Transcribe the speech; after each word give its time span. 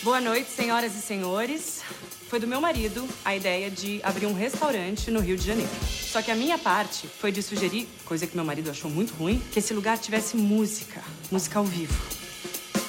Boa 0.00 0.20
noite, 0.20 0.48
senhoras 0.48 0.94
e 0.94 1.02
senhores. 1.02 1.82
Foi 2.28 2.38
do 2.38 2.46
meu 2.46 2.60
marido 2.60 3.06
a 3.24 3.34
ideia 3.34 3.68
de 3.68 4.00
abrir 4.04 4.26
um 4.26 4.32
restaurante 4.32 5.10
no 5.10 5.18
Rio 5.18 5.36
de 5.36 5.44
Janeiro. 5.44 5.70
Só 5.82 6.22
que 6.22 6.30
a 6.30 6.36
minha 6.36 6.56
parte 6.56 7.08
foi 7.08 7.32
de 7.32 7.42
sugerir, 7.42 7.88
coisa 8.04 8.24
que 8.24 8.36
meu 8.36 8.44
marido 8.44 8.70
achou 8.70 8.88
muito 8.88 9.12
ruim, 9.14 9.42
que 9.52 9.58
esse 9.58 9.74
lugar 9.74 9.98
tivesse 9.98 10.36
música, 10.36 11.02
música 11.32 11.58
ao 11.58 11.64
vivo. 11.64 12.00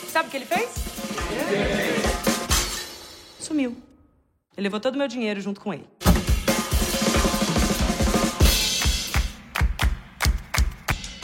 Sabe 0.08 0.28
o 0.28 0.32
que 0.32 0.38
ele 0.38 0.46
fez? 0.46 0.70
Sumiu. 3.40 3.76
Ele 4.56 4.66
levou 4.66 4.80
todo 4.80 4.94
o 4.94 4.98
meu 5.00 5.08
dinheiro 5.08 5.42
junto 5.42 5.60
com 5.60 5.74
ele. 5.74 5.88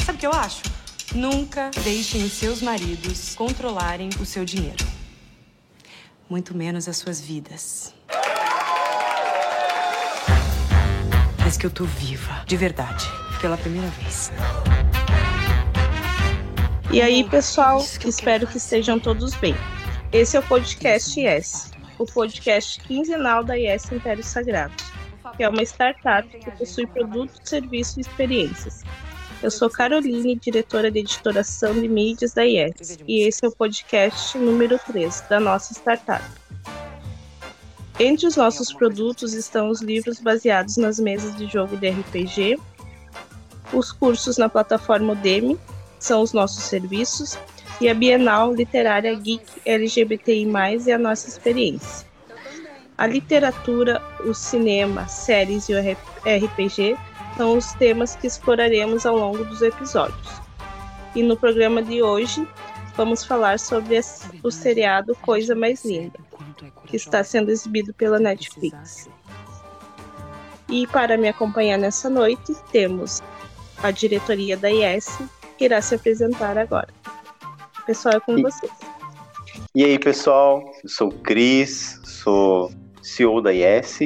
Sabe 0.04 0.18
o 0.18 0.20
que 0.20 0.26
eu 0.26 0.34
acho? 0.34 0.64
Nunca 1.14 1.70
deixem 1.84 2.24
os 2.24 2.32
seus 2.32 2.60
maridos 2.60 3.36
controlarem 3.36 4.10
o 4.20 4.26
seu 4.26 4.44
dinheiro. 4.44 4.95
Muito 6.28 6.58
menos 6.58 6.90
as 6.90 6.98
suas 6.98 7.22
vidas. 7.22 7.94
Mas 11.40 11.56
que 11.56 11.68
eu 11.68 11.70
tô 11.70 11.84
viva, 11.86 12.44
de 12.48 12.58
verdade, 12.58 13.06
pela 13.40 13.56
primeira 13.56 13.88
vez. 13.90 14.32
E 16.92 17.00
aí, 17.00 17.24
pessoal, 17.30 17.80
espero 17.80 18.48
que 18.48 18.58
estejam 18.58 19.00
todos 19.00 19.36
bem. 19.36 19.54
Esse 20.12 20.36
é 20.36 20.40
o 20.40 20.44
podcast 20.44 21.20
Yes, 21.20 21.72
o 22.00 22.06
podcast 22.08 22.80
quinzenal 22.82 23.44
da 23.44 23.54
Yes 23.54 23.92
Império 23.92 24.24
Sagrado, 24.24 24.74
que 25.38 25.44
é 25.44 25.50
uma 25.50 25.62
startup 25.62 26.28
que 26.28 26.50
possui 26.52 26.88
produtos, 26.88 27.40
serviços 27.44 27.98
e 27.98 28.02
experiências. 28.02 28.84
Eu 29.44 29.52
sou 29.52 29.70
Caroline, 29.70 30.36
diretora 30.36 30.90
de 30.90 31.00
editoração 31.00 31.74
de 31.74 31.88
mídias 31.88 32.34
da 32.34 32.44
Yes, 32.44 32.98
e 33.08 33.28
esse 33.28 33.46
é 33.46 33.48
o 33.48 33.52
podcast 33.52 34.38
número 34.38 34.80
3 34.88 35.22
da 35.30 35.40
nossa 35.40 35.74
startup. 35.74 36.24
Entre 38.00 38.26
os 38.26 38.36
nossos 38.36 38.74
produtos 38.74 39.34
estão 39.34 39.70
os 39.70 39.82
livros 39.82 40.20
baseados 40.20 40.78
nas 40.78 41.00
mesas 41.00 41.36
de 41.36 41.48
jogo 41.48 41.78
de 41.78 41.90
RPG, 41.90 42.60
os 43.72 43.92
cursos 43.92 44.38
na 44.38 44.50
plataforma 44.50 45.14
Udemy, 45.14 45.58
são 46.00 46.22
os 46.22 46.34
nossos 46.34 46.64
serviços, 46.64 47.38
e 47.80 47.90
a 47.90 47.94
Bienal 47.94 48.54
Literária 48.54 49.14
Geek 49.16 49.46
LGBTI+, 49.66 50.48
é 50.88 50.94
a 50.94 50.98
nossa 50.98 51.28
experiência. 51.28 52.08
A 52.98 53.06
literatura, 53.06 54.02
o 54.26 54.34
cinema, 54.34 55.08
séries 55.08 55.68
e 55.68 55.74
o 55.74 55.80
RPG 55.80 56.98
são 57.38 57.58
os 57.58 57.74
temas 57.74 58.16
que 58.16 58.28
exploraremos 58.28 59.06
ao 59.06 59.18
longo 59.18 59.44
dos 59.44 59.62
episódios. 59.62 60.42
E 61.16 61.24
no 61.24 61.38
programa 61.38 61.82
de 61.82 62.02
hoje, 62.02 62.48
vamos 62.96 63.24
falar 63.26 63.60
sobre 63.60 64.00
o 64.44 64.52
seriado 64.52 65.16
Coisa 65.22 65.56
Mais 65.56 65.84
Linda, 65.86 66.20
que 66.86 66.96
está 66.96 67.24
sendo 67.24 67.52
exibido 67.52 67.94
pela 67.94 68.20
Netflix. 68.20 69.10
E 70.70 70.88
para 70.88 71.18
me 71.18 71.28
acompanhar 71.28 71.78
nessa 71.78 72.10
noite, 72.10 72.56
temos 72.72 73.22
a 73.84 73.92
diretoria 73.92 74.58
da 74.58 74.70
IES, 74.70 75.20
que 75.58 75.66
irá 75.66 75.82
se 75.82 75.96
apresentar 75.96 76.58
agora. 76.58 76.90
Pessoal, 77.86 78.16
é 78.16 78.20
com 78.20 78.38
e, 78.38 78.42
vocês. 78.42 78.72
E 79.76 79.86
aí, 79.86 80.00
pessoal, 80.00 80.64
eu 80.84 80.90
sou 80.90 81.10
o 81.10 81.20
Cris, 81.20 82.00
sou 82.04 82.72
CEO 83.02 83.42
da 83.42 83.54
IES 83.54 84.02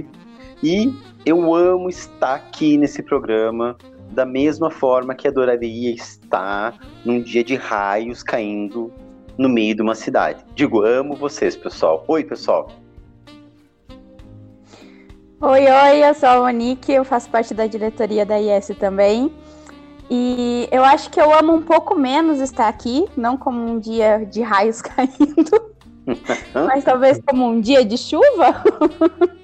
e 0.62 0.94
eu 1.30 1.54
amo 1.54 1.90
estar 1.90 2.34
aqui 2.36 2.76
nesse 2.76 3.04
programa 3.04 3.78
da 4.12 4.26
mesma 4.26 4.72
forma 4.72 5.14
que 5.14 5.28
adoraria 5.28 5.94
estar 5.94 6.76
num 7.06 7.22
dia 7.22 7.44
de 7.44 7.56
raios 7.56 8.24
caindo 8.24 8.92
no 9.38 9.48
meio 9.48 9.76
de 9.76 9.82
uma 9.82 9.94
cidade. 9.94 10.44
Digo, 10.56 10.82
amo 10.82 11.16
vocês, 11.16 11.56
pessoal. 11.56 12.04
Oi, 12.08 12.24
pessoal. 12.24 12.70
Oi, 15.42 15.66
oi, 15.72 16.04
eu 16.04 16.14
sou 16.16 16.28
a 16.28 16.40
Monique, 16.40 16.92
eu 16.92 17.06
faço 17.06 17.30
parte 17.30 17.54
da 17.54 17.66
diretoria 17.68 18.26
da 18.26 18.42
IS 18.42 18.72
também. 18.80 19.32
E 20.10 20.68
eu 20.72 20.84
acho 20.84 21.12
que 21.12 21.22
eu 21.22 21.32
amo 21.32 21.54
um 21.54 21.62
pouco 21.62 21.96
menos 21.96 22.40
estar 22.40 22.68
aqui, 22.68 23.06
não 23.16 23.38
como 23.38 23.64
um 23.64 23.80
dia 23.80 24.26
de 24.26 24.42
raios 24.42 24.82
caindo, 24.84 25.76
mas 26.66 26.84
talvez 26.84 27.22
como 27.26 27.46
um 27.46 27.62
dia 27.62 27.86
de 27.86 27.98
chuva. 27.98 28.64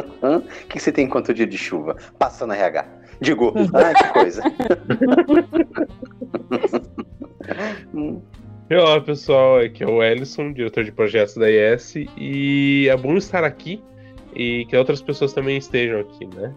O 0.00 0.68
que 0.68 0.78
você 0.78 0.92
tem 0.92 1.08
quanto 1.08 1.34
dia 1.34 1.46
de 1.46 1.58
chuva? 1.58 1.96
Passa 2.18 2.46
na 2.46 2.56
RH. 2.56 2.86
Digo, 3.20 3.52
ah, 3.74 3.92
que 3.94 4.12
coisa. 4.12 4.42
Olá 8.68 9.00
pessoal, 9.00 9.60
aqui 9.60 9.84
é 9.84 9.86
o 9.86 10.02
Ellison, 10.02 10.52
diretor 10.52 10.82
de 10.82 10.90
projetos 10.90 11.36
da 11.36 11.48
IS, 11.48 11.94
e 12.16 12.88
é 12.90 12.96
bom 12.96 13.16
estar 13.16 13.44
aqui 13.44 13.80
e 14.34 14.66
que 14.66 14.76
outras 14.76 15.00
pessoas 15.00 15.32
também 15.32 15.56
estejam 15.56 16.00
aqui, 16.00 16.26
né? 16.26 16.52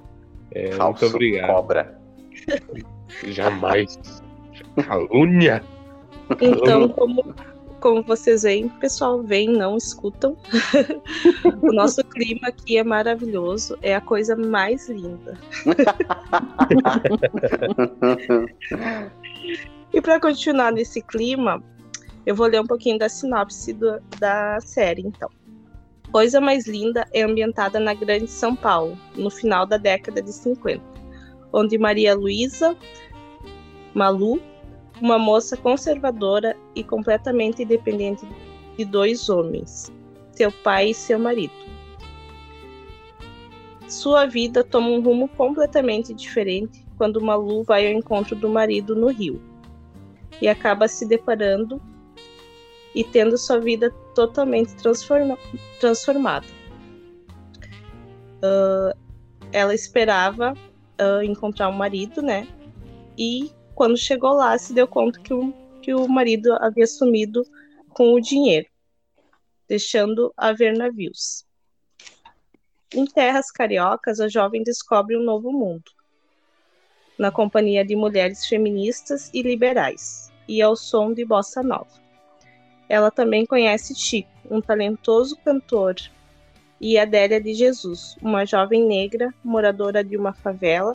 É, 0.52 0.72
Falso 0.72 1.04
muito 1.04 1.16
obrigado. 1.16 1.54
Cobra. 1.54 2.00
Jamais. 3.28 4.00
Calúnia. 4.86 5.64
Então, 6.42 6.90
como, 6.90 7.36
como 7.80 8.04
vocês 8.04 8.44
veem, 8.44 8.70
pessoal 8.70 9.24
vem, 9.24 9.48
não 9.48 9.78
escutam. 9.78 10.38
o 11.62 11.74
nosso 11.74 12.04
clima 12.04 12.50
aqui 12.50 12.78
é 12.78 12.84
maravilhoso, 12.84 13.78
é 13.82 13.96
a 13.96 14.02
coisa 14.02 14.36
mais 14.36 14.90
linda. 14.90 15.40
e 19.94 20.02
para 20.02 20.20
continuar 20.20 20.72
nesse 20.72 21.02
clima, 21.02 21.64
eu 22.26 22.36
vou 22.36 22.48
ler 22.48 22.62
um 22.62 22.68
pouquinho 22.68 23.00
da 23.00 23.10
sinopse 23.10 23.74
do, 23.74 24.00
da 24.20 24.60
série, 24.62 25.02
então. 25.02 25.30
Coisa 26.12 26.42
Mais 26.42 26.66
Linda 26.66 27.08
é 27.14 27.22
ambientada 27.22 27.80
na 27.80 27.94
Grande 27.94 28.28
São 28.28 28.56
Paulo, 28.56 28.98
no 29.16 29.30
final 29.30 29.66
da 29.66 29.78
década 29.78 30.22
de 30.22 30.34
50, 30.34 30.82
onde 31.54 31.78
Maria 31.78 32.16
Luísa 32.16 32.76
Malu, 33.94 34.42
uma 35.02 35.18
moça 35.18 35.56
conservadora 35.56 36.56
e 36.76 36.84
completamente 36.84 37.64
independente 37.64 38.28
de 38.78 38.86
dois 38.86 39.30
homens, 39.30 39.92
seu 40.32 40.52
pai 40.52 40.90
e 40.90 40.94
seu 40.94 41.20
marido. 41.20 41.54
Sua 43.88 44.26
vida 44.26 44.64
toma 44.64 44.90
um 44.90 45.02
rumo 45.02 45.28
completamente 45.30 46.14
diferente 46.14 46.86
quando 46.98 47.22
Malu 47.22 47.64
vai 47.64 47.88
ao 47.88 47.98
encontro 47.98 48.36
do 48.36 48.48
marido 48.48 48.96
no 48.96 49.08
Rio 49.08 49.42
e 50.42 50.48
acaba 50.48 50.88
se 50.88 51.08
deparando 51.08 51.82
e 52.94 53.04
tendo 53.04 53.38
sua 53.38 53.60
vida 53.60 53.92
totalmente 54.14 54.76
transforma 54.76 55.38
transformada. 55.80 56.46
Uh, 58.44 58.98
ela 59.52 59.74
esperava 59.74 60.54
uh, 60.54 61.24
encontrar 61.24 61.70
um 61.70 61.74
marido, 61.74 62.22
né? 62.22 62.48
E 63.18 63.52
quando 63.80 63.96
chegou 63.96 64.34
lá, 64.34 64.58
se 64.58 64.74
deu 64.74 64.86
conta 64.86 65.22
que 65.22 65.34
o, 65.34 65.54
que 65.82 65.94
o 65.94 66.06
marido 66.06 66.52
havia 66.60 66.86
sumido 66.86 67.46
com 67.92 68.14
o 68.14 68.20
dinheiro, 68.20 68.68
deixando 69.70 70.34
a 70.36 70.52
ver 70.52 70.78
navios. 70.78 71.46
Em 72.94 73.06
terras 73.06 73.50
cariocas, 73.50 74.20
a 74.20 74.28
jovem 74.28 74.64
descobre 74.64 75.16
um 75.16 75.24
novo 75.24 75.54
mundo, 75.54 75.94
na 77.18 77.32
companhia 77.32 77.86
de 77.86 77.96
mulheres 77.96 78.46
feministas 78.46 79.32
e 79.34 79.42
liberais, 79.42 80.30
e 80.46 80.62
ao 80.62 80.76
som 80.76 81.14
de 81.14 81.24
bossa 81.24 81.64
nova. 81.64 82.02
Ela 82.90 83.10
também 83.10 83.46
conhece 83.46 83.96
Chico, 83.96 84.30
um 84.52 84.60
talentoso 84.60 85.38
cantor, 85.38 85.96
e 86.82 87.00
Adélia 87.00 87.40
de 87.40 87.54
Jesus, 87.54 88.18
uma 88.22 88.46
jovem 88.46 88.86
negra 88.86 89.34
moradora 89.42 90.04
de 90.04 90.18
uma 90.18 90.34
favela 90.34 90.94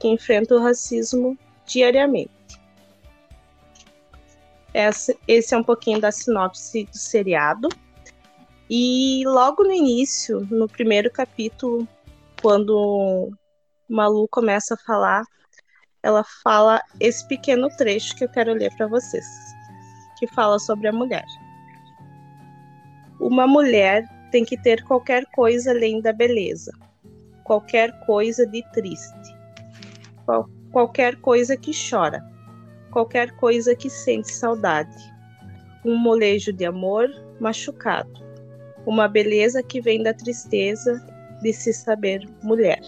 que 0.00 0.08
enfrenta 0.08 0.56
o 0.56 0.60
racismo 0.60 1.38
diariamente. 1.66 2.30
Esse 5.28 5.54
é 5.54 5.58
um 5.58 5.62
pouquinho 5.62 6.00
da 6.00 6.10
sinopse 6.10 6.84
do 6.84 6.98
seriado. 6.98 7.68
E 8.68 9.22
logo 9.26 9.62
no 9.62 9.72
início, 9.72 10.46
no 10.50 10.66
primeiro 10.66 11.10
capítulo, 11.10 11.86
quando 12.42 13.30
Malu 13.88 14.26
começa 14.28 14.74
a 14.74 14.78
falar, 14.78 15.22
ela 16.02 16.24
fala 16.42 16.82
esse 16.98 17.26
pequeno 17.28 17.68
trecho 17.76 18.16
que 18.16 18.24
eu 18.24 18.28
quero 18.28 18.52
ler 18.52 18.74
para 18.76 18.86
vocês 18.86 19.24
que 20.18 20.26
fala 20.26 20.58
sobre 20.58 20.88
a 20.88 20.92
mulher. 20.92 21.24
Uma 23.20 23.46
mulher 23.46 24.04
tem 24.30 24.44
que 24.44 24.60
ter 24.60 24.82
qualquer 24.84 25.24
coisa 25.26 25.70
além 25.70 26.00
da 26.00 26.12
beleza, 26.12 26.72
qualquer 27.44 27.92
coisa 28.06 28.46
de 28.46 28.62
triste, 28.72 29.36
qualquer 30.74 31.14
coisa 31.20 31.56
que 31.56 31.70
chora, 31.70 32.20
qualquer 32.90 33.30
coisa 33.36 33.76
que 33.76 33.88
sente 33.88 34.32
saudade, 34.32 34.96
um 35.84 35.96
molejo 35.96 36.52
de 36.52 36.64
amor 36.64 37.08
machucado, 37.38 38.10
uma 38.84 39.06
beleza 39.06 39.62
que 39.62 39.80
vem 39.80 40.02
da 40.02 40.12
tristeza 40.12 41.00
de 41.40 41.52
se 41.52 41.72
saber 41.72 42.28
mulher. 42.42 42.80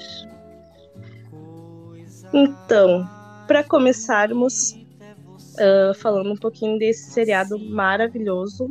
Então, 2.35 3.09
para 3.47 3.63
começarmos, 3.63 4.73
uh, 4.73 5.95
falando 5.95 6.33
um 6.33 6.37
pouquinho 6.37 6.81
desse 6.81 7.13
seriado 7.13 7.57
maravilhoso. 7.71 8.69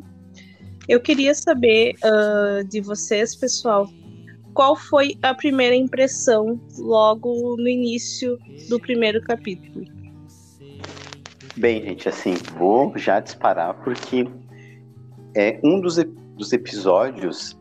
Eu 0.90 1.00
queria 1.00 1.34
saber 1.34 1.96
uh, 2.04 2.66
de 2.66 2.82
vocês, 2.82 3.34
pessoal, 3.34 3.88
qual 4.56 4.74
foi 4.76 5.18
a 5.22 5.36
primeira 5.36 5.76
impressão 5.76 6.60
logo 6.80 7.58
no 7.58 7.68
início 7.68 8.40
do 8.70 8.80
primeiro 8.80 9.22
capítulo? 9.22 9.86
Bem, 11.58 11.84
gente, 11.84 12.08
assim, 12.08 12.34
vou 12.58 12.98
já 12.98 13.20
disparar 13.20 13.74
porque 13.84 14.26
é 15.36 15.60
um 15.62 15.80
dos, 15.82 15.98
dos 16.38 16.54
episódios 16.54 17.58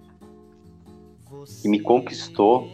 que 1.61 1.69
me 1.69 1.81
conquistou 1.81 2.69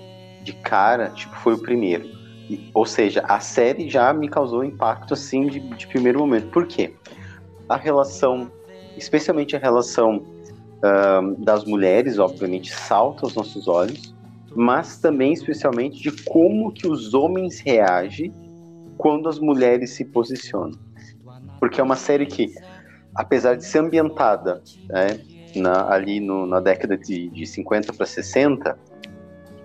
de 0.45 0.53
cara, 0.53 1.09
tipo, 1.11 1.35
foi 1.37 1.55
o 1.55 1.59
primeiro. 1.59 2.05
E, 2.51 2.71
ou 2.75 2.85
seja, 2.85 3.23
a 3.27 3.41
série 3.41 3.89
já 3.89 4.13
me 4.13 4.29
causou 4.29 4.63
impacto, 4.63 5.15
assim, 5.15 5.47
de, 5.47 5.61
de 5.61 5.87
primeiro 5.87 6.19
momento. 6.19 6.49
Por 6.51 6.67
quê? 6.67 6.95
A 7.69 7.77
relação, 7.77 8.51
especialmente 8.99 9.57
a 9.57 9.59
relação 9.59 10.23
das 11.39 11.65
mulheres, 11.65 12.19
obviamente, 12.19 12.73
salta 12.73 13.27
aos 13.27 13.35
nossos 13.35 13.69
olhos, 13.69 14.15
mas 14.55 14.99
também, 14.99 15.33
especialmente, 15.33 16.01
de 16.03 16.11
como 16.25 16.73
que 16.73 16.89
os 16.89 17.15
homens 17.15 17.61
reagem 17.61 18.33
quando 18.97 19.29
as 19.29 19.39
mulheres 19.39 19.91
se 19.91 20.05
posicionam. 20.05 20.79
Porque 21.59 21.81
é 21.81 21.85
uma 21.85 21.97
série 21.97 22.27
que, 22.27 22.53
apesar 23.15 23.57
de 23.57 23.65
ser 23.65 23.79
ambientada 23.79 24.63
né, 24.89 25.21
na, 25.55 25.91
ali 25.93 26.21
no, 26.21 26.47
na 26.47 26.61
década 26.61 26.97
de, 26.97 27.29
de 27.29 27.47
50 27.47 27.93
para 27.93 28.07
60, 28.07 28.79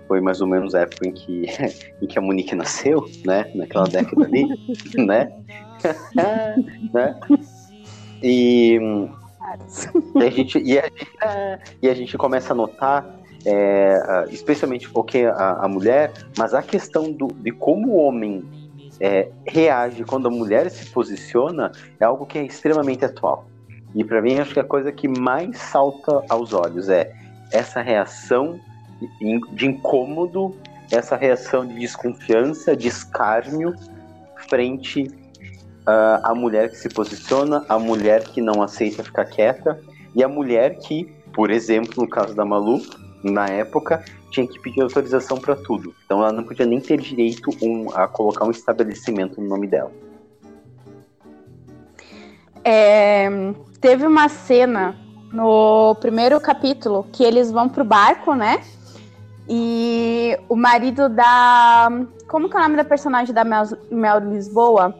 foi 0.06 0.20
mais 0.20 0.40
ou 0.40 0.46
menos 0.46 0.74
a 0.74 0.80
época 0.80 1.08
em 1.08 1.12
que, 1.12 1.46
em 2.00 2.06
que 2.06 2.18
a 2.18 2.22
Monique 2.22 2.54
nasceu, 2.54 3.08
né? 3.24 3.50
Naquela 3.54 3.88
década 3.88 4.24
ali, 4.24 4.46
né? 4.96 5.32
né? 6.94 7.18
E 8.22 8.78
e 10.14 10.22
a 10.22 10.30
gente, 10.30 10.58
e 10.58 10.78
a, 10.78 10.90
é, 11.22 11.58
e 11.82 11.88
a 11.88 11.94
gente 11.94 12.16
começa 12.16 12.52
a 12.52 12.56
notar, 12.56 13.06
é, 13.44 14.24
especialmente 14.30 14.88
porque 14.90 15.24
a, 15.24 15.64
a, 15.64 15.68
mulher, 15.68 16.12
mas 16.36 16.54
a 16.54 16.62
questão 16.62 17.12
do, 17.12 17.28
de 17.28 17.52
como 17.52 17.88
o 17.88 17.96
homem 17.96 18.44
é, 19.00 19.28
reage 19.46 20.04
quando 20.04 20.28
a 20.28 20.30
mulher 20.30 20.70
se 20.70 20.86
posiciona 20.90 21.72
é 22.00 22.04
algo 22.04 22.26
que 22.26 22.38
é 22.38 22.44
extremamente 22.44 23.04
atual. 23.04 23.46
E 23.94 24.04
para 24.04 24.20
mim, 24.20 24.38
acho 24.38 24.52
que 24.52 24.60
a 24.60 24.64
coisa 24.64 24.92
que 24.92 25.08
mais 25.08 25.56
salta 25.58 26.22
aos 26.28 26.52
olhos 26.52 26.88
é 26.88 27.12
essa 27.52 27.80
reação 27.80 28.60
de 29.52 29.66
incômodo, 29.66 30.54
essa 30.90 31.16
reação 31.16 31.66
de 31.66 31.74
desconfiança, 31.74 32.76
de 32.76 32.88
escárnio 32.88 33.74
frente 34.48 35.08
uh, 35.86 36.20
a 36.22 36.34
mulher 36.34 36.70
que 36.70 36.76
se 36.76 36.88
posiciona, 36.88 37.64
a 37.68 37.78
mulher 37.78 38.24
que 38.24 38.40
não 38.40 38.62
aceita 38.62 39.04
ficar 39.04 39.24
quieta 39.24 39.80
e 40.14 40.22
a 40.22 40.28
mulher 40.28 40.78
que, 40.78 41.04
por 41.32 41.50
exemplo, 41.50 42.02
no 42.02 42.08
caso 42.08 42.34
da 42.34 42.44
Malu, 42.44 42.80
na 43.22 43.46
época, 43.46 44.04
tinha 44.30 44.46
que 44.46 44.58
pedir 44.60 44.82
autorização 44.82 45.38
para 45.38 45.56
tudo. 45.56 45.94
Então 46.04 46.20
ela 46.20 46.32
não 46.32 46.44
podia 46.44 46.66
nem 46.66 46.80
ter 46.80 47.00
direito 47.00 47.50
um, 47.62 47.90
a 47.94 48.06
colocar 48.06 48.44
um 48.44 48.50
estabelecimento 48.50 49.40
no 49.40 49.48
nome 49.48 49.66
dela. 49.66 49.90
É, 52.64 53.28
teve 53.80 54.06
uma 54.06 54.28
cena 54.28 54.96
no 55.32 55.94
primeiro 56.00 56.40
capítulo 56.40 57.06
que 57.12 57.22
eles 57.22 57.52
vão 57.52 57.68
pro 57.68 57.84
barco, 57.84 58.34
né? 58.34 58.60
E 59.48 60.36
o 60.48 60.56
marido 60.56 61.08
da. 61.08 61.88
Como 62.26 62.48
que 62.48 62.56
é 62.56 62.58
o 62.58 62.62
nome 62.62 62.76
da 62.76 62.84
personagem 62.84 63.32
da 63.32 63.44
Mel, 63.44 63.64
Mel 63.90 64.18
Lisboa? 64.18 64.98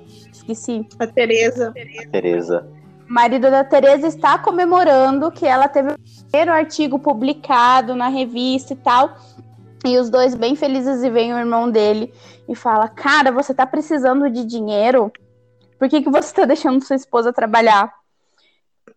Esqueci. 0.53 0.87
A 0.99 1.07
Tereza. 1.07 1.73
Tereza. 2.11 2.69
O 3.09 3.13
marido 3.13 3.51
da 3.51 3.65
Tereza 3.65 4.07
está 4.07 4.39
comemorando 4.39 5.31
que 5.31 5.47
ela 5.47 5.69
teve 5.69 5.93
o 5.93 5.99
primeiro 5.99 6.53
artigo 6.53 6.99
publicado 6.99 7.95
na 7.95 8.09
revista 8.09 8.73
e 8.73 8.77
tal. 8.77 9.17
E 9.85 9.99
os 9.99 10.11
dois 10.11 10.35
bem 10.35 10.57
felizes 10.57 11.03
e 11.03 11.11
vem 11.11 11.33
o 11.33 11.39
irmão 11.39 11.71
dele 11.71 12.13
e 12.49 12.55
fala: 12.55 12.89
Cara, 12.89 13.31
você 13.31 13.55
tá 13.55 13.67
precisando 13.67 14.31
de 14.31 14.45
dinheiro? 14.45 15.13
Por 15.79 15.89
que, 15.89 16.03
que 16.03 16.11
você 16.11 16.35
tá 16.35 16.45
deixando 16.45 16.83
sua 16.83 16.97
esposa 16.97 17.33
trabalhar? 17.33 17.93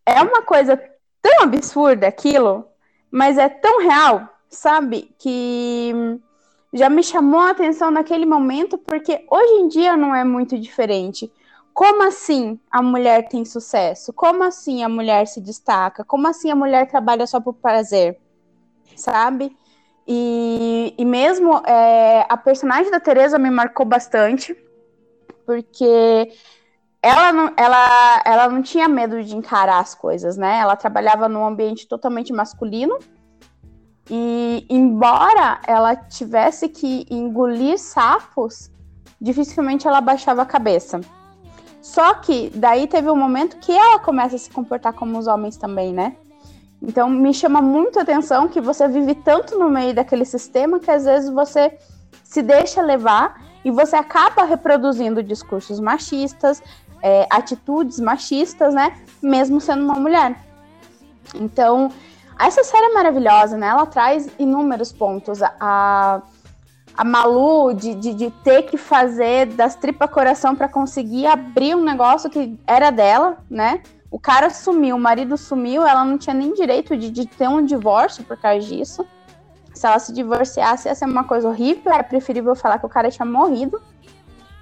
É 0.06 0.22
uma 0.22 0.42
coisa 0.42 0.82
tão 1.22 1.44
absurda 1.44 2.08
aquilo, 2.08 2.66
mas 3.12 3.38
é 3.38 3.50
tão 3.50 3.82
real, 3.82 4.28
sabe? 4.50 5.14
Que 5.20 5.94
já 6.72 6.90
me 6.90 7.04
chamou 7.04 7.40
a 7.40 7.52
atenção 7.52 7.90
naquele 7.90 8.26
momento, 8.26 8.78
porque 8.78 9.26
hoje 9.30 9.54
em 9.54 9.68
dia 9.68 9.98
não 9.98 10.14
é 10.14 10.24
muito 10.24 10.58
diferente. 10.58 11.32
Como 11.74 12.04
assim 12.04 12.60
a 12.70 12.82
mulher 12.82 13.28
tem 13.28 13.46
sucesso? 13.46 14.12
Como 14.14 14.44
assim 14.44 14.84
a 14.84 14.90
mulher 14.90 15.26
se 15.28 15.42
destaca? 15.42 16.04
Como 16.04 16.28
assim 16.28 16.52
a 16.52 16.56
mulher 16.56 16.88
trabalha 16.88 17.26
só 17.26 17.40
por 17.40 17.54
prazer? 17.54 18.20
Sabe? 18.96 19.56
E, 20.08 20.94
e 20.98 21.06
mesmo 21.06 21.58
é, 21.66 22.26
a 22.28 22.36
personagem 22.36 22.92
da 22.92 23.00
Teresa 23.00 23.38
me 23.40 23.50
marcou 23.50 23.86
bastante, 23.86 24.58
porque 25.46 26.34
ela 27.02 27.32
não, 27.32 27.54
ela, 27.56 28.22
ela 28.26 28.50
não 28.50 28.62
tinha 28.62 28.88
medo 28.88 29.24
de 29.24 29.36
encarar 29.36 29.80
as 29.80 29.96
coisas, 29.96 30.36
né? 30.36 30.60
Ela 30.60 30.76
trabalhava 30.76 31.30
num 31.30 31.46
ambiente 31.46 31.88
totalmente 31.88 32.34
masculino. 32.34 32.98
E 34.10 34.66
embora 34.70 35.60
ela 35.68 35.96
tivesse 35.96 36.68
que 36.68 37.06
engolir 37.10 37.78
sapos, 37.78 38.72
dificilmente 39.22 39.88
ela 39.88 40.02
baixava 40.02 40.42
a 40.42 40.46
cabeça. 40.46 41.00
Só 41.82 42.16
que 42.16 42.52
daí 42.56 42.88
teve 42.88 43.10
um 43.10 43.16
momento 43.16 43.58
que 43.58 43.72
ela 43.72 44.00
começa 44.00 44.36
a 44.36 44.40
se 44.40 44.50
comportar 44.50 44.94
como 44.94 45.18
os 45.18 45.28
homens 45.28 45.58
também, 45.58 45.94
né? 45.94 46.16
Então 46.82 47.10
me 47.10 47.34
chama 47.34 47.62
muito 47.62 48.00
a 48.00 48.04
atenção 48.04 48.48
que 48.48 48.62
você 48.62 48.88
vive 48.88 49.14
tanto 49.16 49.58
no 49.60 49.70
meio 49.70 49.94
daquele 49.94 50.26
sistema 50.26 50.80
que 50.80 50.90
às 50.90 51.06
vezes 51.06 51.30
você 51.30 51.78
se 52.24 52.42
deixa 52.42 52.82
levar 52.82 53.42
e 53.66 53.72
você 53.72 53.96
acaba 53.96 54.44
reproduzindo 54.44 55.22
discursos 55.22 55.80
machistas, 55.80 56.64
é, 57.02 57.28
atitudes 57.30 58.00
machistas, 58.00 58.74
né? 58.74 58.98
Mesmo 59.22 59.60
sendo 59.60 59.84
uma 59.84 59.96
mulher. 59.96 60.36
Então, 61.36 61.92
essa 62.48 62.64
série 62.64 62.86
é 62.86 62.94
maravilhosa, 62.94 63.58
né? 63.58 63.68
Ela 63.68 63.86
traz 63.86 64.30
inúmeros 64.40 64.92
pontos. 64.92 65.42
A, 65.42 66.22
a 66.96 67.04
Malu 67.04 67.74
de, 67.74 67.94
de, 67.96 68.14
de, 68.14 68.32
ter 68.44 68.64
que 68.64 68.78
fazer 68.78 69.48
das 69.48 69.76
tripa 69.76 70.08
coração 70.08 70.56
para 70.56 70.68
conseguir 70.68 71.28
abrir 71.28 71.76
um 71.76 71.84
negócio 71.84 72.30
que 72.30 72.58
era 72.66 72.92
dela, 72.92 73.38
né? 73.50 73.82
O 74.12 74.20
cara 74.20 74.50
sumiu, 74.50 74.96
o 74.96 75.00
marido 75.00 75.38
sumiu, 75.38 75.86
ela 75.86 76.04
não 76.04 76.18
tinha 76.18 76.34
nem 76.34 76.54
direito 76.54 76.98
de, 76.98 77.10
de 77.10 77.28
ter 77.28 77.48
um 77.48 77.64
divórcio 77.64 78.24
por 78.24 78.38
causa 78.38 78.66
disso. 78.66 79.06
Se 79.74 79.86
ela 79.86 80.00
se 80.00 80.12
divorciasse, 80.12 80.88
ia 80.88 80.96
ser 80.96 81.06
uma 81.06 81.24
coisa 81.24 81.48
horrível. 81.48 81.92
É 81.94 82.04
preferível 82.04 82.56
falar 82.56 82.80
que 82.80 82.86
o 82.86 82.90
cara 82.90 83.12
tinha 83.12 83.26
morrido. 83.26 83.82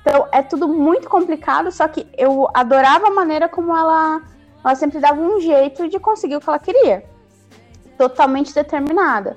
Então, 0.01 0.27
é 0.31 0.41
tudo 0.41 0.67
muito 0.67 1.09
complicado, 1.09 1.71
só 1.71 1.87
que 1.87 2.07
eu 2.17 2.47
adorava 2.53 3.07
a 3.07 3.11
maneira 3.11 3.49
como 3.49 3.75
ela, 3.75 4.21
ela 4.63 4.75
sempre 4.75 4.99
dava 4.99 5.19
um 5.19 5.39
jeito 5.39 5.87
de 5.89 5.99
conseguir 5.99 6.37
o 6.37 6.39
que 6.39 6.49
ela 6.49 6.59
queria. 6.59 7.16
Totalmente 7.97 8.53
determinada. 8.53 9.35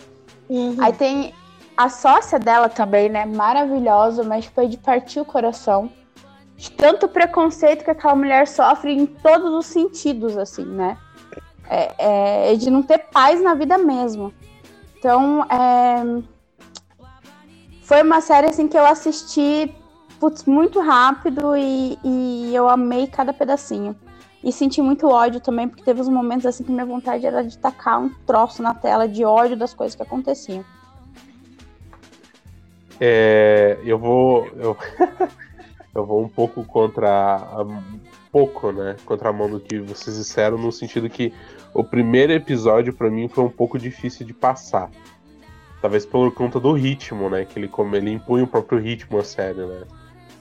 Uhum. 0.49 0.77
Aí 0.81 0.93
tem 0.93 1.35
a 1.77 1.89
sócia 1.89 2.39
dela 2.39 2.69
também, 2.69 3.09
né? 3.09 3.25
Maravilhosa, 3.25 4.23
mas 4.23 4.47
foi 4.47 4.69
de 4.69 4.77
partir 4.77 5.21
o 5.21 5.25
coração. 5.25 5.91
De 6.57 6.71
tanto 6.71 7.09
preconceito 7.09 7.85
que 7.85 7.91
aquela 7.91 8.15
mulher 8.15 8.47
sofre 8.47 8.93
em 8.93 9.07
todos 9.07 9.51
os 9.53 9.67
sentidos, 9.67 10.37
assim, 10.37 10.65
né? 10.65 10.99
É, 11.69 12.53
é 12.53 12.55
de 12.57 12.69
não 12.71 12.83
ter 12.83 12.99
paz 12.99 13.41
na 13.41 13.55
vida 13.55 13.79
mesmo. 13.79 14.33
Então, 14.99 15.45
é... 15.45 16.23
foi 17.83 18.03
uma 18.03 18.21
série 18.21 18.49
assim 18.49 18.69
que 18.69 18.77
eu 18.77 18.85
assisti 18.85 19.75
putz, 20.21 20.45
muito 20.45 20.81
rápido 20.81 21.57
e, 21.57 21.99
e 22.05 22.55
eu 22.55 22.69
amei 22.69 23.07
cada 23.07 23.33
pedacinho. 23.33 23.97
E 24.43 24.51
senti 24.53 24.81
muito 24.81 25.07
ódio 25.07 25.41
também, 25.41 25.69
porque 25.69 25.83
teve 25.83 26.01
uns 26.01 26.09
momentos 26.09 26.47
assim 26.47 26.65
que 26.65 26.73
minha 26.73 26.87
vontade 26.87 27.27
era 27.27 27.45
de 27.45 27.59
tacar 27.59 28.01
um 28.01 28.09
troço 28.27 28.63
na 28.63 28.75
tela 28.75 29.07
de 29.07 29.25
ódio 29.25 29.57
das 29.57 29.75
coisas 29.75 29.95
que 29.95 30.03
aconteciam. 30.03 30.65
É, 32.99 33.79
eu 33.85 33.99
vou. 33.99 34.47
Eu, 34.57 34.77
eu 35.95 36.07
vou 36.07 36.23
um 36.23 36.29
pouco 36.29 36.65
contra. 36.65 37.37
A, 37.37 37.67
pouco, 38.31 38.73
né? 38.73 38.97
Contra 39.05 39.31
a 39.31 39.33
mão 39.33 39.51
do 39.51 39.61
que 39.61 39.79
vocês 39.81 40.17
disseram, 40.17 40.57
no 40.57 40.71
sentido 40.71 41.11
que 41.11 41.33
o 41.75 41.83
primeiro 41.83 42.33
episódio 42.33 42.93
para 42.93 43.11
mim 43.11 43.29
foi 43.29 43.45
um 43.45 43.51
pouco 43.51 43.79
difícil 43.79 44.27
de 44.27 44.33
passar. 44.33 44.91
Talvez 45.81 46.05
por 46.05 46.33
conta 46.33 46.61
do 46.61 46.73
ritmo, 46.73 47.31
né? 47.31 47.45
Que 47.45 47.59
ele, 47.59 47.69
como 47.69 47.97
ele 47.97 48.13
impunha 48.13 48.45
o 48.45 48.47
próprio 48.47 48.79
ritmo 48.79 49.19
a 49.19 49.25
série, 49.25 49.61
né? 49.61 49.83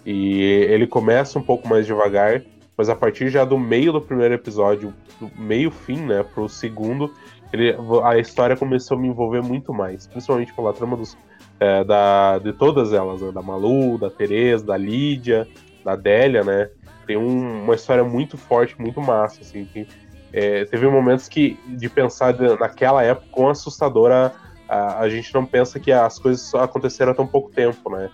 E 0.06 0.42
ele 0.42 0.88
começa 0.88 1.40
um 1.40 1.42
pouco 1.42 1.68
mais 1.68 1.86
devagar, 1.86 2.42
mas 2.80 2.88
a 2.88 2.96
partir 2.96 3.28
já 3.28 3.44
do 3.44 3.60
meio 3.60 3.92
do 3.92 4.00
primeiro 4.00 4.36
episódio, 4.36 4.94
do 5.20 5.30
meio 5.38 5.70
fim, 5.70 5.98
né, 5.98 6.24
pro 6.24 6.48
segundo, 6.48 7.14
ele, 7.52 7.76
a 8.06 8.18
história 8.18 8.56
começou 8.56 8.98
a 8.98 9.02
me 9.02 9.10
envolver 9.10 9.44
muito 9.44 9.74
mais, 9.74 10.08
principalmente 10.08 10.54
pela 10.54 10.72
trama 10.72 10.96
dos 10.96 11.18
é, 11.60 11.84
da, 11.84 12.40
de 12.40 12.54
todas 12.54 12.94
elas, 12.94 13.20
né? 13.20 13.34
da 13.34 13.42
Malu, 13.42 13.98
da 13.98 14.10
Tereza, 14.10 14.66
da 14.66 14.78
Lídia, 14.78 15.46
da 15.84 15.98
Délia, 15.98 16.42
né? 16.42 16.70
Tem 17.06 17.18
um, 17.18 17.66
uma 17.66 17.76
história 17.76 18.06
muito 18.06 18.38
forte, 18.38 18.80
muito 18.80 19.02
massa, 19.02 19.42
assim, 19.42 19.66
que 19.66 19.86
é, 20.32 20.64
teve 20.64 20.88
momentos 20.88 21.28
que 21.28 21.60
de 21.68 21.90
pensar 21.90 22.34
naquela 22.58 23.04
época 23.04 23.28
quão 23.30 23.50
assustadora 23.50 24.32
a, 24.70 25.00
a, 25.00 25.10
gente 25.10 25.34
não 25.34 25.46
pensa 25.46 25.82
que 25.82 25.92
as 25.92 26.18
coisas 26.18 26.56
aconteceram 26.56 27.12
há 27.12 27.16
tão 27.16 27.28
pouco 27.28 27.52
tempo, 27.52 27.90
né? 27.90 28.10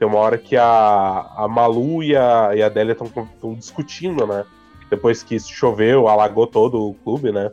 Tem 0.00 0.08
uma 0.08 0.18
hora 0.18 0.38
que 0.38 0.56
a, 0.56 1.30
a 1.36 1.46
Malu 1.46 2.02
e 2.02 2.16
a, 2.16 2.56
e 2.56 2.62
a 2.62 2.70
Délia 2.70 2.92
estão 2.92 3.54
discutindo, 3.54 4.26
né? 4.26 4.46
Depois 4.88 5.22
que 5.22 5.38
choveu, 5.38 6.08
alagou 6.08 6.46
todo 6.46 6.88
o 6.88 6.94
clube, 6.94 7.30
né? 7.30 7.50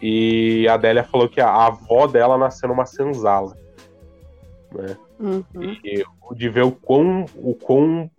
E 0.00 0.66
a 0.66 0.78
Délia 0.78 1.04
falou 1.04 1.28
que 1.28 1.42
a, 1.42 1.48
a 1.50 1.66
avó 1.66 2.06
dela 2.06 2.38
nasceu 2.38 2.70
numa 2.70 2.86
senzala. 2.86 3.54
Né? 4.72 4.96
Uhum. 5.20 5.76
E 5.84 6.02
de 6.34 6.48
ver 6.48 6.64
o 6.64 6.72
quão, 6.72 7.26
o 7.36 7.54
quão 7.54 8.10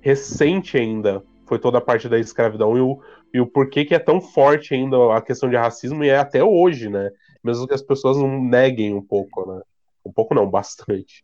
recente 0.00 0.76
ainda 0.76 1.22
foi 1.46 1.60
toda 1.60 1.78
a 1.78 1.80
parte 1.80 2.08
da 2.08 2.18
escravidão 2.18 2.76
e 2.76 2.80
o, 2.80 3.00
e 3.32 3.40
o 3.40 3.46
porquê 3.46 3.84
que 3.84 3.94
é 3.94 4.00
tão 4.00 4.20
forte 4.20 4.74
ainda 4.74 5.14
a 5.14 5.22
questão 5.22 5.48
de 5.48 5.56
racismo 5.56 6.02
e 6.02 6.08
é 6.08 6.18
até 6.18 6.42
hoje, 6.42 6.88
né? 6.88 7.12
Mesmo 7.44 7.68
que 7.68 7.74
as 7.74 7.82
pessoas 7.82 8.16
não 8.16 8.42
neguem 8.42 8.92
um 8.92 9.02
pouco, 9.02 9.48
né? 9.52 9.62
Um 10.04 10.12
pouco 10.12 10.34
não, 10.34 10.50
bastante. 10.50 11.22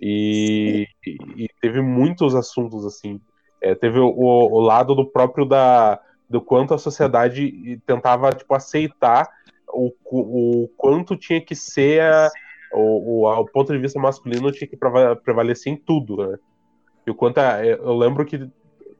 E, 0.00 0.86
e 1.36 1.48
teve 1.60 1.80
muitos 1.80 2.34
assuntos 2.34 2.84
assim. 2.84 3.20
É, 3.60 3.74
teve 3.74 3.98
o, 3.98 4.10
o, 4.10 4.60
lado 4.60 4.94
do 4.94 5.06
próprio 5.06 5.44
da 5.46 6.00
do 6.28 6.40
quanto 6.40 6.74
a 6.74 6.78
sociedade 6.78 7.80
tentava 7.86 8.32
tipo 8.32 8.54
aceitar 8.54 9.28
o, 9.68 9.92
o 10.04 10.68
quanto 10.76 11.16
tinha 11.16 11.40
que 11.40 11.54
ser 11.54 12.02
a, 12.02 12.30
o, 12.72 13.28
o, 13.28 13.44
ponto 13.46 13.72
de 13.72 13.78
vista 13.78 14.00
masculino 14.00 14.50
tinha 14.50 14.68
que 14.68 14.76
prevalecer 15.22 15.72
em 15.72 15.76
tudo, 15.76 16.16
né? 16.16 16.38
E 17.06 17.10
o 17.10 17.14
quanto 17.14 17.38
a, 17.38 17.64
eu 17.64 17.96
lembro 17.96 18.24
que 18.24 18.50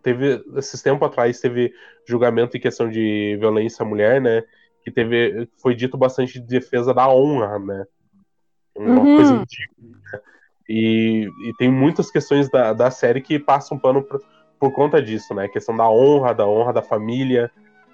teve 0.03 0.45
esses 0.57 0.81
tempos 0.83 1.09
atrás 1.09 1.41
teve 1.41 1.73
julgamento 2.07 2.57
em 2.57 2.61
questão 2.61 2.89
de 2.89 3.37
violência 3.41 3.83
à 3.83 3.89
mulher, 3.89 4.21
né? 4.21 4.45
Que 4.83 4.91
teve 4.91 5.49
foi 5.61 5.75
dito 5.75 5.97
bastante 5.97 6.39
de 6.39 6.47
defesa 6.47 6.93
da 6.93 7.09
honra, 7.09 7.59
né? 7.59 7.85
Uma 8.77 9.01
uhum. 9.01 9.17
coisa 9.17 9.39
ridícula. 9.39 9.99
Né? 10.13 10.21
E, 10.69 11.29
e 11.47 11.53
tem 11.59 11.71
muitas 11.71 12.11
questões 12.11 12.49
da, 12.49 12.73
da 12.73 12.91
série 12.91 13.21
que 13.21 13.39
passam 13.39 13.79
pano 13.79 14.03
por, 14.03 14.23
por 14.59 14.73
conta 14.73 15.03
disso, 15.03 15.35
né? 15.35 15.45
A 15.45 15.49
questão 15.49 15.77
da 15.77 15.89
honra, 15.89 16.33
da 16.33 16.47
honra 16.47 16.73
da 16.73 16.83
família, 16.83 17.51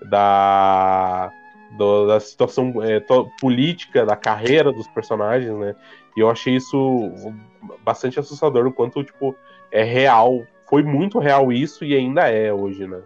da, 0.08 1.32
do, 1.76 2.06
da 2.06 2.20
situação 2.20 2.82
é, 2.82 3.00
to, 3.00 3.28
política, 3.40 4.06
da 4.06 4.16
carreira 4.16 4.72
dos 4.72 4.86
personagens, 4.88 5.52
né? 5.56 5.74
E 6.16 6.20
eu 6.20 6.30
achei 6.30 6.56
isso 6.56 7.12
bastante 7.84 8.18
assustador, 8.18 8.66
o 8.66 8.72
quanto, 8.72 9.02
tipo, 9.02 9.34
é 9.70 9.82
real 9.82 10.44
foi 10.70 10.84
muito 10.84 11.18
real 11.18 11.52
isso 11.52 11.84
e 11.84 11.96
ainda 11.96 12.28
é 12.28 12.52
hoje, 12.52 12.86
né? 12.86 13.02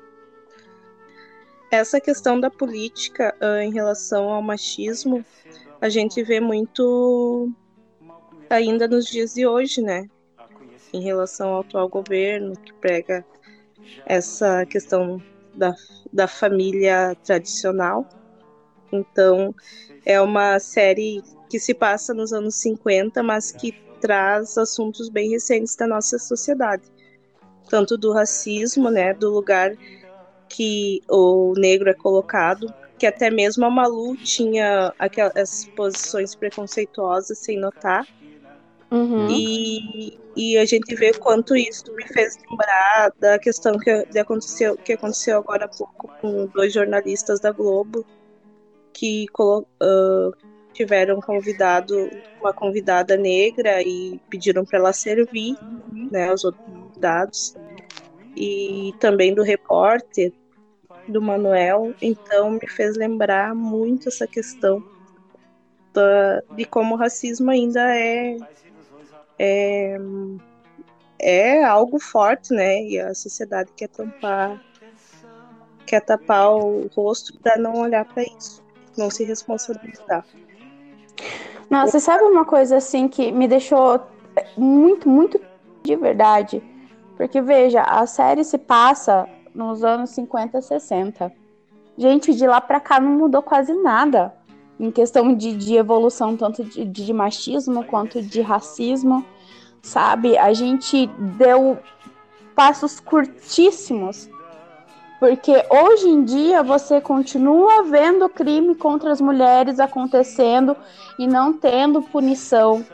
Essa 1.71 1.99
questão 1.99 2.39
da 2.39 2.51
política 2.51 3.35
uh, 3.41 3.63
em 3.63 3.73
relação 3.73 4.29
ao 4.29 4.43
machismo, 4.43 5.25
a 5.81 5.89
gente 5.89 6.23
vê 6.23 6.39
muito 6.39 7.51
ainda 8.51 8.89
nos 8.89 9.07
dias 9.07 9.35
de 9.35 9.47
hoje, 9.47 9.81
né? 9.81 10.09
Em 10.93 11.03
relação 11.03 11.51
ao 11.51 11.61
atual 11.61 11.89
governo, 11.89 12.57
que 12.57 12.73
prega 12.75 13.25
essa 14.07 14.65
questão 14.67 15.23
da, 15.55 15.75
da 16.13 16.27
família 16.27 17.17
tradicional. 17.25 18.09
Então, 18.93 19.55
é 20.07 20.21
uma 20.21 20.59
série 20.59 21.23
que 21.51 21.59
se 21.59 21.75
passa 21.75 22.15
nos 22.15 22.33
anos 22.33 22.55
50, 22.57 23.23
mas 23.23 23.51
que 23.51 23.73
traz 24.01 24.57
assuntos 24.57 25.09
bem 25.09 25.31
recentes 25.31 25.75
da 25.77 25.87
nossa 25.87 26.19
sociedade 26.19 26.95
tanto 27.69 27.97
do 27.97 28.13
racismo, 28.13 28.91
né, 28.91 29.15
do 29.15 29.31
lugar 29.31 29.75
que 30.49 31.03
o 31.09 31.55
negro 31.57 31.91
é 31.91 31.95
colocado, 31.95 32.73
que 32.99 33.07
até 33.07 33.31
mesmo 33.31 33.65
a 33.65 33.71
Malu 33.71 34.17
tinha 34.17 34.93
aquelas 34.99 35.65
posições 35.77 36.35
preconceituosas 36.35 37.39
sem 37.39 37.59
notar. 37.59 38.07
Uhum. 38.95 39.29
E, 39.29 40.17
e 40.37 40.57
a 40.57 40.65
gente 40.65 40.95
vê 40.95 41.13
quanto 41.13 41.57
isso 41.57 41.93
me 41.95 42.07
fez 42.07 42.39
lembrar 42.49 43.13
da 43.19 43.39
questão 43.41 43.77
que, 43.77 44.05
de 44.07 44.19
aconteceu, 44.21 44.77
que 44.77 44.93
aconteceu 44.93 45.39
agora 45.39 45.65
há 45.65 45.69
pouco 45.69 46.09
com 46.21 46.47
dois 46.47 46.73
jornalistas 46.73 47.41
da 47.41 47.51
Globo 47.51 48.07
que 48.93 49.27
uh, 49.37 50.33
tiveram 50.73 51.21
convidado 51.21 52.09
uma 52.41 52.53
convidada 52.53 53.17
negra 53.17 53.83
e 53.83 54.21
pediram 54.31 54.65
para 54.65 54.79
ela 54.79 54.93
servir, 54.93 55.57
né, 55.93 56.33
os 56.33 56.45
outros 56.45 56.65
dados 56.97 57.57
e 58.37 58.95
também 59.01 59.35
do 59.35 59.43
repórter 59.43 60.33
do 61.09 61.21
Manuel, 61.21 61.95
então 62.01 62.53
me 62.53 62.67
fez 62.69 62.97
lembrar 62.97 63.55
muito 63.55 64.09
essa 64.09 64.27
questão 64.27 64.83
da, 65.93 66.43
de 66.57 66.65
como 66.65 66.95
o 66.95 66.99
racismo 66.99 67.51
ainda 67.51 67.81
é, 67.97 68.37
é 69.39 69.97
é 71.19 71.65
algo 71.65 71.99
forte, 71.99 72.53
né? 72.53 72.83
E 72.83 73.01
a 73.01 73.15
sociedade 73.15 73.71
quer 73.77 73.89
tampar 73.89 74.61
quer 75.87 76.01
tapar 76.01 76.51
o 76.51 76.89
rosto 76.95 77.39
para 77.39 77.57
não 77.57 77.75
olhar 77.75 78.05
para 78.05 78.23
isso, 78.23 78.63
não 78.97 79.11
se 79.11 79.25
responsabilizar. 79.25 80.25
Nossa, 81.71 82.01
sabe 82.01 82.25
uma 82.25 82.45
coisa 82.45 82.77
assim 82.77 83.09
que 83.09 83.31
me 83.33 83.47
deixou 83.47 84.01
muito, 84.57 85.09
muito 85.09 85.41
de 85.83 85.97
verdade? 85.97 86.63
Porque, 87.17 87.41
veja, 87.41 87.83
a 87.83 88.07
série 88.07 88.45
se 88.45 88.59
passa 88.59 89.29
nos 89.55 89.85
anos 89.85 90.11
50 90.11 90.61
60. 90.61 91.33
Gente, 91.97 92.35
de 92.35 92.47
lá 92.47 92.61
pra 92.61 92.81
cá 92.81 92.99
não 92.99 93.13
mudou 93.13 93.43
quase 93.43 93.73
nada. 93.73 94.35
Em 94.79 94.91
questão 94.91 95.35
de, 95.35 95.55
de 95.55 95.77
evolução, 95.77 96.37
tanto 96.37 96.65
de, 96.65 96.85
de 96.85 97.13
machismo 97.13 97.85
quanto 97.85 98.21
de 98.21 98.41
racismo, 98.41 99.25
sabe? 99.83 100.37
A 100.37 100.53
gente 100.53 101.07
deu 101.37 101.79
passos 102.55 102.99
curtíssimos. 103.01 104.29
Porque 105.21 105.65
hoje 105.71 106.09
em 106.09 106.25
dia 106.25 106.63
você 106.63 107.01
continua 107.01 107.85
vendo 107.85 108.29
crime 108.29 108.75
contra 108.75 109.13
as 109.13 109.21
mulheres 109.21 109.81
acontecendo 109.81 110.77
e 111.19 111.27
não 111.27 111.53
tendo 111.53 112.03
punição 112.03 112.85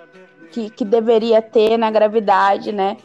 que, 0.53 0.71
que 0.71 0.85
deveria 0.85 1.41
ter 1.41 1.77
na 1.77 1.91
gravidade, 1.91 2.73
né? 2.73 2.97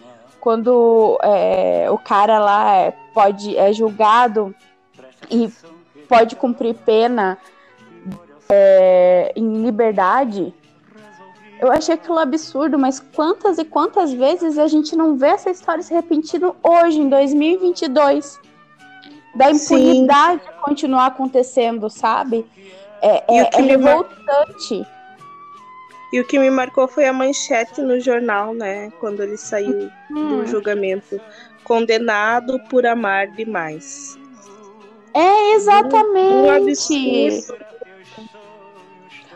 quando 0.45 1.17
é, 1.23 1.87
o 1.89 1.97
cara 1.97 2.37
lá 2.37 2.75
é, 2.75 2.93
pode 3.15 3.57
é 3.57 3.73
julgado 3.73 4.53
e 5.27 5.51
pode 6.07 6.35
cumprir 6.35 6.75
pena 6.75 7.35
é, 8.49 9.33
em 9.35 9.63
liberdade, 9.63 10.53
eu 11.59 11.71
achei 11.71 11.95
aquilo 11.95 12.19
absurdo, 12.19 12.77
mas 12.77 12.99
quantas 12.99 13.57
e 13.57 13.65
quantas 13.65 14.11
vezes 14.11 14.57
a 14.57 14.67
gente 14.67 14.95
não 14.95 15.15
vê 15.15 15.27
essa 15.27 15.49
história 15.49 15.81
se 15.81 15.93
repetindo 15.93 16.55
hoje, 16.61 16.99
em 16.99 17.09
2022? 17.09 18.39
Da 19.35 19.51
impunidade 19.51 20.41
Sim. 20.43 20.49
continuar 20.61 21.07
acontecendo, 21.07 21.89
sabe? 21.89 22.45
É, 23.01 23.23
é, 23.27 23.49
é 23.53 23.61
revoltante. 23.61 24.85
E 26.13 26.19
o 26.19 26.25
que 26.25 26.39
me 26.39 26.49
marcou 26.49 26.87
foi 26.87 27.05
a 27.05 27.13
manchete 27.13 27.81
no 27.81 27.99
jornal, 27.99 28.53
né? 28.53 28.91
Quando 28.99 29.21
ele 29.21 29.37
saiu 29.37 29.91
hum. 30.09 30.27
do 30.29 30.45
julgamento. 30.45 31.19
Condenado 31.63 32.59
por 32.69 32.85
amar 32.85 33.27
demais. 33.27 34.17
É, 35.13 35.55
exatamente. 35.55 36.33
Um, 36.33 36.45
um 36.45 36.51
absurdo. 36.51 37.74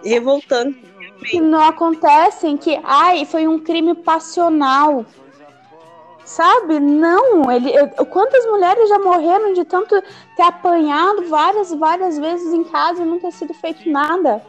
Revoltante. 0.04 0.84
Que 1.26 1.42
não 1.42 1.62
acontecem 1.62 2.56
que, 2.58 2.80
ai, 2.84 3.26
foi 3.26 3.48
um 3.48 3.60
crime 3.60 3.94
passional. 3.96 5.06
Sabe? 6.24 6.80
Não, 6.80 7.52
ele, 7.52 7.72
quantas 8.06 8.46
mulheres 8.46 8.88
já 8.88 9.00
morreram 9.00 9.54
de 9.54 9.66
tanto 9.66 10.02
ter 10.36 10.44
apanhado 10.44 11.28
várias, 11.28 11.74
várias 11.74 12.20
vezes 12.20 12.54
em 12.54 12.64
casa 12.64 13.02
e 13.02 13.06
não 13.06 13.20
ter 13.20 13.32
sido 13.32 13.54
feito 13.56 13.90
nada? 13.90 14.42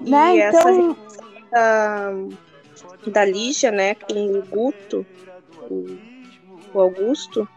Né? 0.00 0.36
E 0.36 0.42
então... 0.42 0.60
essa 0.60 1.04
da, 1.50 2.12
da 3.06 3.24
Lígia, 3.24 3.70
né, 3.70 3.94
com 3.94 4.38
o 4.38 4.42
Guto, 4.42 5.06
o, 5.70 5.98
o 6.74 6.80
Augusto, 6.80 7.48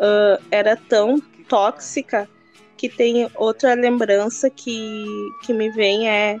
uh, 0.00 0.42
era 0.50 0.76
tão 0.76 1.20
tóxica 1.48 2.28
que 2.80 2.88
tem 2.88 3.30
outra 3.34 3.74
lembrança 3.74 4.48
que, 4.48 5.04
que 5.42 5.52
me 5.52 5.68
vem 5.68 6.08
é 6.08 6.38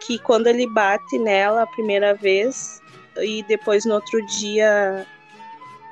que 0.00 0.18
quando 0.18 0.48
ele 0.48 0.68
bate 0.68 1.16
nela 1.16 1.62
a 1.62 1.66
primeira 1.68 2.12
vez 2.12 2.82
e 3.18 3.44
depois 3.44 3.84
no 3.84 3.94
outro 3.94 4.20
dia 4.26 5.06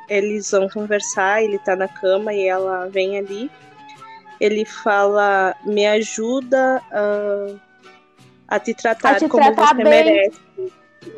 eles 0.09 0.51
vão 0.51 0.69
conversar, 0.69 1.45
ele 1.45 1.61
tá 1.61 1.77
na 1.77 1.87
cama 1.87 2.35
e 2.35 2.45
ela 2.45 2.89
vem 2.89 3.19
ali. 3.19 3.49
Ele 4.41 4.65
fala: 4.65 5.55
"Me 5.65 5.87
ajuda 5.87 6.83
a 6.91 7.55
a 8.49 8.59
te 8.59 8.75
tratar 8.75 9.11
a 9.13 9.19
te 9.21 9.29
como 9.29 9.45
tratar 9.45 9.77
você 9.77 9.85
bem. 9.85 10.05
merece. 10.05 10.41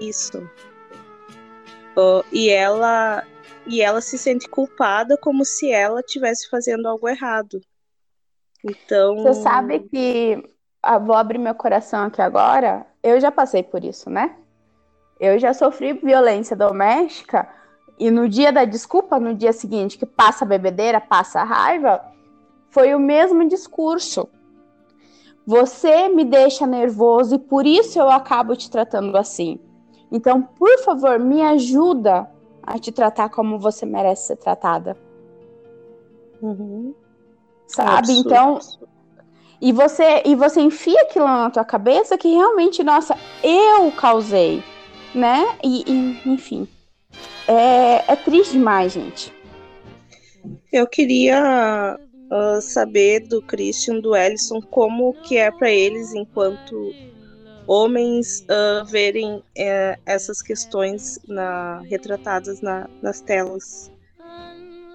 Isso. 0.03 0.51
E 2.31 2.51
ela 2.51 3.25
e 3.67 3.81
ela 3.81 4.03
se 4.03 4.19
sente 4.19 4.49
culpada 4.49 5.17
como 5.17 5.47
se 5.47 5.71
ela 5.71 6.01
estivesse 6.01 6.49
fazendo 6.51 6.87
algo 6.87 7.09
errado. 7.09 7.59
Então. 8.65 9.17
Você 9.17 9.35
sabe 9.35 9.81
que. 9.81 10.43
Ah, 10.83 10.99
vou 10.99 11.17
abrir 11.17 11.39
meu 11.39 11.55
coração 11.55 12.05
aqui 12.05 12.23
agora. 12.23 12.87
Eu 13.03 13.21
já 13.21 13.31
passei 13.31 13.63
por 13.63 13.85
isso, 13.85 14.09
né? 14.09 14.37
Eu 15.19 15.39
já 15.39 15.53
sofri 15.53 15.93
violência 15.95 16.57
doméstica 16.57 17.49
e 17.99 18.11
no 18.11 18.29
dia 18.29 18.53
da 18.53 18.65
desculpa, 18.65 19.19
no 19.19 19.35
dia 19.35 19.53
seguinte, 19.53 19.99
que 19.99 20.07
passa 20.07 20.45
a 20.45 20.49
bebedeira, 20.49 21.01
passa 21.01 21.41
a 21.41 21.45
raiva, 21.45 22.01
foi 22.71 22.95
o 22.95 23.01
mesmo 23.01 23.47
discurso. 23.49 24.29
Você 25.45 26.09
me 26.09 26.25
deixa 26.25 26.67
nervoso 26.67 27.35
e 27.35 27.39
por 27.39 27.67
isso 27.67 27.99
eu 27.99 28.09
acabo 28.09 28.55
te 28.55 28.71
tratando 28.71 29.17
assim. 29.17 29.59
Então, 30.13 30.43
por 30.43 30.79
favor, 30.85 31.19
me 31.19 31.43
ajuda 31.43 32.31
a 32.63 32.79
te 32.79 32.93
tratar 32.93 33.31
como 33.31 33.59
você 33.59 33.85
merece 33.85 34.29
ser 34.29 34.37
tratada. 34.37 34.97
Uhum. 36.41 36.95
Sabe? 37.69 38.13
então, 38.13 38.59
e 39.61 39.73
você 39.73 40.23
e 40.25 40.35
você 40.35 40.61
enfia 40.61 41.01
aquilo 41.03 41.27
na 41.27 41.51
tua 41.51 41.65
cabeça 41.65 42.17
que 42.17 42.29
realmente, 42.29 42.83
nossa, 42.83 43.15
eu 43.43 43.93
causei, 43.93 44.63
né? 45.15 45.47
E, 45.63 45.85
e 45.87 46.21
enfim, 46.29 46.67
é, 47.47 48.13
é 48.13 48.17
triste 48.17 48.53
demais, 48.53 48.93
gente. 48.93 49.33
Eu 50.73 50.87
queria 50.87 51.99
uh, 52.31 52.61
saber 52.61 53.21
do 53.21 53.43
Christian, 53.43 54.01
do 54.01 54.15
Ellison, 54.15 54.61
como 54.61 55.15
que 55.23 55.37
é 55.37 55.51
para 55.51 55.71
eles, 55.71 56.15
enquanto 56.15 56.93
homens, 57.67 58.45
uh, 58.51 58.85
verem 58.87 59.37
uh, 59.37 60.01
essas 60.07 60.41
questões 60.41 61.19
na, 61.27 61.81
retratadas 61.81 62.61
na, 62.61 62.89
nas 63.03 63.21
telas. 63.21 63.91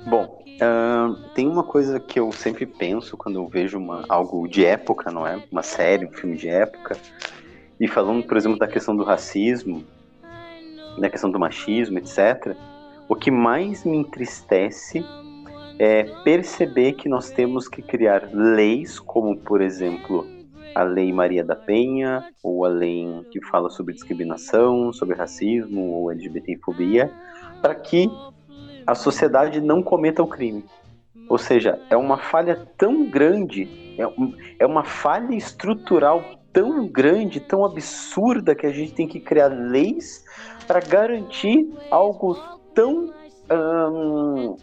Bom, 0.08 0.43
tem 1.34 1.48
uma 1.48 1.64
coisa 1.64 2.00
que 2.00 2.20
eu 2.20 2.32
sempre 2.32 2.66
penso 2.66 3.18
quando 3.18 3.36
eu 3.36 3.48
vejo 3.48 3.78
uma, 3.78 4.06
algo 4.08 4.48
de 4.48 4.66
época, 4.66 5.12
não 5.12 5.26
é? 5.26 5.42
Uma 5.52 5.64
série, 5.64 6.06
um 6.06 6.12
filme 6.12 6.38
de 6.38 6.48
época. 6.48 6.98
E 7.80 7.88
falando, 7.88 8.24
por 8.24 8.38
exemplo, 8.38 8.58
da 8.58 8.68
questão 8.68 8.96
do 8.96 9.04
racismo, 9.04 9.84
da 10.98 11.10
questão 11.10 11.30
do 11.32 11.40
machismo, 11.40 11.98
etc. 11.98 12.56
O 13.08 13.16
que 13.16 13.32
mais 13.32 13.84
me 13.84 13.98
entristece 13.98 15.04
é 15.80 16.04
perceber 16.24 16.94
que 16.94 17.10
nós 17.10 17.30
temos 17.32 17.68
que 17.68 17.82
criar 17.82 18.30
leis, 18.32 19.00
como 19.00 19.36
por 19.36 19.62
exemplo 19.62 20.26
a 20.76 20.84
Lei 20.84 21.12
Maria 21.12 21.44
da 21.44 21.56
Penha, 21.56 22.26
ou 22.42 22.66
a 22.66 22.68
lei 22.68 23.08
que 23.32 23.44
fala 23.46 23.70
sobre 23.70 23.94
discriminação, 23.94 24.92
sobre 24.94 25.16
racismo 25.16 25.92
ou 25.92 26.12
LGBTfobia, 26.12 27.12
para 27.62 27.76
que 27.76 28.10
a 28.86 28.96
sociedade 28.96 29.62
não 29.62 29.82
cometa 29.82 30.22
o 30.22 30.28
crime. 30.28 30.66
Ou 31.30 31.38
seja, 31.38 31.80
é 31.90 31.98
uma 31.98 32.18
falha 32.18 32.68
tão 32.78 33.10
grande, 33.10 33.96
é, 33.98 34.04
é 34.60 34.66
uma 34.66 34.84
falha 34.84 35.34
estrutural 35.36 36.24
tão 36.52 36.88
grande, 36.88 37.40
tão 37.40 37.66
absurda, 37.66 38.54
que 38.54 38.68
a 38.68 38.72
gente 38.72 38.94
tem 38.94 39.08
que 39.08 39.20
criar 39.20 39.48
leis 39.48 40.24
para 40.68 40.80
garantir 40.80 41.68
algo 41.90 42.38
tão 42.76 43.12
um, 43.52 44.52
uh, 44.52 44.58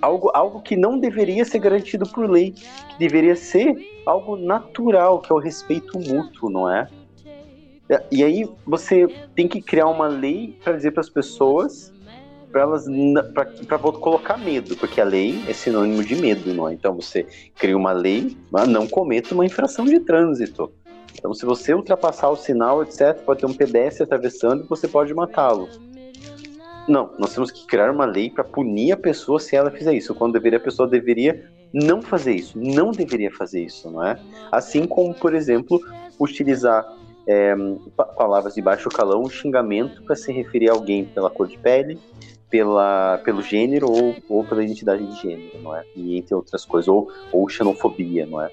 algo, 0.00 0.30
algo 0.34 0.62
que 0.62 0.76
não 0.76 0.98
deveria 0.98 1.44
ser 1.44 1.58
garantido 1.58 2.08
por 2.08 2.30
lei, 2.30 2.52
que 2.52 2.98
deveria 2.98 3.34
ser 3.34 3.74
algo 4.06 4.36
natural, 4.36 5.20
que 5.20 5.32
é 5.32 5.34
o 5.34 5.38
respeito 5.38 5.98
mútuo, 5.98 6.48
não 6.50 6.70
é? 6.70 6.88
E 8.10 8.22
aí 8.24 8.48
você 8.64 9.06
tem 9.34 9.46
que 9.46 9.60
criar 9.60 9.88
uma 9.88 10.06
lei 10.06 10.58
para 10.62 10.74
dizer 10.74 10.92
para 10.92 11.00
as 11.00 11.10
pessoas, 11.10 11.92
para 12.52 12.62
elas 12.62 12.84
para 13.66 13.78
colocar 13.78 14.36
medo, 14.36 14.76
porque 14.76 15.00
a 15.00 15.04
lei 15.04 15.42
é 15.48 15.52
sinônimo 15.52 16.04
de 16.04 16.14
medo, 16.14 16.52
não 16.52 16.68
é? 16.68 16.74
Então 16.74 16.94
você 16.94 17.26
cria 17.56 17.76
uma 17.76 17.92
lei, 17.92 18.36
mas 18.50 18.68
não 18.68 18.86
cometa 18.86 19.34
uma 19.34 19.46
infração 19.46 19.86
de 19.86 19.98
trânsito. 20.00 20.70
Então 21.14 21.32
se 21.32 21.44
você 21.46 21.74
ultrapassar 21.74 22.28
o 22.28 22.36
sinal, 22.36 22.82
etc, 22.82 23.16
pode 23.24 23.40
ter 23.40 23.46
um 23.46 23.54
pedestre 23.54 24.04
atravessando 24.04 24.64
e 24.64 24.68
você 24.68 24.86
pode 24.86 25.12
matá-lo. 25.14 25.68
Não, 26.88 27.10
nós 27.18 27.32
temos 27.32 27.50
que 27.50 27.66
criar 27.66 27.90
uma 27.90 28.04
lei 28.04 28.28
para 28.28 28.44
punir 28.44 28.92
a 28.92 28.96
pessoa 28.96 29.38
se 29.38 29.56
ela 29.56 29.70
fizer 29.70 29.94
isso, 29.94 30.14
quando 30.14 30.32
deveria, 30.32 30.58
a 30.58 30.62
pessoa 30.62 30.88
deveria 30.88 31.48
não 31.72 32.02
fazer 32.02 32.34
isso, 32.34 32.58
não 32.58 32.90
deveria 32.90 33.30
fazer 33.30 33.64
isso, 33.64 33.90
não 33.90 34.04
é? 34.04 34.18
Assim 34.50 34.86
como, 34.86 35.14
por 35.14 35.34
exemplo, 35.34 35.80
utilizar 36.20 36.84
é, 37.26 37.54
palavras 38.16 38.54
de 38.54 38.62
baixo 38.62 38.88
calão, 38.88 39.28
xingamento 39.28 40.02
para 40.02 40.16
se 40.16 40.32
referir 40.32 40.70
a 40.70 40.72
alguém 40.72 41.04
pela 41.04 41.30
cor 41.30 41.46
de 41.46 41.56
pele, 41.58 41.98
pela, 42.52 43.18
pelo 43.24 43.40
gênero 43.40 43.90
ou, 43.90 44.14
ou 44.28 44.44
pela 44.44 44.62
identidade 44.62 45.04
de 45.06 45.22
gênero, 45.22 45.58
não 45.62 45.74
é? 45.74 45.84
E 45.96 46.18
entre 46.18 46.34
outras 46.34 46.66
coisas, 46.66 46.86
ou, 46.86 47.10
ou 47.32 47.48
xenofobia, 47.48 48.26
não 48.26 48.42
é? 48.42 48.50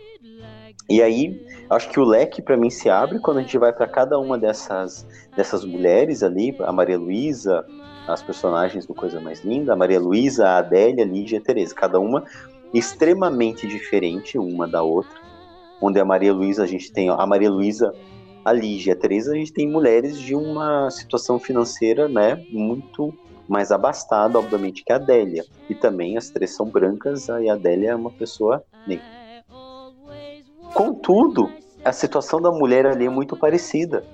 E 0.89 1.03
aí, 1.03 1.45
acho 1.69 1.89
que 1.89 1.99
o 1.99 2.05
leque 2.05 2.41
para 2.41 2.55
mim 2.55 2.69
se 2.69 2.89
abre 2.89 3.19
quando 3.19 3.39
a 3.39 3.41
gente 3.41 3.57
vai 3.57 3.73
para 3.73 3.85
cada 3.85 4.17
uma 4.17 4.39
dessas, 4.39 5.05
dessas 5.35 5.65
mulheres 5.65 6.23
ali, 6.23 6.55
a 6.61 6.71
Maria 6.71 6.97
Luísa, 6.97 7.65
as 8.07 8.23
personagens 8.23 8.87
do 8.87 8.95
Coisa 8.95 9.19
Mais 9.19 9.43
Linda, 9.43 9.73
a 9.73 9.75
Maria 9.75 9.99
Luísa, 9.99 10.47
a 10.47 10.57
Adélia, 10.59 11.03
a 11.03 11.07
Lígia 11.07 11.35
e 11.37 11.39
a 11.39 11.43
Tereza, 11.43 11.75
cada 11.75 11.99
uma 11.99 12.23
extremamente 12.73 13.67
diferente 13.67 14.39
uma 14.39 14.65
da 14.65 14.81
outra. 14.81 15.19
Onde 15.81 15.99
a 15.99 16.05
Maria 16.05 16.33
Luísa, 16.33 16.63
a 16.63 16.67
gente 16.67 16.91
tem 16.91 17.09
a 17.09 17.25
Maria 17.25 17.51
Luísa, 17.51 17.93
a 18.45 18.53
Lígia 18.53 18.93
a 18.93 18.95
Tereza, 18.95 19.33
a 19.33 19.35
gente 19.35 19.51
tem 19.51 19.69
mulheres 19.69 20.17
de 20.17 20.33
uma 20.33 20.89
situação 20.89 21.37
financeira, 21.37 22.07
né, 22.07 22.43
muito 22.49 23.13
mais 23.49 23.71
abastada, 23.71 24.37
obviamente, 24.37 24.83
que 24.83 24.93
a 24.93 24.95
Adélia. 24.95 25.43
E 25.69 25.75
também 25.75 26.17
as 26.17 26.29
três 26.29 26.55
são 26.55 26.67
brancas 26.67 27.27
e 27.27 27.49
a 27.49 27.53
Adélia 27.53 27.91
é 27.91 27.95
uma 27.95 28.11
pessoa 28.11 28.63
negra. 28.87 29.05
Contudo, 30.73 31.51
a 31.83 31.91
situação 31.91 32.39
da 32.39 32.51
mulher 32.51 32.85
ali 32.85 33.05
é 33.05 33.09
muito 33.09 33.35
parecida 33.35 34.05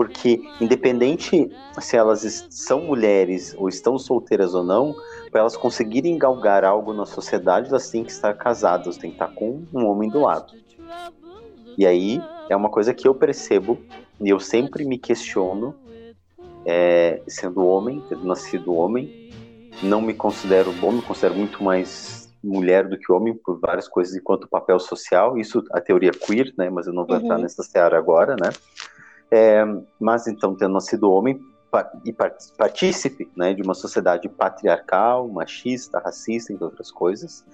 porque 0.00 0.40
independente 0.58 1.50
se 1.78 1.94
elas 1.94 2.46
são 2.48 2.80
mulheres 2.80 3.54
ou 3.58 3.68
estão 3.68 3.98
solteiras 3.98 4.54
ou 4.54 4.64
não, 4.64 4.94
para 5.30 5.42
elas 5.42 5.58
conseguirem 5.58 6.16
galgar 6.16 6.64
algo 6.64 6.94
na 6.94 7.04
sociedade, 7.04 7.68
elas 7.68 7.90
têm 7.90 8.02
que 8.02 8.10
estar 8.10 8.32
casadas, 8.32 8.96
têm 8.96 9.10
que 9.10 9.16
estar 9.16 9.28
com 9.34 9.62
um 9.74 9.84
homem 9.84 10.08
do 10.08 10.20
lado. 10.20 10.54
E 11.76 11.86
aí 11.86 12.18
é 12.48 12.56
uma 12.56 12.70
coisa 12.70 12.94
que 12.94 13.06
eu 13.06 13.14
percebo 13.14 13.78
e 14.18 14.30
eu 14.30 14.40
sempre 14.40 14.86
me 14.86 14.96
questiono, 14.96 15.74
é, 16.66 17.22
sendo 17.26 17.64
homem, 17.66 18.02
tendo 18.08 18.24
nascido 18.24 18.74
homem, 18.74 19.30
não 19.82 20.00
me 20.00 20.14
considero 20.14 20.72
bom, 20.74 20.92
me 20.92 21.02
considero 21.02 21.34
muito 21.34 21.62
mais 21.62 22.30
mulher 22.42 22.88
do 22.88 22.98
que 22.98 23.12
homem 23.12 23.34
por 23.34 23.58
várias 23.60 23.86
coisas 23.86 24.14
enquanto 24.14 24.48
papel 24.48 24.78
social, 24.78 25.36
isso 25.36 25.62
a 25.72 25.80
teoria 25.80 26.10
queer, 26.10 26.52
né, 26.56 26.70
mas 26.70 26.86
eu 26.86 26.92
não 26.92 27.06
vou 27.06 27.16
uhum. 27.16 27.22
entrar 27.22 27.38
nessa 27.38 27.62
seara 27.62 27.98
agora, 27.98 28.34
né, 28.34 28.50
é, 29.30 29.64
mas 29.98 30.26
então, 30.26 30.54
tendo 30.54 30.72
nascido 30.72 31.10
homem 31.10 31.38
e 32.04 32.12
partícipe 32.58 33.30
né, 33.36 33.54
de 33.54 33.62
uma 33.62 33.74
sociedade 33.74 34.28
patriarcal, 34.28 35.28
machista, 35.28 36.00
racista, 36.00 36.52
entre 36.52 36.64
outras 36.64 36.90
coisas, 36.90 37.44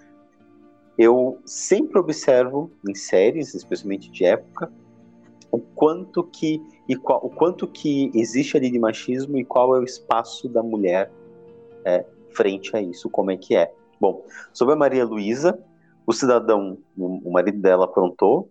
eu 0.97 1.39
sempre 1.45 1.99
observo 1.99 2.71
em 2.89 2.95
séries, 2.95 3.55
especialmente 3.55 4.11
de 4.11 4.25
época, 4.25 4.73
o 5.57 5.61
quanto 5.75 6.23
que 6.23 6.63
e 6.87 6.95
qual, 6.95 7.25
o 7.25 7.31
quanto 7.31 7.67
que 7.67 8.11
existe 8.15 8.59
ali 8.59 8.71
de 8.71 8.79
machismo 8.79 9.39
e 9.39 9.45
qual 9.45 9.75
é 9.75 9.81
o 9.81 9.85
espaço 9.85 10.51
da 10.51 10.63
mulher 10.63 11.11
é, 11.83 12.05
frente 12.35 12.77
a 12.77 12.83
isso, 12.83 13.09
como 13.09 13.31
é 13.31 13.39
que 13.39 13.57
é. 13.57 13.73
Bom, 13.99 14.23
sobre 14.53 14.75
a 14.75 14.77
Maria 14.77 15.05
Luísa, 15.05 15.59
o 16.07 16.13
cidadão, 16.13 16.79
o, 16.97 17.31
marido 17.33 17.59
dela 17.59 17.87
aprontou, 17.87 18.51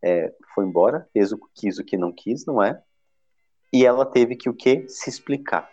é, 0.00 0.32
foi 0.54 0.64
embora, 0.64 1.08
fez 1.12 1.32
o 1.32 1.38
que 1.38 1.46
quis, 1.54 1.78
o 1.80 1.84
que 1.84 1.96
não 1.96 2.12
quis, 2.12 2.46
não 2.46 2.62
é? 2.62 2.80
E 3.72 3.84
ela 3.84 4.06
teve 4.06 4.36
que 4.36 4.48
o 4.48 4.54
quê? 4.54 4.84
Se 4.88 5.10
explicar. 5.10 5.68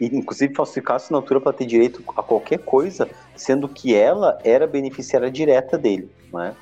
E, 0.00 0.06
inclusive 0.06 0.54
falsificar 0.54 0.94
a 0.94 0.96
assinatura 0.96 1.42
para 1.42 1.52
ter 1.52 1.66
direito 1.66 2.02
a 2.16 2.22
qualquer 2.22 2.58
coisa, 2.60 3.06
sendo 3.36 3.68
que 3.68 3.94
ela 3.94 4.38
era 4.42 4.66
beneficiária 4.66 5.30
direta 5.30 5.76
dele, 5.76 6.10
não 6.32 6.40
é? 6.40 6.56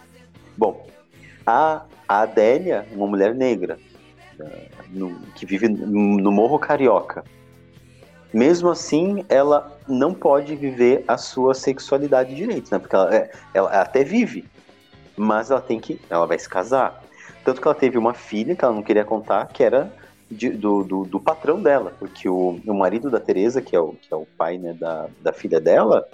Bom, 0.59 0.85
a, 1.47 1.87
a 2.09 2.23
Adélia, 2.23 2.87
uma 2.93 3.07
mulher 3.07 3.35
negra, 3.35 3.79
é, 4.41 4.69
no, 4.91 5.19
que 5.35 5.47
vive 5.47 5.69
no, 5.69 6.33
Morro 6.33 6.59
Carioca, 6.59 7.25
mesmo 8.33 8.71
assim, 8.71 9.25
ela 9.29 9.79
não 9.87 10.15
pode 10.15 10.57
viver 10.57 11.05
a 11.07 11.19
sua 11.19 11.55
sexualidade 11.55 12.35
direito, 12.35 12.71
né? 12.73 12.79
Porque 12.79 12.97
ela, 12.97 13.15
é, 13.15 13.31
ela 13.53 13.71
até 13.71 14.03
vive, 14.03 14.45
mas 15.17 15.51
ela 15.51 15.61
tem 15.61 15.79
que. 15.79 16.01
Ela 16.09 16.27
vai 16.27 16.39
se 16.39 16.49
casar. 16.49 17.03
Tanto 17.45 17.61
que 17.61 17.67
ela 17.67 17.75
teve 17.75 17.99
uma 17.99 18.15
filha 18.15 18.57
que 18.57 18.65
ela 18.65 18.75
não 18.75 18.83
queria 18.83 19.05
contar, 19.05 19.47
que 19.49 19.63
era 19.63 19.93
de, 20.31 20.49
do, 20.49 20.83
do, 20.83 21.05
do, 21.05 21.21
patrão 21.21 21.61
dela, 21.61 21.93
porque 21.99 22.29
o, 22.29 22.59
o 22.67 22.75
marido 22.75 23.11
da 23.11 23.21
Teresa, 23.21 23.61
que 23.61 23.77
é 23.77 23.81
o, 23.81 23.93
que 23.93 24.13
é 24.13 24.17
o 24.17 24.27
pai 24.39 24.57
né, 24.57 24.73
da, 24.73 25.09
da 25.21 25.33
filha 25.33 25.61
dela, 25.61 26.09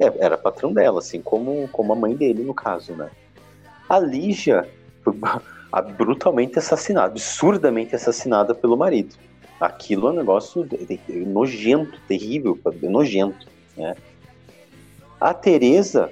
é, 0.00 0.12
era 0.18 0.36
patrão 0.36 0.72
dela, 0.72 0.98
assim 0.98 1.22
como, 1.22 1.68
como 1.68 1.92
a 1.92 1.96
mãe 1.96 2.16
dele, 2.16 2.42
no 2.42 2.54
caso, 2.54 2.94
né? 2.94 3.10
A 3.88 3.98
Lígia 4.00 4.68
brutalmente 5.96 6.58
assassinada, 6.58 7.08
absurdamente 7.08 7.94
assassinada 7.94 8.54
pelo 8.54 8.76
marido. 8.76 9.14
Aquilo 9.60 10.08
é 10.08 10.10
um 10.10 10.14
negócio 10.14 10.66
nojento, 11.26 11.98
terrível, 12.08 12.58
nojento. 12.82 13.46
Né? 13.76 13.94
A 15.20 15.32
Teresa, 15.32 16.10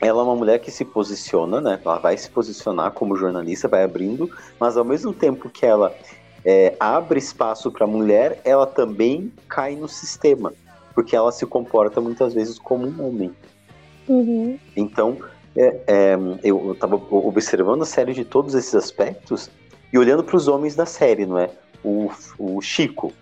ela 0.00 0.20
é 0.20 0.24
uma 0.24 0.36
mulher 0.36 0.58
que 0.58 0.70
se 0.70 0.84
posiciona, 0.84 1.60
né? 1.60 1.80
Ela 1.84 1.98
vai 1.98 2.16
se 2.16 2.28
posicionar 2.30 2.92
como 2.92 3.16
jornalista, 3.16 3.68
vai 3.68 3.84
abrindo, 3.84 4.30
mas 4.58 4.76
ao 4.76 4.84
mesmo 4.84 5.12
tempo 5.12 5.48
que 5.48 5.64
ela 5.64 5.94
é, 6.44 6.74
abre 6.78 7.18
espaço 7.18 7.70
para 7.70 7.84
a 7.84 7.88
mulher, 7.88 8.40
ela 8.44 8.66
também 8.66 9.32
cai 9.48 9.74
no 9.76 9.88
sistema, 9.88 10.52
porque 10.94 11.14
ela 11.14 11.32
se 11.32 11.44
comporta 11.46 12.00
muitas 12.00 12.34
vezes 12.34 12.58
como 12.58 12.86
um 12.86 13.06
homem. 13.06 13.32
Uhum. 14.08 14.58
Então, 14.76 15.18
é, 15.56 15.80
é, 15.86 16.18
eu 16.42 16.72
estava 16.72 16.96
observando 17.10 17.82
a 17.82 17.86
série 17.86 18.12
de 18.12 18.24
todos 18.24 18.54
esses 18.54 18.74
aspectos 18.74 19.50
e 19.92 19.98
olhando 19.98 20.22
para 20.22 20.36
os 20.36 20.48
homens 20.48 20.74
da 20.74 20.84
série, 20.86 21.24
não 21.24 21.38
é? 21.38 21.50
O, 21.82 22.10
o 22.38 22.60
Chico. 22.60 23.12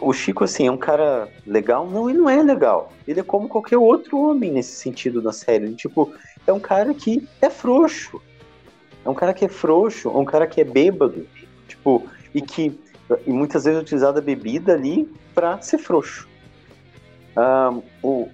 O 0.00 0.12
Chico, 0.12 0.44
assim, 0.44 0.66
é 0.66 0.70
um 0.70 0.76
cara 0.76 1.28
legal? 1.46 1.88
Não, 1.88 2.10
ele 2.10 2.18
não 2.18 2.28
é 2.28 2.42
legal. 2.42 2.92
Ele 3.06 3.20
é 3.20 3.22
como 3.22 3.48
qualquer 3.48 3.78
outro 3.78 4.18
homem 4.18 4.50
nesse 4.50 4.74
sentido 4.74 5.22
na 5.22 5.32
série. 5.32 5.72
Tipo, 5.74 6.12
é 6.46 6.52
um 6.52 6.58
cara 6.58 6.92
que 6.92 7.26
é 7.40 7.48
frouxo. 7.48 8.20
É 9.04 9.08
um 9.08 9.14
cara 9.14 9.32
que 9.32 9.44
é 9.44 9.48
frouxo, 9.48 10.08
é 10.08 10.18
um 10.18 10.24
cara 10.24 10.46
que 10.46 10.60
é 10.60 10.64
bêbado. 10.64 11.26
Tipo, 11.68 12.06
e 12.34 12.42
que 12.42 12.78
e 13.26 13.30
muitas 13.30 13.64
vezes 13.64 13.78
é 13.78 13.82
utilizada 13.82 14.18
a 14.18 14.22
bebida 14.22 14.74
ali 14.74 15.10
para 15.34 15.60
ser 15.62 15.78
frouxo. 15.78 16.28
Um, 17.36 17.82
o, 18.02 18.28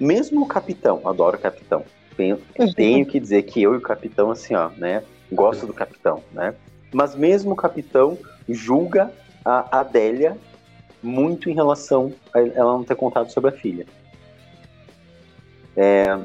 mesmo 0.00 0.42
o 0.42 0.46
capitão, 0.46 1.00
adoro 1.04 1.36
o 1.36 1.40
capitão. 1.40 1.84
Tenho, 2.16 2.40
tenho 2.74 3.06
que 3.06 3.20
dizer 3.20 3.42
que 3.42 3.62
eu 3.62 3.74
e 3.74 3.78
o 3.78 3.80
capitão, 3.80 4.30
assim, 4.30 4.54
ó, 4.54 4.70
né? 4.76 5.04
Gosto 5.30 5.66
do 5.66 5.72
capitão, 5.72 6.22
né? 6.32 6.54
Mas 6.92 7.14
mesmo 7.14 7.52
o 7.52 7.56
capitão 7.56 8.18
julga 8.48 9.12
a 9.44 9.80
Adélia 9.80 10.36
muito 11.02 11.48
em 11.48 11.54
relação 11.54 12.12
a 12.34 12.40
ela 12.40 12.72
não 12.72 12.84
ter 12.84 12.96
contado 12.96 13.30
sobre 13.30 13.50
a 13.50 13.52
filha. 13.52 13.86
É, 15.76 16.18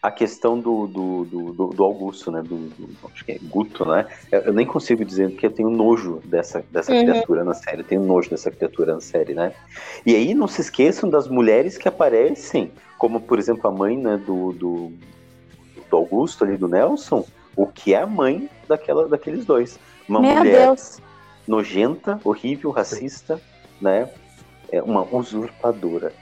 a 0.00 0.10
questão 0.10 0.58
do, 0.58 0.86
do, 0.86 1.24
do, 1.24 1.66
do 1.68 1.84
Augusto, 1.84 2.30
né? 2.30 2.40
Do, 2.40 2.56
do, 2.56 2.88
acho 3.12 3.24
que 3.24 3.32
é 3.32 3.38
Guto, 3.42 3.84
né? 3.84 4.06
Eu, 4.30 4.40
eu, 4.42 4.52
nem 4.52 4.64
consigo 4.64 5.04
dizer 5.04 5.30
porque 5.30 5.46
eu 5.46 5.50
tenho 5.50 5.70
nojo 5.70 6.22
dessa, 6.24 6.64
dessa 6.70 6.92
uhum. 6.92 7.02
criatura 7.02 7.44
na 7.44 7.54
série. 7.54 7.80
Eu 7.80 7.84
tenho 7.84 8.02
nojo 8.04 8.30
dessa 8.30 8.50
criatura 8.50 8.94
na 8.94 9.00
série, 9.00 9.34
né? 9.34 9.52
E 10.06 10.14
aí 10.14 10.34
não 10.34 10.46
se 10.46 10.60
esqueçam 10.60 11.10
das 11.10 11.26
mulheres 11.26 11.76
que 11.76 11.88
aparecem, 11.88 12.70
como 12.96 13.20
por 13.20 13.38
exemplo 13.38 13.68
a 13.68 13.72
mãe 13.72 13.96
né, 13.96 14.16
do, 14.16 14.52
do, 14.52 14.92
do 15.90 15.96
Augusto 15.96 16.44
ali, 16.44 16.56
do 16.56 16.68
Nelson, 16.68 17.26
o 17.56 17.66
que 17.66 17.92
é 17.92 18.00
a 18.00 18.06
mãe 18.06 18.48
daquela, 18.68 19.08
daqueles 19.08 19.44
dois. 19.44 19.80
Uma 20.08 20.20
Meu 20.20 20.36
mulher 20.36 20.66
Deus. 20.66 21.00
nojenta, 21.46 22.20
horrível, 22.22 22.70
racista, 22.70 23.40
né? 23.80 24.08
É 24.70 24.80
uma 24.80 25.02
usurpadora. 25.02 26.12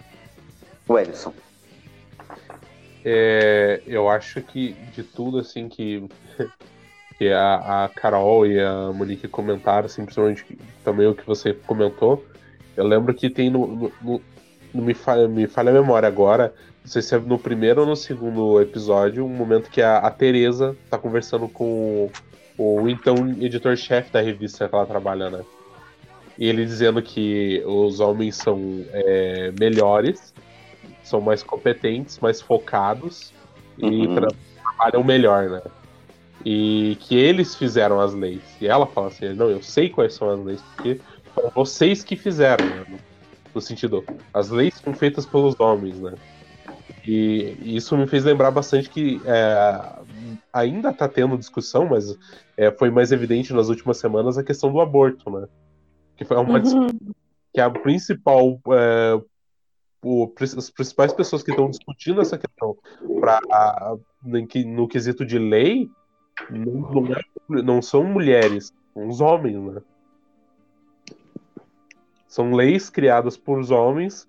Wellison. 0.89 1.35
É, 3.09 3.81
eu 3.87 4.09
acho 4.09 4.43
que 4.43 4.73
de 4.93 5.05
tudo 5.05 5.39
assim 5.39 5.69
que, 5.69 6.09
que 7.17 7.29
a, 7.29 7.85
a 7.85 7.89
Carol 7.89 8.45
e 8.45 8.61
a 8.61 8.91
Monique 8.93 9.29
comentaram, 9.29 9.87
assim, 9.87 10.03
principalmente 10.03 10.59
também 10.83 11.07
o 11.07 11.15
que 11.15 11.25
você 11.25 11.55
comentou, 11.55 12.27
eu 12.77 12.85
lembro 12.85 13.15
que 13.15 13.31
tem 13.31 13.49
no. 13.49 13.93
no, 14.03 14.21
no, 14.75 14.83
me, 14.83 14.93
falha, 14.93 15.29
me 15.29 15.47
falha 15.47 15.71
a 15.71 15.75
memória 15.75 16.09
agora, 16.09 16.53
não 16.83 16.91
sei 16.91 17.01
se 17.01 17.15
é 17.15 17.19
no 17.21 17.39
primeiro 17.39 17.83
ou 17.83 17.87
no 17.87 17.95
segundo 17.95 18.61
episódio, 18.61 19.25
um 19.25 19.29
momento 19.29 19.71
que 19.71 19.81
a, 19.81 19.99
a 19.99 20.11
Tereza 20.11 20.77
tá 20.91 20.99
conversando 20.99 21.49
com 21.49 22.11
o, 22.59 22.81
o 22.83 22.89
então 22.89 23.15
editor-chefe 23.41 24.11
da 24.11 24.21
revista 24.21 24.69
que 24.69 24.75
ela 24.75 24.85
trabalha, 24.85 25.31
né? 25.31 25.45
E 26.37 26.49
ele 26.49 26.67
dizendo 26.67 27.01
que 27.01 27.63
os 27.65 28.01
homens 28.01 28.35
são 28.35 28.85
é, 28.91 29.53
melhores 29.59 30.35
são 31.07 31.21
mais 31.21 31.43
competentes, 31.43 32.19
mais 32.19 32.41
focados 32.41 33.33
e 33.79 34.07
uhum. 34.07 34.27
trabalham 34.63 35.05
melhor, 35.05 35.49
né? 35.49 35.63
E 36.45 36.97
que 37.01 37.17
eles 37.17 37.55
fizeram 37.55 38.01
as 38.01 38.13
leis. 38.13 38.43
E 38.61 38.67
ela 38.67 38.87
fala 38.87 39.09
assim: 39.09 39.33
não, 39.33 39.49
eu 39.49 39.63
sei 39.63 39.89
quais 39.89 40.15
são 40.15 40.29
as 40.29 40.41
leis, 40.45 40.61
porque 40.75 41.01
foram 41.35 41.51
vocês 41.51 42.03
que 42.03 42.17
fizeram, 42.17 42.65
né? 42.65 42.99
No 43.55 43.61
sentido, 43.61 44.05
as 44.35 44.51
leis 44.51 44.75
são 44.75 44.93
feitas 44.93 45.25
pelos 45.25 45.59
homens, 45.61 45.99
né? 45.99 46.15
E 47.07 47.57
isso 47.63 47.97
me 47.97 48.07
fez 48.07 48.25
lembrar 48.25 48.51
bastante 48.51 48.91
que 48.91 49.21
é, 49.25 49.81
ainda 50.53 50.91
está 50.91 51.09
tendo 51.09 51.39
discussão, 51.39 51.87
mas 51.87 52.17
é, 52.57 52.71
foi 52.73 52.91
mais 52.91 53.13
evidente 53.13 53.53
nas 53.53 53.69
últimas 53.69 53.99
semanas 53.99 54.37
a 54.37 54.43
questão 54.43 54.73
do 54.73 54.81
aborto, 54.81 55.31
né? 55.31 55.47
Que 56.17 56.25
foi 56.25 56.37
uma 56.37 56.59
uhum. 56.59 56.89
que 57.55 57.61
é 57.61 57.63
a 57.63 57.71
principal 57.71 58.61
é, 58.73 59.21
o, 60.03 60.33
as 60.41 60.71
principais 60.71 61.13
pessoas 61.13 61.43
que 61.43 61.51
estão 61.51 61.71
discutindo 61.71 62.21
essa 62.21 62.39
questão 62.39 62.77
pra, 63.21 63.41
no 64.23 64.89
quesito 64.89 65.25
de 65.25 65.39
lei 65.39 65.91
não, 66.51 67.07
é, 67.13 67.63
não 67.63 67.83
são 67.83 68.05
mulheres, 68.05 68.73
são 68.93 69.09
os 69.09 69.21
homens, 69.21 69.61
né? 69.61 69.83
São 72.29 72.53
leis 72.53 72.91
criadas 72.91 73.37
por 73.37 73.59
homens 73.73 74.29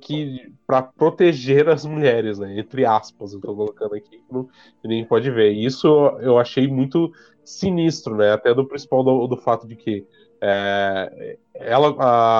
que 0.00 0.52
para 0.64 0.80
proteger 0.82 1.68
as 1.68 1.84
mulheres, 1.84 2.38
né? 2.38 2.56
Entre 2.58 2.86
aspas, 2.86 3.32
eu 3.32 3.40
tô 3.40 3.54
colocando 3.54 3.94
aqui, 3.96 4.22
não, 4.30 4.48
ninguém 4.82 5.04
pode 5.04 5.28
ver. 5.30 5.50
Isso 5.50 5.88
eu 6.20 6.38
achei 6.38 6.68
muito 6.68 7.12
sinistro, 7.44 8.16
né? 8.16 8.32
Até 8.32 8.54
do 8.54 8.64
principal 8.64 9.02
do, 9.02 9.26
do 9.26 9.36
fato 9.36 9.66
de 9.66 9.74
que 9.74 10.06
é, 10.44 11.38
ela, 11.54 11.94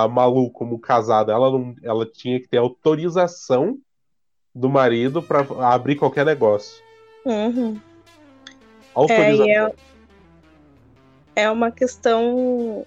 a 0.05 0.09
Malu, 0.09 0.51
como 0.51 0.77
casada, 0.77 1.33
ela, 1.33 1.53
não, 1.53 1.73
ela 1.85 2.05
tinha 2.05 2.41
que 2.41 2.49
ter 2.49 2.57
autorização 2.57 3.79
do 4.53 4.69
marido 4.69 5.23
para 5.23 5.47
abrir 5.73 5.95
qualquer 5.95 6.27
negócio. 6.27 6.83
Uhum. 7.25 7.81
Autorização. 8.93 9.47
É, 9.47 9.73
é, 11.37 11.43
é 11.45 11.51
uma 11.51 11.71
questão 11.71 12.85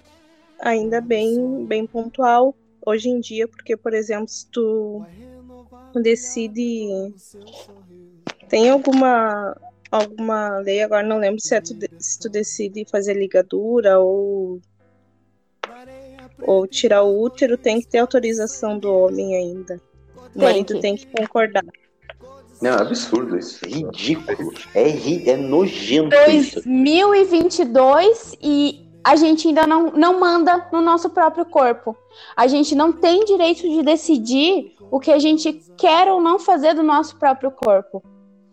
ainda 0.60 1.00
bem, 1.00 1.64
bem 1.64 1.86
pontual 1.86 2.54
hoje 2.84 3.08
em 3.08 3.18
dia, 3.18 3.48
porque, 3.48 3.74
por 3.74 3.94
exemplo, 3.94 4.28
se 4.28 4.46
tu 4.50 5.02
decide. 5.94 7.14
Tem 8.50 8.68
alguma 8.68 9.56
alguma 9.90 10.58
lei, 10.58 10.82
agora 10.82 11.06
não 11.06 11.18
lembro 11.18 11.40
se, 11.40 11.54
é 11.54 11.60
tu, 11.60 11.74
se 11.98 12.18
tu 12.18 12.28
decide 12.28 12.84
fazer 12.90 13.14
ligadura 13.14 13.98
ou 13.98 14.60
ou 16.42 16.66
tirar 16.66 17.02
o 17.02 17.20
útero, 17.20 17.56
tem 17.56 17.80
que 17.80 17.86
ter 17.86 17.98
autorização 17.98 18.78
do 18.78 18.92
homem 18.92 19.36
ainda. 19.36 19.80
O 20.16 20.38
tem 20.38 20.42
marido 20.42 20.74
que. 20.74 20.80
tem 20.80 20.96
que 20.96 21.06
concordar. 21.06 21.64
Não, 22.60 22.70
é 22.70 22.80
absurdo 22.80 23.36
isso. 23.36 23.64
É 23.64 23.68
ridículo. 23.68 24.52
É, 24.74 24.88
ri... 24.88 25.28
é 25.28 25.36
nojento 25.36 26.10
2022 26.10 28.16
isso. 28.16 28.36
e 28.42 28.86
a 29.04 29.14
gente 29.14 29.46
ainda 29.46 29.66
não, 29.66 29.92
não 29.92 30.18
manda 30.18 30.68
no 30.72 30.80
nosso 30.80 31.10
próprio 31.10 31.44
corpo. 31.44 31.96
A 32.36 32.46
gente 32.46 32.74
não 32.74 32.92
tem 32.92 33.24
direito 33.24 33.62
de 33.62 33.82
decidir 33.82 34.74
o 34.90 34.98
que 34.98 35.12
a 35.12 35.18
gente 35.18 35.52
quer 35.76 36.08
ou 36.08 36.20
não 36.20 36.38
fazer 36.38 36.74
do 36.74 36.82
nosso 36.82 37.16
próprio 37.16 37.50
corpo. 37.50 38.02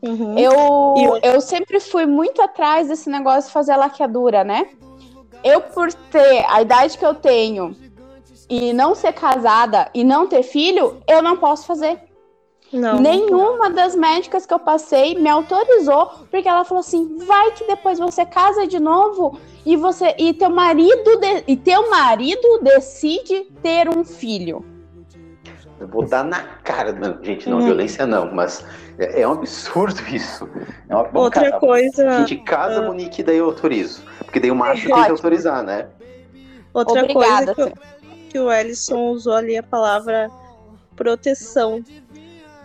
Uhum. 0.04 0.38
Eu, 0.38 0.96
eu, 0.98 1.34
eu 1.34 1.42
sempre 1.42 1.80
fui 1.80 2.06
muito 2.06 2.42
atrás 2.42 2.90
desse 2.90 3.10
negócio 3.10 3.48
de 3.48 3.54
fazer 3.54 3.72
a 3.72 3.78
laqueadura, 3.78 4.44
né? 4.44 4.70
Eu, 5.44 5.62
por 5.62 5.94
ter 5.94 6.46
a 6.50 6.62
idade 6.62 6.98
que 6.98 7.06
eu 7.06 7.14
tenho 7.14 7.76
e 8.50 8.74
não 8.74 8.96
ser 8.96 9.14
casada 9.14 9.90
e 9.94 10.04
não 10.04 10.28
ter 10.28 10.44
filho, 10.44 11.02
eu 11.08 11.22
não 11.22 11.38
posso 11.38 11.66
fazer. 11.66 12.00
Não, 12.72 13.00
Nenhuma 13.00 13.70
das 13.70 13.96
médicas 13.96 14.48
que 14.48 14.54
eu 14.54 14.58
passei 14.58 15.14
me 15.14 15.30
autorizou, 15.30 16.10
porque 16.32 16.50
ela 16.50 16.64
falou 16.64 16.80
assim: 16.80 17.18
vai 17.18 17.52
que 17.52 17.68
depois 17.68 18.00
você 18.00 18.26
casa 18.26 18.66
de 18.66 18.80
novo 18.80 19.40
e 19.64 19.76
você 19.76 20.16
e 20.18 20.34
teu 20.34 20.50
marido 20.50 21.18
de, 21.18 21.44
e 21.48 21.56
teu 21.56 21.90
marido 21.92 22.60
decide 22.64 23.44
ter 23.62 23.88
um 23.88 24.04
filho. 24.04 24.73
Dar 26.10 26.24
na 26.24 26.42
cara, 26.64 26.92
não, 26.92 27.24
gente, 27.24 27.50
não, 27.50 27.60
hum. 27.60 27.66
violência 27.66 28.06
não, 28.06 28.34
mas 28.34 28.66
é, 28.98 29.22
é, 29.22 29.28
um 29.28 29.34
absurdo 29.34 30.02
isso. 30.08 30.50
É 30.90 30.96
uma, 30.96 31.10
Outra 31.14 31.52
casa, 31.52 31.60
coisa. 31.60 32.10
A 32.10 32.20
gente 32.20 32.38
casa, 32.44 32.82
uh... 32.82 32.86
Monique, 32.86 33.24
daí 33.24 33.38
eu 33.38 33.46
autorizo. 33.46 34.04
Porque 34.20 34.40
daí 34.40 34.52
o 34.52 34.56
macho 34.56 34.88
tem 34.88 35.04
que 35.04 35.12
autorizar, 35.12 35.64
né? 35.64 35.88
Outra 36.74 37.04
Obrigada, 37.04 37.54
coisa 37.54 37.72
que, 37.72 38.28
que, 38.30 38.40
o 38.40 38.52
Ellison 38.52 39.10
usou 39.10 39.34
ali 39.34 39.58
a 39.58 39.64
palavra 39.64 40.30
proteção. 40.96 41.84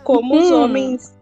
Como 0.04 0.34
hum. 0.34 0.38
os 0.38 0.50
homens 0.50 1.18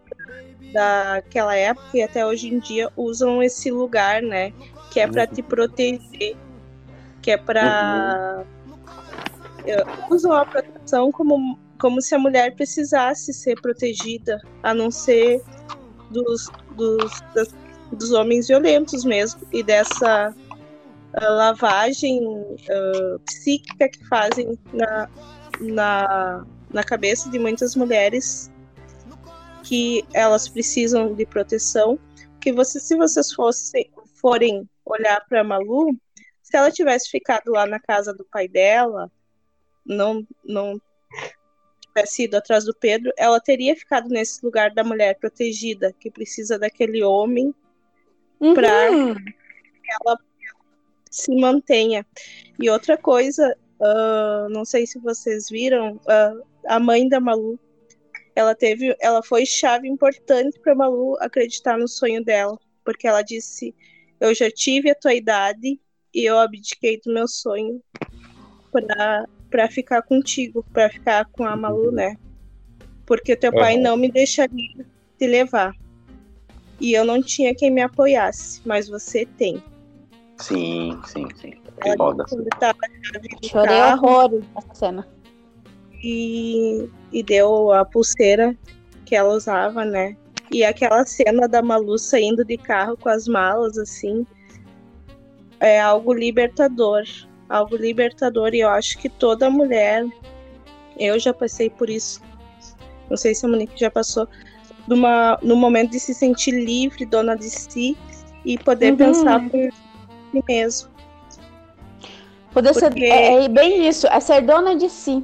daquela 0.71 1.55
época 1.55 1.97
e 1.97 2.01
até 2.01 2.25
hoje 2.25 2.53
em 2.53 2.59
dia 2.59 2.89
usam 2.95 3.41
esse 3.41 3.71
lugar, 3.71 4.21
né? 4.21 4.53
Que 4.91 4.99
é 4.99 5.07
para 5.07 5.23
uhum. 5.23 5.33
te 5.33 5.41
proteger, 5.41 6.37
que 7.21 7.31
é 7.31 7.37
para 7.37 8.43
uhum. 9.65 10.15
usam 10.15 10.33
a 10.33 10.45
proteção 10.45 11.11
como 11.11 11.57
como 11.79 12.01
se 12.01 12.15
a 12.15 12.19
mulher 12.19 12.55
precisasse 12.55 13.33
ser 13.33 13.59
protegida, 13.61 14.41
a 14.63 14.73
não 14.73 14.89
ser 14.89 15.41
dos, 16.09 16.49
dos, 16.75 17.21
das, 17.33 17.53
dos 17.91 18.11
homens 18.11 18.47
violentos 18.47 19.03
mesmo, 19.05 19.41
e 19.51 19.63
dessa 19.63 20.33
uh, 20.33 21.33
lavagem 21.35 22.19
uh, 22.25 23.19
psíquica 23.25 23.89
que 23.89 24.03
fazem 24.07 24.57
na, 24.73 25.09
na, 25.59 26.45
na 26.71 26.83
cabeça 26.83 27.29
de 27.29 27.39
muitas 27.39 27.75
mulheres 27.75 28.51
que 29.63 30.05
elas 30.13 30.47
precisam 30.47 31.13
de 31.13 31.25
proteção. 31.25 31.99
Que 32.39 32.53
você, 32.53 32.79
se 32.79 32.95
vocês 32.95 33.33
fossem, 33.33 33.91
forem 34.21 34.67
olhar 34.85 35.21
para 35.27 35.43
Malu, 35.43 35.95
se 36.41 36.55
ela 36.55 36.71
tivesse 36.71 37.09
ficado 37.09 37.51
lá 37.51 37.65
na 37.65 37.79
casa 37.79 38.13
do 38.13 38.25
pai 38.31 38.47
dela, 38.47 39.11
não, 39.85 40.25
não 40.45 40.79
tivesse 41.97 42.23
ido 42.23 42.37
atrás 42.37 42.65
do 42.65 42.73
Pedro, 42.73 43.11
ela 43.17 43.39
teria 43.39 43.75
ficado 43.75 44.09
nesse 44.09 44.43
lugar 44.45 44.71
da 44.71 44.83
mulher 44.83 45.17
protegida, 45.17 45.93
que 45.99 46.11
precisa 46.11 46.59
daquele 46.59 47.03
homem 47.03 47.53
Uhum. 48.39 48.53
para 48.53 48.89
que 48.91 49.91
ela 50.01 50.19
se 51.09 51.35
mantenha. 51.35 52.05
E 52.59 52.69
outra 52.69 52.95
coisa, 52.95 53.57
ah, 53.81 54.47
não 54.51 54.63
sei 54.63 54.85
se 54.85 54.99
vocês 54.99 55.49
viram, 55.49 55.99
ah, 56.07 56.33
a 56.67 56.79
mãe 56.79 57.09
da 57.09 57.19
Malu, 57.19 57.59
ela 58.35 58.53
teve, 58.53 58.95
ela 58.99 59.23
foi 59.23 59.43
chave 59.43 59.87
importante 59.87 60.59
para 60.59 60.75
Malu 60.75 61.17
acreditar 61.19 61.79
no 61.79 61.87
sonho 61.87 62.23
dela, 62.23 62.59
porque 62.85 63.07
ela 63.07 63.23
disse: 63.23 63.73
"Eu 64.19 64.35
já 64.35 64.51
tive 64.51 64.91
a 64.91 64.95
tua 64.95 65.15
idade 65.15 65.79
e 66.13 66.23
eu 66.23 66.37
abdiquei 66.37 67.01
do 67.03 67.11
meu 67.11 67.27
sonho 67.27 67.81
para 68.71 69.27
para 69.49 69.69
ficar 69.69 70.01
contigo, 70.01 70.65
para 70.73 70.89
ficar 70.89 71.25
com 71.25 71.45
a 71.45 71.55
Malu, 71.55 71.91
né? 71.91 72.17
Porque 73.05 73.35
teu 73.35 73.51
pai 73.53 73.75
Aham. 73.75 73.83
não 73.83 73.97
me 73.97 74.11
deixaria 74.11 74.85
te 75.17 75.27
levar. 75.27 75.73
E 76.79 76.93
eu 76.93 77.03
não 77.03 77.21
tinha 77.21 77.55
quem 77.55 77.71
me 77.71 77.81
apoiasse, 77.81 78.61
mas 78.65 78.87
você 78.87 79.25
tem. 79.25 79.61
Sim, 80.37 80.99
sim, 81.05 81.27
sim. 81.35 81.53
Ela 81.77 81.97
Foda. 81.97 82.25
tava 82.59 82.77
do 83.41 83.47
Chorei 83.47 83.77
carro 83.79 84.07
horrores 84.07 84.43
nessa 84.55 84.75
cena. 84.75 85.07
e, 86.03 86.87
e 87.11 87.23
deu 87.23 87.71
a 87.71 87.83
pulseira 87.83 88.55
que 89.05 89.15
ela 89.15 89.33
usava, 89.33 89.83
né? 89.83 90.15
E 90.51 90.63
aquela 90.63 91.05
cena 91.05 91.47
da 91.47 91.61
Malu 91.61 91.97
saindo 91.97 92.45
de 92.45 92.57
carro 92.57 92.95
com 92.97 93.09
as 93.09 93.27
malas, 93.27 93.77
assim, 93.77 94.25
é 95.59 95.79
algo 95.79 96.13
libertador. 96.13 97.03
Algo 97.49 97.75
libertador. 97.75 98.53
E 98.53 98.59
eu 98.61 98.69
acho 98.69 98.97
que 98.97 99.09
toda 99.09 99.49
mulher, 99.49 100.05
eu 100.99 101.17
já 101.19 101.33
passei 101.33 101.69
por 101.69 101.89
isso. 101.89 102.21
Não 103.09 103.15
sei 103.17 103.33
se 103.33 103.45
a 103.45 103.49
Monique 103.49 103.79
já 103.79 103.89
passou. 103.89 104.27
Numa, 104.87 105.37
no 105.41 105.55
momento 105.55 105.91
de 105.91 105.99
se 105.99 106.13
sentir 106.13 106.51
livre, 106.51 107.05
dona 107.05 107.35
de 107.35 107.49
si, 107.49 107.97
e 108.45 108.57
poder 108.57 108.91
Uhum. 108.91 108.97
pensar 108.97 109.39
por 109.49 109.71
si 110.31 110.43
mesmo. 110.47 110.89
Poder 112.53 112.73
ser. 112.73 112.89
Porque- 112.89 113.05
É, 113.05 113.43
é 113.45 113.49
bem 113.49 113.87
isso, 113.87 114.07
é 114.07 114.19
ser 114.19 114.41
dona 114.41 114.75
de 114.75 114.89
si, 114.89 115.23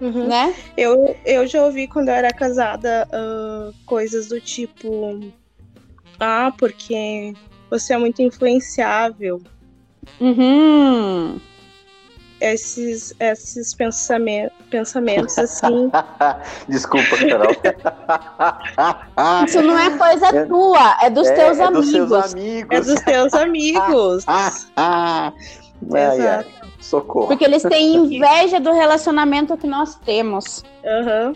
Uhum. 0.00 0.26
né? 0.26 0.54
Eu, 0.76 1.14
eu 1.24 1.46
já 1.46 1.64
ouvi 1.64 1.86
quando 1.86 2.08
eu 2.08 2.14
era 2.14 2.30
casada 2.32 3.06
ah, 3.12 3.70
coisas 3.84 4.28
do 4.28 4.40
tipo: 4.40 5.20
Ah, 6.18 6.52
porque 6.58 7.34
você 7.70 7.92
é 7.94 7.98
muito 7.98 8.22
influenciável. 8.22 9.42
Uhum. 10.20 11.40
Esses, 12.38 13.14
esses 13.18 13.72
pensame- 13.74 14.50
pensamentos 14.70 15.38
assim. 15.38 15.90
Desculpa, 16.68 17.16
Carol. 17.16 17.52
Isso 19.46 19.62
não 19.62 19.78
é 19.78 19.96
coisa 19.96 20.26
É- 20.26 20.44
tua, 20.44 20.96
é 21.02 21.08
dos 21.10 21.26
É, 21.28 21.32
teus 21.34 21.58
é 21.58 21.62
amigos. 21.64 21.90
dos 21.90 21.90
seus 21.90 22.12
é 22.12 22.38
amigos. 22.38 22.86
dos 22.86 23.00
teus 23.02 23.34
amigos. 23.34 24.24
Ah, 24.28 24.52
ah. 24.76 25.32
Ai, 25.94 26.02
ai. 26.02 26.16
Exato. 26.18 26.50
Socorro. 26.80 27.26
Porque 27.28 27.44
eles 27.44 27.62
têm 27.62 27.94
inveja 27.96 28.60
do 28.60 28.72
relacionamento 28.72 29.56
que 29.56 29.66
nós 29.66 29.94
temos. 29.96 30.62
Aham. 30.84 31.32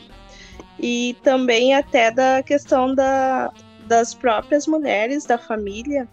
E 0.79 1.17
também 1.23 1.75
até 1.75 2.11
da 2.11 2.43
questão 2.43 2.95
da, 2.95 3.51
das 3.87 4.15
próprias 4.15 4.67
mulheres 4.67 5.25
da 5.25 5.37
família 5.39 6.07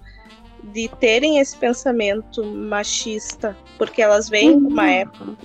de 0.64 0.90
terem 1.00 1.40
esse 1.40 1.56
pensamento 1.58 2.44
machista, 2.46 3.58
porque 3.78 4.02
elas 4.02 4.30
vêm 4.30 4.60
de 4.60 4.66
uma 4.66 4.84
Uhum. 4.84 4.90
época. 4.90 5.38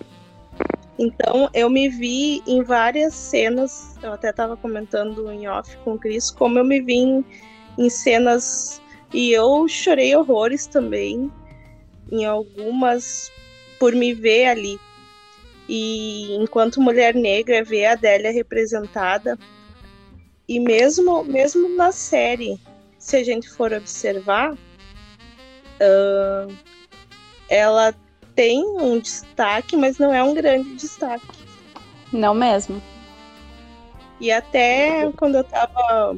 Então 0.98 1.48
eu 1.54 1.68
me 1.70 1.88
vi 1.88 2.42
em 2.46 2.62
várias 2.62 3.14
cenas, 3.14 3.98
eu 4.02 4.12
até 4.12 4.30
estava 4.30 4.56
comentando 4.56 5.30
em 5.32 5.48
off 5.48 5.76
com 5.78 5.94
o 5.94 5.98
Cris, 5.98 6.30
como 6.30 6.58
eu 6.58 6.64
me 6.64 6.80
vi 6.80 6.94
em, 6.94 7.24
em 7.78 7.90
cenas 7.90 8.80
e 9.12 9.32
eu 9.32 9.66
chorei 9.68 10.14
horrores 10.14 10.66
também 10.66 11.30
em 12.10 12.24
algumas 12.24 13.30
por 13.80 13.94
me 13.94 14.12
ver 14.14 14.46
ali. 14.46 14.78
E 15.68 16.34
enquanto 16.36 16.80
mulher 16.80 17.14
negra, 17.14 17.64
ver 17.64 17.86
a 17.86 17.92
Adélia 17.92 18.30
representada. 18.30 19.38
E 20.48 20.60
mesmo, 20.60 21.24
mesmo 21.24 21.68
na 21.76 21.90
série, 21.90 22.60
se 22.98 23.16
a 23.16 23.24
gente 23.24 23.48
for 23.50 23.72
observar, 23.72 24.56
ah, 25.82 26.48
ela 27.48 27.94
tem 28.34 28.64
um 28.64 28.98
destaque, 28.98 29.76
mas 29.76 29.98
não 29.98 30.12
é 30.14 30.22
um 30.22 30.34
grande 30.34 30.74
destaque. 30.76 31.26
Não 32.12 32.32
mesmo. 32.34 32.80
E 34.20 34.30
até 34.30 35.10
quando 35.16 35.36
eu 35.36 35.44
tava 35.44 36.16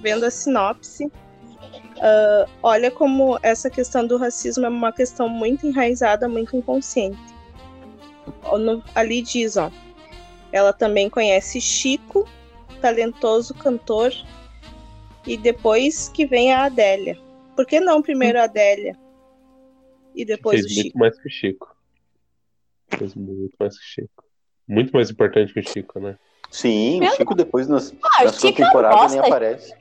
vendo 0.00 0.24
a 0.24 0.30
sinopse, 0.30 1.10
ah, 2.00 2.46
olha 2.62 2.90
como 2.90 3.38
essa 3.42 3.70
questão 3.70 4.06
do 4.06 4.16
racismo 4.16 4.66
é 4.66 4.68
uma 4.68 4.92
questão 4.92 5.28
muito 5.28 5.66
enraizada, 5.66 6.28
muito 6.28 6.56
inconsciente. 6.56 7.18
No- 8.58 8.82
ali 8.94 9.22
diz, 9.22 9.56
ó, 9.56 9.70
ela 10.52 10.72
também 10.72 11.08
conhece 11.08 11.60
Chico, 11.60 12.26
talentoso 12.80 13.54
cantor, 13.54 14.12
e 15.26 15.36
depois 15.36 16.08
que 16.08 16.26
vem 16.26 16.52
a 16.52 16.64
Adélia. 16.64 17.18
Por 17.56 17.66
que 17.66 17.80
não 17.80 18.02
primeiro 18.02 18.38
a 18.38 18.44
Adélia? 18.44 18.96
E 20.14 20.24
depois 20.24 20.60
Fez 20.60 20.70
o 20.70 20.74
muito 20.74 20.86
Chico? 20.86 20.98
mais 20.98 21.18
que 21.20 21.26
o 21.28 21.30
Chico. 21.30 21.76
Fez 22.98 23.14
muito 23.14 23.56
mais 23.58 23.76
que 23.78 23.84
o 23.84 23.86
Chico. 23.88 24.24
Muito 24.68 24.92
mais 24.92 25.10
importante 25.10 25.52
que 25.52 25.60
o 25.60 25.68
Chico, 25.68 25.98
né? 26.00 26.16
Sim, 26.50 27.00
Meu 27.00 27.12
o 27.12 27.16
Chico 27.16 27.34
depois 27.34 27.68
nas, 27.68 27.92
Ah, 28.18 28.24
na 28.24 28.32
Chico 28.32 28.46
é 28.46 28.50
um 28.64 28.66
temporada 28.68 28.94
nem 28.96 29.00
bosta. 29.06 29.26
aparece. 29.26 29.74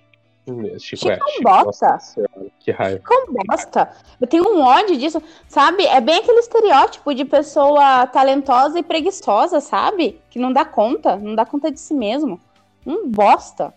Hum, 0.45 0.63
Chico, 0.79 1.01
Chico 1.03 1.09
é, 1.09 1.13
é 1.19 1.23
um 1.23 1.27
Chico, 1.29 1.43
bosta. 1.43 1.65
nossa 1.65 1.99
senhora, 1.99 2.51
que 2.59 2.71
raiva. 2.71 3.01
Com 3.05 3.33
bosta. 3.33 3.95
Eu 4.19 4.27
tenho 4.27 4.49
um 4.49 4.61
ódio 4.61 4.97
disso, 4.97 5.21
sabe? 5.47 5.85
É 5.85 6.01
bem 6.01 6.17
aquele 6.17 6.39
estereótipo 6.39 7.13
de 7.13 7.23
pessoa 7.25 8.07
talentosa 8.07 8.79
e 8.79 8.83
preguiçosa, 8.83 9.61
sabe? 9.61 10.19
Que 10.29 10.39
não 10.39 10.51
dá 10.51 10.65
conta, 10.65 11.15
não 11.15 11.35
dá 11.35 11.45
conta 11.45 11.71
de 11.71 11.79
si 11.79 11.93
mesmo. 11.93 12.41
Um 12.85 13.07
bosta. 13.09 13.73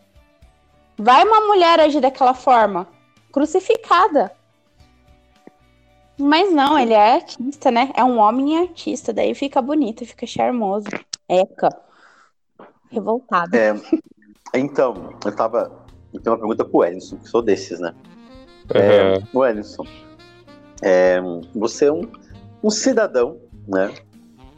Vai 0.99 1.23
uma 1.25 1.43
mulher 1.47 1.79
agir 1.79 2.01
daquela 2.01 2.35
forma, 2.35 2.89
crucificada. 3.31 4.33
Mas 6.19 6.53
não, 6.53 6.79
ele 6.79 6.95
é 6.95 7.15
artista, 7.15 7.71
né? 7.71 7.93
É 7.95 8.03
um 8.03 8.19
homem 8.19 8.59
artista, 8.59 9.13
daí 9.13 9.35
fica 9.35 9.61
bonito, 9.61 10.05
fica 10.07 10.27
charmoso. 10.27 10.89
Eca. 11.29 11.69
Revoltada. 12.91 13.57
É, 13.57 13.75
então, 14.55 15.11
eu 15.25 15.35
tava. 15.35 15.85
Eu 16.13 16.21
tenho 16.21 16.35
uma 16.35 16.39
pergunta 16.41 16.65
pro 16.65 16.85
Ellison, 16.85 17.17
que 17.19 17.29
sou 17.29 17.43
desses, 17.43 17.79
né? 17.81 17.95
Aham. 18.75 19.15
É, 19.15 19.19
o 19.33 19.45
Ellison, 19.45 19.85
é, 20.83 21.21
você 21.55 21.87
é 21.87 21.93
um, 21.93 22.11
um 22.63 22.71
cidadão, 22.71 23.39
né? 23.69 23.93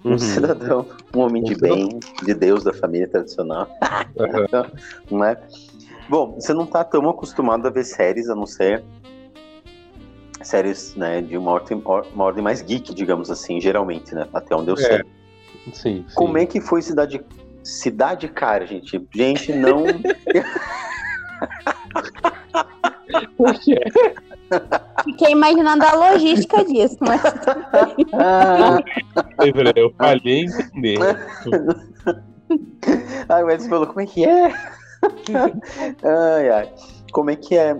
Um 0.05 0.13
Uhum. 0.13 0.19
cidadão, 0.19 0.87
um 1.15 1.21
homem 1.21 1.43
de 1.43 1.57
bem, 1.57 1.99
de 2.23 2.33
Deus, 2.33 2.63
da 2.63 2.73
família 2.73 3.09
tradicional, 3.09 3.69
Aham. 4.19 4.71
não 5.11 5.25
é? 5.25 5.37
Bom, 6.09 6.35
você 6.35 6.55
não 6.55 6.65
tá 6.65 6.85
tão 6.85 7.09
acostumado 7.11 7.67
a 7.67 7.71
ver 7.71 7.85
séries, 7.85 8.29
a 8.31 8.35
não 8.35 8.47
ser 8.47 8.85
séries, 10.43 10.95
né, 10.95 11.21
de 11.21 11.37
uma 11.37 11.51
ordem, 11.53 11.83
uma 12.15 12.25
ordem 12.25 12.43
mais 12.43 12.63
geek, 12.63 12.95
digamos 12.95 13.31
assim, 13.31 13.61
geralmente, 13.61 14.15
né? 14.15 14.27
Até 14.33 14.55
onde 14.55 14.71
eu 14.71 14.75
É. 14.75 14.79
sei. 14.79 15.03
Sim, 15.65 15.73
sim. 15.73 16.05
Como 16.15 16.39
é 16.39 16.47
que 16.47 16.61
foi 16.61 16.81
Cidade 16.81 17.21
Cidade 17.63 18.29
Cara, 18.29 18.67
gente? 18.67 19.07
Gente, 19.15 19.53
não. 19.53 19.85
Por 23.37 23.53
quê? 23.61 23.79
Fiquei 25.05 25.33
imaginando 25.33 25.85
a 25.85 25.93
logística 25.95 26.65
disso, 26.65 26.97
mas 27.01 27.21
ah, 28.15 28.79
Eu 29.77 29.93
falhei 29.99 30.45
em 30.45 30.47
entender. 30.47 30.99
Ai, 33.29 33.45
o 33.45 33.51
Edson 33.51 33.69
falou, 33.69 33.87
como 33.87 34.01
é 34.01 34.07
que 34.07 34.25
é? 34.25 34.47
ai, 36.03 36.51
ai. 36.51 36.73
Como 37.13 37.31
é 37.31 37.37
que 37.37 37.57
é? 37.57 37.71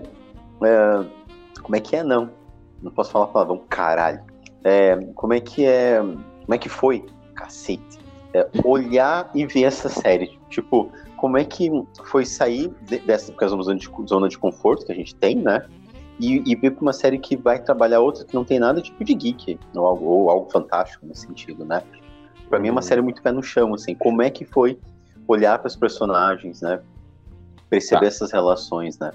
É, 0.63 1.05
Como 1.63 1.75
é 1.75 1.79
que 1.79 1.95
é, 1.95 2.03
não? 2.03 2.29
Não 2.81 2.91
posso 2.91 3.11
falar 3.11 3.27
palavrão, 3.27 3.61
caralho. 3.69 4.21
É, 4.63 4.95
como 5.15 5.33
é 5.33 5.39
que 5.39 5.65
é? 5.65 5.99
Como 6.01 6.53
é 6.53 6.57
que 6.57 6.69
foi? 6.69 7.05
Cacete. 7.35 7.99
É, 8.33 8.47
olhar 8.63 9.29
e 9.33 9.45
ver 9.45 9.63
essa 9.63 9.89
série. 9.89 10.37
Tipo, 10.49 10.91
como 11.17 11.37
é 11.37 11.43
que 11.43 11.69
foi 12.05 12.25
sair 12.25 12.71
de- 12.81 12.99
dessa 12.99 13.31
porque 13.31 13.45
é 13.45 13.47
zona 13.47 13.75
de, 13.75 13.89
zona 14.07 14.29
de 14.29 14.37
conforto 14.37 14.85
que 14.85 14.91
a 14.91 14.95
gente 14.95 15.15
tem, 15.15 15.35
né? 15.35 15.65
E, 16.19 16.43
e 16.45 16.55
vir 16.55 16.71
pra 16.71 16.81
uma 16.81 16.93
série 16.93 17.17
que 17.17 17.35
vai 17.37 17.59
trabalhar 17.61 18.01
outra 18.01 18.25
que 18.25 18.33
não 18.35 18.43
tem 18.43 18.59
nada 18.59 18.81
tipo 18.81 19.03
de 19.03 19.13
geek, 19.13 19.57
ou 19.73 19.85
algo, 19.85 20.05
ou 20.05 20.29
algo 20.29 20.49
fantástico 20.51 21.05
nesse 21.05 21.25
sentido, 21.25 21.63
né? 21.65 21.81
Pra 22.49 22.59
mim 22.59 22.67
é 22.67 22.71
uma 22.71 22.81
série 22.81 23.01
muito 23.01 23.21
pé 23.21 23.31
no 23.31 23.41
chão, 23.41 23.73
assim. 23.73 23.95
Como 23.95 24.21
é 24.21 24.29
que 24.29 24.43
foi 24.43 24.77
olhar 25.27 25.57
para 25.59 25.67
os 25.67 25.75
personagens, 25.75 26.61
né? 26.61 26.81
Perceber 27.69 28.01
Tá. 28.01 28.07
essas 28.07 28.31
relações, 28.31 28.97
né? 28.99 29.11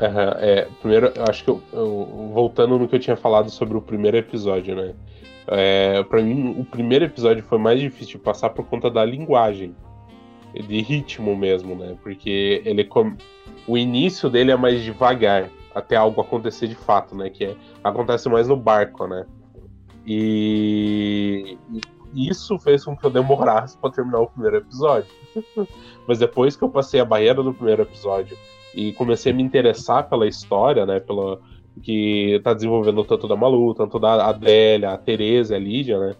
Aham, 0.00 0.36
é, 0.38 0.68
primeiro, 0.80 1.06
eu 1.14 1.24
acho 1.28 1.42
que 1.42 1.50
eu, 1.50 1.62
eu- 1.72 2.30
voltando 2.34 2.78
no 2.78 2.86
que 2.86 2.94
eu 2.96 3.00
tinha 3.00 3.16
falado 3.16 3.50
sobre 3.50 3.76
o 3.78 3.80
primeiro 3.82 4.16
episódio, 4.16 4.76
né? 4.76 4.94
É, 5.46 6.02
para 6.02 6.20
mim, 6.22 6.54
o 6.58 6.64
primeiro 6.64 7.04
episódio 7.06 7.42
foi 7.44 7.56
mais 7.58 7.80
difícil 7.80 8.18
de 8.18 8.24
passar 8.24 8.50
por 8.50 8.66
conta 8.66 8.90
da 8.90 9.04
linguagem, 9.04 9.74
de 10.54 10.80
ritmo 10.82 11.34
mesmo, 11.36 11.74
né? 11.74 11.96
Porque 12.02 12.60
ele 12.64 12.84
com- 12.84 13.16
o 13.66 13.78
início 13.78 14.28
dele 14.28 14.50
é 14.50 14.56
mais 14.56 14.82
devagar, 14.82 15.48
até 15.74 15.96
algo 15.96 16.20
acontecer 16.20 16.66
de 16.68 16.74
fato, 16.74 17.14
né? 17.16 17.30
Que 17.30 17.44
é- 17.46 17.56
acontece 17.82 18.28
mais 18.28 18.48
no 18.48 18.56
barco, 18.56 19.06
né? 19.06 19.24
E 20.06 21.56
isso 22.14 22.58
fez 22.58 22.84
com 22.84 22.96
que 22.96 23.04
eu 23.04 23.10
demorasse 23.10 23.76
para 23.78 23.90
terminar 23.90 24.20
o 24.20 24.26
primeiro 24.28 24.56
episódio. 24.58 25.10
Mas 26.06 26.18
depois 26.18 26.56
que 26.56 26.62
eu 26.64 26.68
passei 26.68 27.00
a 27.00 27.04
barreira 27.04 27.42
do 27.42 27.52
primeiro 27.52 27.82
episódio 27.82 28.36
e 28.76 28.92
comecei 28.92 29.32
a 29.32 29.34
me 29.34 29.42
interessar 29.42 30.08
pela 30.08 30.28
história, 30.28 30.84
né? 30.84 31.00
Pela 31.00 31.40
que 31.82 32.40
tá 32.44 32.54
desenvolvendo 32.54 33.04
tanto 33.04 33.26
da 33.26 33.36
Malu, 33.36 33.74
tanto 33.74 33.98
da 33.98 34.26
Adélia, 34.26 34.90
a 34.90 34.98
Tereza, 34.98 35.56
a 35.56 35.58
Lídia, 35.58 35.98
né? 35.98 36.14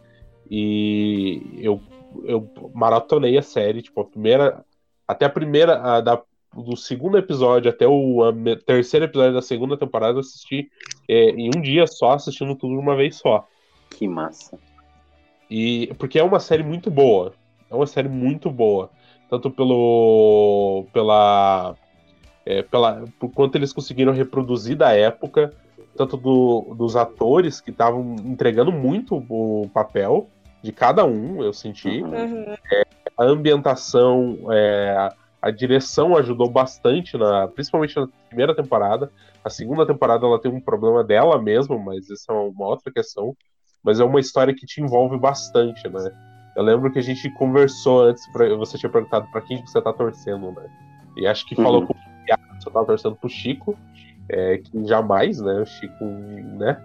E 0.50 1.42
eu, 1.58 1.80
eu 2.24 2.50
maratonei 2.74 3.36
a 3.36 3.42
série, 3.42 3.82
tipo, 3.82 4.00
a 4.00 4.04
primeira. 4.04 4.64
Até 5.06 5.26
a 5.26 5.30
primeira. 5.30 5.80
A, 5.80 6.00
da, 6.00 6.22
do 6.54 6.76
segundo 6.76 7.18
episódio 7.18 7.70
até 7.70 7.86
o 7.86 8.24
a 8.24 8.32
terceiro 8.64 9.04
episódio 9.04 9.34
da 9.34 9.42
segunda 9.42 9.76
temporada, 9.76 10.14
eu 10.14 10.20
assisti 10.20 10.70
é, 11.06 11.30
em 11.30 11.50
um 11.54 11.60
dia 11.60 11.86
só, 11.86 12.12
assistindo 12.12 12.54
tudo 12.54 12.74
de 12.74 12.80
uma 12.80 12.96
vez 12.96 13.16
só. 13.16 13.46
Que 13.90 14.08
massa. 14.08 14.58
E 15.50 15.92
porque 15.98 16.18
é 16.18 16.24
uma 16.24 16.40
série 16.40 16.62
muito 16.62 16.90
boa. 16.90 17.34
É 17.70 17.74
uma 17.74 17.86
série 17.86 18.08
muito 18.08 18.50
boa. 18.50 18.90
Tanto 19.28 19.50
pelo. 19.50 20.86
pela. 20.92 21.74
É, 22.46 22.62
pela 22.62 23.04
por 23.18 23.30
quanto 23.32 23.56
eles 23.56 23.72
conseguiram 23.72 24.12
reproduzir 24.12 24.76
da 24.76 24.92
época, 24.92 25.52
tanto 25.96 26.16
do- 26.16 26.74
dos 26.78 26.94
atores 26.94 27.60
que 27.60 27.70
estavam 27.70 28.14
entregando 28.24 28.70
muito 28.70 29.16
o 29.28 29.68
papel 29.74 30.28
de 30.62 30.70
cada 30.72 31.04
um, 31.04 31.42
eu 31.42 31.52
senti. 31.52 32.02
Uhum. 32.02 32.12
Uhum. 32.14 32.54
A 33.18 33.24
ambientação, 33.24 34.38
é, 34.52 35.08
a 35.42 35.50
direção 35.50 36.16
ajudou 36.16 36.48
bastante, 36.50 37.16
na, 37.16 37.48
principalmente 37.48 37.96
na 37.96 38.08
primeira 38.28 38.54
temporada. 38.54 39.10
A 39.44 39.50
segunda 39.50 39.86
temporada 39.86 40.26
ela 40.26 40.38
tem 40.40 40.50
um 40.52 40.60
problema 40.60 41.02
dela 41.02 41.40
mesma, 41.40 41.78
mas 41.78 42.08
isso 42.10 42.30
é 42.30 42.34
uma 42.34 42.66
outra 42.66 42.92
questão. 42.92 43.34
Mas 43.82 44.00
é 44.00 44.04
uma 44.04 44.18
história 44.20 44.54
que 44.54 44.66
te 44.66 44.80
envolve 44.80 45.16
bastante, 45.18 45.88
né? 45.88 46.10
Eu 46.56 46.62
lembro 46.62 46.90
que 46.92 46.98
a 46.98 47.02
gente 47.02 47.30
conversou 47.30 48.02
antes, 48.02 48.26
pra, 48.32 48.48
você 48.56 48.76
tinha 48.76 48.90
perguntado 48.90 49.26
pra 49.30 49.40
quem 49.40 49.62
que 49.62 49.70
você 49.70 49.80
tá 49.80 49.92
torcendo, 49.92 50.50
né? 50.52 50.66
E 51.16 51.26
acho 51.26 51.46
que 51.46 51.54
falou 51.54 51.82
Uhum. 51.82 51.86
com 51.86 51.94
Thiago, 52.26 52.42
você 52.58 52.70
tava 52.70 52.86
torcendo 52.86 53.16
pro 53.16 53.28
Chico, 53.28 53.78
é, 54.28 54.58
que 54.58 54.84
jamais, 54.86 55.40
né? 55.40 55.60
O 55.60 55.66
Chico, 55.66 56.04
né? 56.04 56.80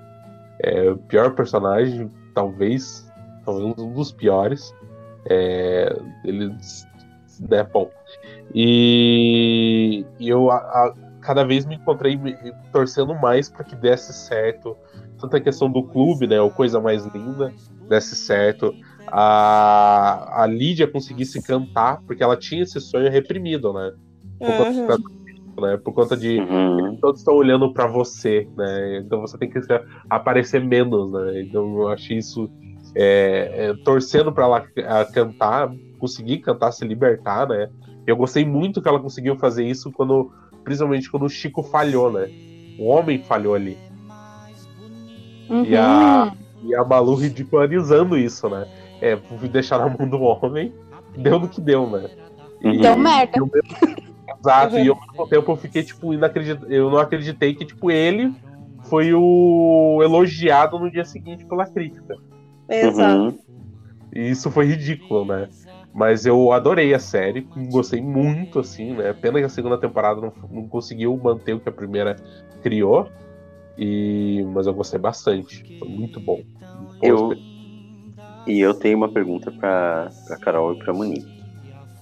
É 0.64 0.90
o 0.92 0.98
pior 0.98 1.34
personagem, 1.34 2.10
talvez, 2.34 3.12
talvez 3.44 3.74
um 3.78 3.94
dos 3.94 4.12
piores. 4.12 4.74
É, 5.30 5.96
ele, 6.24 6.56
né, 7.50 7.64
bom. 7.64 7.90
E, 8.54 10.06
e 10.20 10.30
eu 10.30 10.52
a- 10.52 10.58
a- 10.58 10.94
cada 11.22 11.44
vez 11.44 11.66
me 11.66 11.76
encontrei 11.76 12.18
me- 12.18 12.36
torcendo 12.72 13.14
mais 13.16 13.50
para 13.50 13.64
que 13.64 13.76
desse 13.76 14.14
certo. 14.14 14.76
Tanto 15.20 15.36
a 15.36 15.40
questão 15.42 15.72
do 15.72 15.84
clube, 15.84 16.26
né, 16.28 16.40
o 16.42 16.50
Coisa 16.50 16.80
Mais 16.80 17.06
Linda, 17.06 17.54
desse 17.88 18.16
certo. 18.16 18.76
A, 19.08 20.44
a 20.44 20.46
Lídia 20.48 20.88
conseguisse 20.88 21.42
cantar, 21.42 22.02
porque 22.08 22.24
ela 22.24 22.38
tinha 22.38 22.64
esse 22.64 22.80
sonho 22.80 23.12
reprimido, 23.12 23.74
né? 23.74 23.92
Uhum. 24.40 24.88
Né, 25.60 25.78
por 25.78 25.94
conta 25.94 26.16
de 26.18 26.40
Uhum. 26.40 26.98
todos 27.02 27.22
estão 27.22 27.36
olhando 27.36 27.72
pra 27.74 27.88
você, 27.88 28.48
né? 28.58 29.00
Então 29.06 29.22
você 29.22 29.38
tem 29.38 29.50
que 29.50 29.62
se- 29.62 29.82
aparecer 30.10 30.64
menos, 30.64 31.12
né? 31.12 31.42
Então 31.42 31.78
eu 31.82 31.88
achei 31.90 32.18
isso 32.18 32.50
é, 32.96 33.52
é, 33.70 33.74
torcendo 33.86 34.32
pra 34.34 34.44
ela 34.46 34.66
a 34.88 35.06
cantar, 35.06 35.72
conseguir 35.98 36.40
cantar, 36.40 36.72
se 36.72 36.86
libertar, 36.86 37.48
né? 37.48 37.70
Eu 38.06 38.16
gostei 38.18 38.44
muito 38.46 38.82
que 38.82 38.88
ela 38.90 39.00
conseguiu 39.00 39.38
fazer 39.38 39.66
isso 39.66 39.92
quando, 39.92 40.32
principalmente 40.64 41.10
quando 41.10 41.24
o 41.26 41.30
Chico 41.30 41.64
falhou, 41.64 42.12
né? 42.12 42.28
O 42.80 42.88
homem 42.88 43.22
falhou 43.24 43.54
ali. 43.56 43.78
E 45.68 45.76
a, 45.76 46.32
e 46.64 46.74
a 46.76 46.84
Malu 46.84 47.16
ridicularizando 47.16 48.18
isso, 48.18 48.50
né? 48.50 48.66
É, 49.02 49.18
deixar 49.50 49.78
na 49.80 49.90
mão 49.90 50.08
do 50.08 50.22
homem, 50.22 50.74
deu 51.18 51.40
no 51.40 51.48
que 51.48 51.60
deu, 51.62 51.90
né? 51.90 52.10
E- 52.62 52.78
Deu 52.80 52.96
merda. 52.98 53.32
e 53.38 53.40
ao 53.40 53.48
mesmo- 53.48 53.91
Exato, 54.42 54.78
e 54.78 54.90
ao 54.90 55.00
mesmo 55.00 55.28
tempo 55.28 55.52
eu 55.52 55.56
fiquei, 55.56 55.84
tipo, 55.84 56.14
inacredit... 56.14 56.62
eu 56.68 56.90
não 56.90 56.98
acreditei 56.98 57.54
que, 57.54 57.64
tipo, 57.64 57.92
ele 57.92 58.34
foi 58.84 59.14
o 59.14 60.00
elogiado 60.02 60.80
no 60.80 60.90
dia 60.90 61.06
seguinte 61.06 61.46
pela 61.46 61.66
crítica. 61.66 62.16
Exato. 62.68 63.22
Uhum. 63.22 63.40
E 64.14 64.30
isso 64.30 64.50
foi 64.52 64.66
ridículo, 64.66 65.26
né? 65.26 65.48
Mas 65.94 66.26
eu 66.26 66.52
adorei 66.52 66.94
a 66.94 67.00
série, 67.00 67.48
gostei 67.70 68.02
muito, 68.02 68.60
assim, 68.60 68.94
né? 68.94 69.14
Pena 69.14 69.40
que 69.40 69.46
a 69.46 69.50
segunda 69.50 69.78
temporada 69.78 70.22
não, 70.22 70.34
não 70.50 70.68
conseguiu 70.68 71.16
manter 71.18 71.54
o 71.54 71.60
que 71.60 71.70
a 71.70 71.72
primeira 71.72 72.16
criou. 72.64 73.08
E... 73.78 74.44
Mas 74.54 74.68
eu 74.68 74.74
gostei 74.74 75.00
bastante. 75.00 75.78
Foi 75.78 75.88
muito 75.88 76.20
bom. 76.20 76.42
Muito 76.60 77.00
bom 77.00 77.00
Eu, 77.02 77.34
e 78.48 78.60
eu 78.60 78.74
tenho 78.74 78.98
uma 78.98 79.10
pergunta 79.10 79.52
pra, 79.52 80.10
pra 80.28 80.38
Carol 80.38 80.74
e 80.74 80.80
pra 80.80 80.94
Monique. 80.94 81.42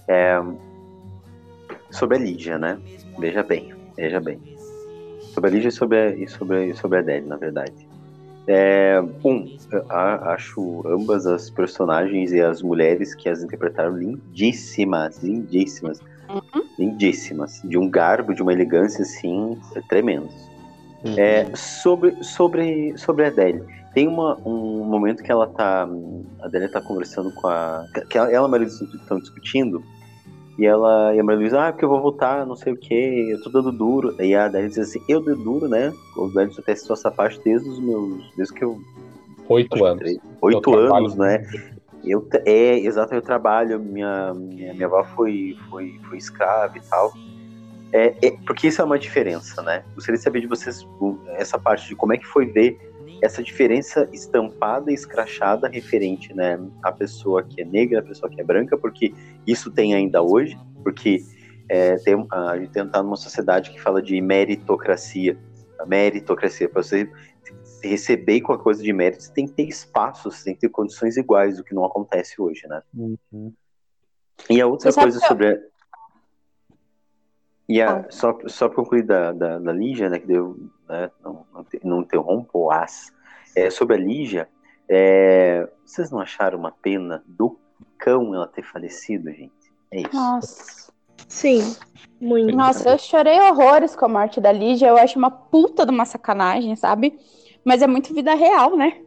É, 0.08 0.40
sobre 1.90 2.16
a 2.16 2.20
Lídia, 2.20 2.58
né? 2.58 2.78
Veja 3.18 3.42
bem, 3.42 3.68
veja 3.96 4.20
bem. 4.20 4.40
Sobre 5.34 5.50
a 5.50 5.52
Lídia 5.52 5.68
e 5.68 5.72
sobre 5.72 5.98
a, 5.98 6.10
e 6.10 6.28
sobre, 6.28 6.74
sobre 6.74 6.98
a 6.98 7.00
Adele, 7.00 7.26
na 7.26 7.36
verdade. 7.36 7.88
É, 8.46 9.00
um, 9.24 9.48
a- 9.88 10.32
acho 10.32 10.82
ambas 10.88 11.26
as 11.26 11.50
personagens 11.50 12.32
e 12.32 12.40
as 12.40 12.62
mulheres 12.62 13.14
que 13.14 13.28
as 13.28 13.42
interpretaram 13.42 13.96
lindíssimas, 13.96 15.22
lindíssimas, 15.22 16.00
lindíssimas. 16.78 17.60
De 17.64 17.76
um 17.78 17.88
garbo, 17.88 18.34
de 18.34 18.42
uma 18.42 18.52
elegância, 18.52 19.02
assim, 19.02 19.56
tremendos. 19.88 20.34
Uhum. 21.04 21.14
É, 21.16 21.46
sobre, 21.54 22.22
sobre, 22.22 22.96
sobre 22.96 23.24
a 23.24 23.28
Adele. 23.28 23.62
Tem 23.94 24.06
uma, 24.06 24.36
um 24.46 24.84
momento 24.84 25.22
que 25.22 25.30
ela 25.32 25.46
tá. 25.46 25.88
A 26.40 26.46
Adele 26.46 26.68
tá 26.68 26.80
conversando 26.80 27.32
com 27.32 27.48
a. 27.48 27.84
Que 28.08 28.18
ela, 28.18 28.30
ela 28.32 28.48
e 28.48 28.50
Maria 28.50 28.66
Luísa 28.66 28.84
estão 28.84 29.18
discutindo. 29.18 29.82
E 30.60 30.66
ela 30.66 31.14
e 31.14 31.18
a 31.18 31.24
Maria 31.24 31.40
Luísa, 31.40 31.68
ah, 31.68 31.72
porque 31.72 31.86
eu 31.86 31.88
vou 31.88 32.02
voltar, 32.02 32.44
não 32.44 32.54
sei 32.54 32.74
o 32.74 32.76
que, 32.76 33.30
eu 33.30 33.42
tô 33.42 33.48
dando 33.48 33.72
duro. 33.72 34.14
E 34.20 34.34
a 34.34 34.44
Adele 34.44 34.68
diz 34.68 34.78
assim, 34.78 35.02
eu 35.08 35.18
dou 35.18 35.34
duro, 35.34 35.66
né? 35.66 35.90
O 36.14 36.26
Adele 36.26 36.52
só 36.52 36.60
testa 36.60 36.92
essa 36.92 37.10
parte 37.10 37.40
desde 37.42 37.66
os 37.66 37.80
meus. 37.80 38.30
Desde 38.36 38.52
que 38.52 38.62
eu. 38.62 38.78
Oito 39.48 39.82
anos. 39.82 39.98
três- 40.00 40.18
Oito 40.42 40.60
trabalho 40.60 40.94
anos, 40.96 41.16
né? 41.16 41.42
Eu, 42.02 42.26
é, 42.46 42.78
exato, 42.78 43.14
eu 43.14 43.20
trabalho, 43.20 43.78
minha, 43.78 44.32
minha, 44.32 44.72
minha 44.72 44.86
avó 44.86 45.04
foi, 45.04 45.54
foi, 45.68 46.00
foi 46.08 46.16
escrava 46.16 46.78
e 46.78 46.80
tal. 46.80 47.12
É, 47.92 48.14
é, 48.26 48.30
porque 48.46 48.68
isso 48.68 48.80
é 48.80 48.84
uma 48.86 48.98
diferença, 48.98 49.60
né? 49.60 49.84
Gostaria 49.94 50.16
de 50.16 50.24
saber 50.24 50.40
de 50.40 50.46
vocês 50.46 50.86
essa 51.36 51.58
parte 51.58 51.88
de 51.88 51.94
como 51.94 52.14
é 52.14 52.16
que 52.16 52.24
foi 52.24 52.46
ver 52.46 52.89
essa 53.22 53.42
diferença 53.42 54.08
estampada 54.12 54.90
e 54.90 54.94
escrachada 54.94 55.68
referente, 55.68 56.32
né, 56.34 56.58
à 56.82 56.90
pessoa 56.90 57.42
que 57.42 57.60
é 57.60 57.64
negra, 57.64 58.00
à 58.00 58.02
pessoa 58.02 58.30
que 58.30 58.40
é 58.40 58.44
branca, 58.44 58.78
porque 58.78 59.12
isso 59.46 59.70
tem 59.70 59.94
ainda 59.94 60.22
hoje, 60.22 60.58
porque 60.82 61.22
é, 61.68 61.96
tem, 61.96 62.26
a 62.30 62.56
gente 62.58 62.78
está 62.78 63.02
numa 63.02 63.16
sociedade 63.16 63.70
que 63.70 63.80
fala 63.80 64.00
de 64.02 64.20
meritocracia. 64.20 65.38
A 65.78 65.86
meritocracia, 65.86 66.68
para 66.68 66.82
você 66.82 67.10
receber 67.82 68.40
qualquer 68.42 68.62
coisa 68.64 68.82
de 68.82 68.92
mérito, 68.92 69.22
você 69.22 69.32
tem 69.32 69.46
que 69.46 69.52
ter 69.52 69.68
espaço, 69.68 70.30
você 70.30 70.44
tem 70.44 70.54
que 70.54 70.60
ter 70.60 70.68
condições 70.68 71.16
iguais, 71.16 71.58
o 71.58 71.64
que 71.64 71.74
não 71.74 71.84
acontece 71.84 72.40
hoje, 72.40 72.66
né? 72.68 72.82
Uhum. 72.94 73.52
E 74.48 74.60
a 74.60 74.66
outra 74.66 74.92
coisa 74.92 75.20
que 75.20 75.26
sobre. 75.26 75.48
a- 75.48 75.58
E 77.68 77.80
a, 77.80 77.98
Ah. 78.00 78.06
só, 78.10 78.36
só 78.46 78.66
pra 78.68 78.76
concluir 78.76 79.04
da, 79.04 79.32
da, 79.32 79.58
da 79.58 79.72
Lígia, 79.72 80.10
né, 80.10 80.18
que 80.18 80.26
deu, 80.26 80.56
né, 80.90 81.10
não, 81.22 81.46
não, 81.52 81.66
não 81.82 82.00
interrompo 82.00 82.70
as. 82.70 83.12
É, 83.56 83.68
sobre 83.68 83.96
a 83.96 83.98
Lígia, 83.98 84.48
é, 84.88 85.68
vocês 85.84 86.10
não 86.10 86.20
acharam 86.20 86.56
uma 86.56 86.70
pena 86.70 87.22
do 87.26 87.58
cão 87.98 88.32
ela 88.34 88.46
ter 88.46 88.62
falecido, 88.62 89.30
gente? 89.32 89.72
É 89.90 90.00
isso. 90.02 90.14
Nossa. 90.14 90.92
Sim, 91.28 91.76
muito. 92.20 92.56
Nossa, 92.56 92.90
eu 92.90 92.98
chorei 92.98 93.40
horrores 93.40 93.94
com 93.94 94.04
a 94.04 94.08
morte 94.08 94.40
da 94.40 94.52
Lígia. 94.52 94.88
Eu 94.88 94.96
acho 94.96 95.18
uma 95.18 95.30
puta 95.30 95.84
de 95.84 95.92
uma 95.92 96.04
sacanagem, 96.04 96.74
sabe? 96.76 97.18
Mas 97.64 97.82
é 97.82 97.86
muito 97.86 98.14
vida 98.14 98.34
real, 98.34 98.76
né? 98.76 99.00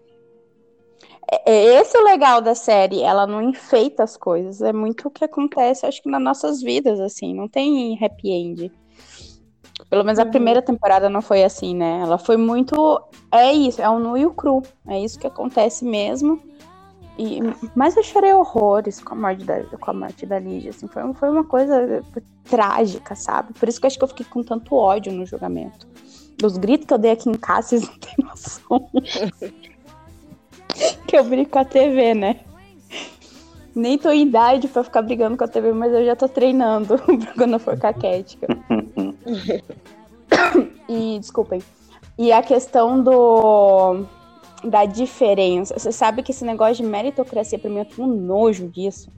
É 1.32 1.52
é 1.52 1.82
esse 1.82 1.98
o 1.98 2.04
legal 2.04 2.42
da 2.42 2.54
série. 2.54 3.02
Ela 3.02 3.26
não 3.26 3.42
enfeita 3.42 4.04
as 4.04 4.16
coisas. 4.16 4.62
É 4.62 4.72
muito 4.72 5.08
o 5.08 5.12
que 5.12 5.24
acontece, 5.24 5.86
acho 5.86 6.02
que 6.02 6.10
nas 6.10 6.22
nossas 6.22 6.62
vidas, 6.62 7.00
assim. 7.00 7.34
Não 7.34 7.48
tem 7.48 7.98
happy 8.04 8.30
end. 8.30 8.72
Pelo 9.94 10.04
menos 10.04 10.18
a 10.18 10.24
Uhum. 10.24 10.32
primeira 10.32 10.60
temporada 10.60 11.08
não 11.08 11.22
foi 11.22 11.44
assim, 11.44 11.76
né? 11.76 12.00
Ela 12.02 12.18
foi 12.18 12.36
muito. 12.36 13.00
É 13.32 13.54
isso, 13.54 13.80
é 13.80 13.88
o 13.88 14.00
nu 14.00 14.18
e 14.18 14.26
o 14.26 14.34
cru. 14.34 14.64
É 14.88 15.00
isso 15.00 15.20
que 15.20 15.28
acontece 15.28 15.86
mesmo. 15.86 16.42
E, 17.16 17.40
mas 17.76 17.96
eu 17.96 18.02
chorei 18.02 18.34
horrores 18.34 19.00
com 19.00 19.14
a 19.14 19.18
morte 19.18 19.46
da, 19.46 19.64
com 19.64 19.92
a 19.92 19.94
morte 19.94 20.26
da 20.26 20.40
Lígia. 20.40 20.72
Assim, 20.72 20.88
foi, 20.88 21.14
foi 21.14 21.30
uma 21.30 21.44
coisa 21.44 22.04
trágica, 22.46 23.14
sabe? 23.14 23.54
Por 23.54 23.70
isso 23.70 23.80
que 23.80 23.86
eu 23.86 23.88
acho 23.88 24.00
que 24.00 24.04
eu 24.04 24.08
fiquei 24.08 24.26
com 24.26 24.42
tanto 24.42 24.76
ódio 24.76 25.14
no 25.14 25.28
julgamento. 25.28 25.88
Os 26.44 26.58
gritos 26.58 26.88
que 26.88 26.94
eu 26.96 26.98
dei 26.98 27.12
aqui 27.12 27.30
em 27.30 27.36
casa, 27.36 27.68
vocês 27.68 27.88
não 27.88 27.96
têm 28.00 28.26
noção. 28.26 28.90
que 31.08 31.16
eu 31.16 31.24
brinco 31.24 31.52
com 31.52 31.60
a 31.60 31.66
TV, 31.66 32.16
né? 32.16 32.40
Nem 33.76 33.98
tô 33.98 34.10
em 34.10 34.24
idade 34.24 34.68
pra 34.68 34.84
ficar 34.84 35.02
brigando 35.02 35.36
com 35.36 35.44
a 35.44 35.48
TV, 35.48 35.74
mas 35.74 35.92
eu 35.94 36.06
já 36.06 36.16
tô 36.16 36.28
treinando 36.28 36.96
quando 37.36 37.54
eu 37.54 37.60
for 37.60 37.78
caquética. 37.78 38.48
e, 40.88 41.18
desculpem. 41.20 41.62
E 42.18 42.32
a 42.32 42.44
questão 42.44 43.02
do 43.02 44.06
da 44.64 44.86
diferença. 44.86 45.78
Você 45.78 45.92
sabe 45.92 46.24
que 46.24 46.32
esse 46.32 46.46
negócio 46.46 46.76
de 46.76 46.84
meritocracia, 46.84 47.60
pra 47.60 47.70
mim, 47.70 47.80
eu 47.80 47.86
tenho 47.86 48.08
um 48.08 48.16
nojo 48.16 48.68
disso. 48.70 49.12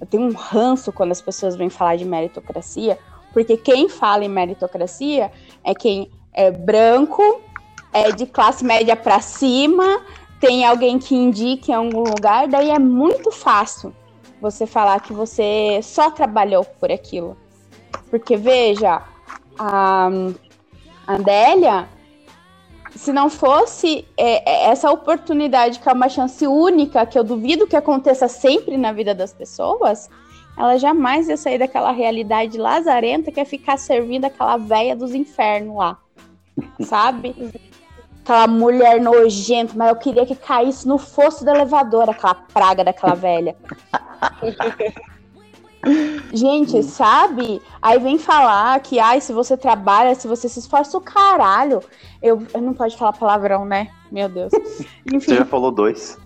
Eu 0.00 0.06
tenho 0.06 0.22
um 0.22 0.32
ranço 0.32 0.92
quando 0.92 1.12
as 1.12 1.20
pessoas 1.20 1.54
vêm 1.54 1.68
falar 1.68 1.96
de 1.96 2.04
meritocracia, 2.04 2.98
porque 3.32 3.56
quem 3.56 3.88
fala 3.88 4.24
em 4.24 4.28
meritocracia 4.28 5.30
é 5.62 5.74
quem 5.74 6.10
é 6.32 6.50
branco, 6.50 7.22
é 7.92 8.10
de 8.10 8.26
classe 8.26 8.64
média 8.64 8.96
para 8.96 9.20
cima, 9.20 10.02
tem 10.44 10.62
alguém 10.62 10.98
que 10.98 11.14
indique 11.14 11.72
em 11.72 11.74
algum 11.74 12.02
lugar, 12.02 12.46
daí 12.46 12.68
é 12.68 12.78
muito 12.78 13.32
fácil 13.32 13.94
você 14.42 14.66
falar 14.66 15.00
que 15.00 15.10
você 15.10 15.80
só 15.82 16.10
trabalhou 16.10 16.62
por 16.62 16.92
aquilo. 16.92 17.34
Porque 18.10 18.36
veja, 18.36 19.00
a 19.58 20.10
Adélia, 21.06 21.88
se 22.94 23.10
não 23.10 23.30
fosse 23.30 24.06
é, 24.18 24.66
é, 24.66 24.70
essa 24.70 24.90
oportunidade, 24.90 25.80
que 25.80 25.88
é 25.88 25.92
uma 25.92 26.10
chance 26.10 26.46
única, 26.46 27.06
que 27.06 27.18
eu 27.18 27.24
duvido 27.24 27.66
que 27.66 27.74
aconteça 27.74 28.28
sempre 28.28 28.76
na 28.76 28.92
vida 28.92 29.14
das 29.14 29.32
pessoas, 29.32 30.10
ela 30.58 30.76
jamais 30.76 31.26
ia 31.26 31.38
sair 31.38 31.58
daquela 31.58 31.90
realidade 31.90 32.58
lazarenta 32.58 33.32
que 33.32 33.40
é 33.40 33.46
ficar 33.46 33.78
servindo 33.78 34.26
aquela 34.26 34.58
véia 34.58 34.94
dos 34.94 35.14
infernos 35.14 35.74
lá. 35.74 35.98
Sabe? 36.82 37.34
Aquela 38.24 38.46
mulher 38.46 39.02
nojenta, 39.02 39.74
mas 39.76 39.90
eu 39.90 39.96
queria 39.96 40.24
que 40.24 40.34
caísse 40.34 40.88
no 40.88 40.96
fosso 40.96 41.44
do 41.44 41.50
elevador, 41.50 42.08
aquela 42.08 42.34
praga 42.34 42.82
daquela 42.82 43.14
velha. 43.14 43.54
Gente, 46.32 46.82
sabe? 46.82 47.60
Aí 47.82 47.98
vem 47.98 48.18
falar 48.18 48.80
que, 48.80 48.98
ai, 48.98 49.20
se 49.20 49.30
você 49.30 49.58
trabalha, 49.58 50.14
se 50.14 50.26
você 50.26 50.48
se 50.48 50.58
esforça, 50.58 50.96
o 50.96 51.02
caralho. 51.02 51.82
Eu, 52.22 52.42
eu 52.54 52.62
não 52.62 52.72
pode 52.72 52.96
falar 52.96 53.12
palavrão, 53.12 53.66
né? 53.66 53.90
Meu 54.10 54.26
Deus. 54.26 54.54
Enfim. 55.12 55.18
Você 55.20 55.36
já 55.36 55.44
falou 55.44 55.70
dois. 55.70 56.18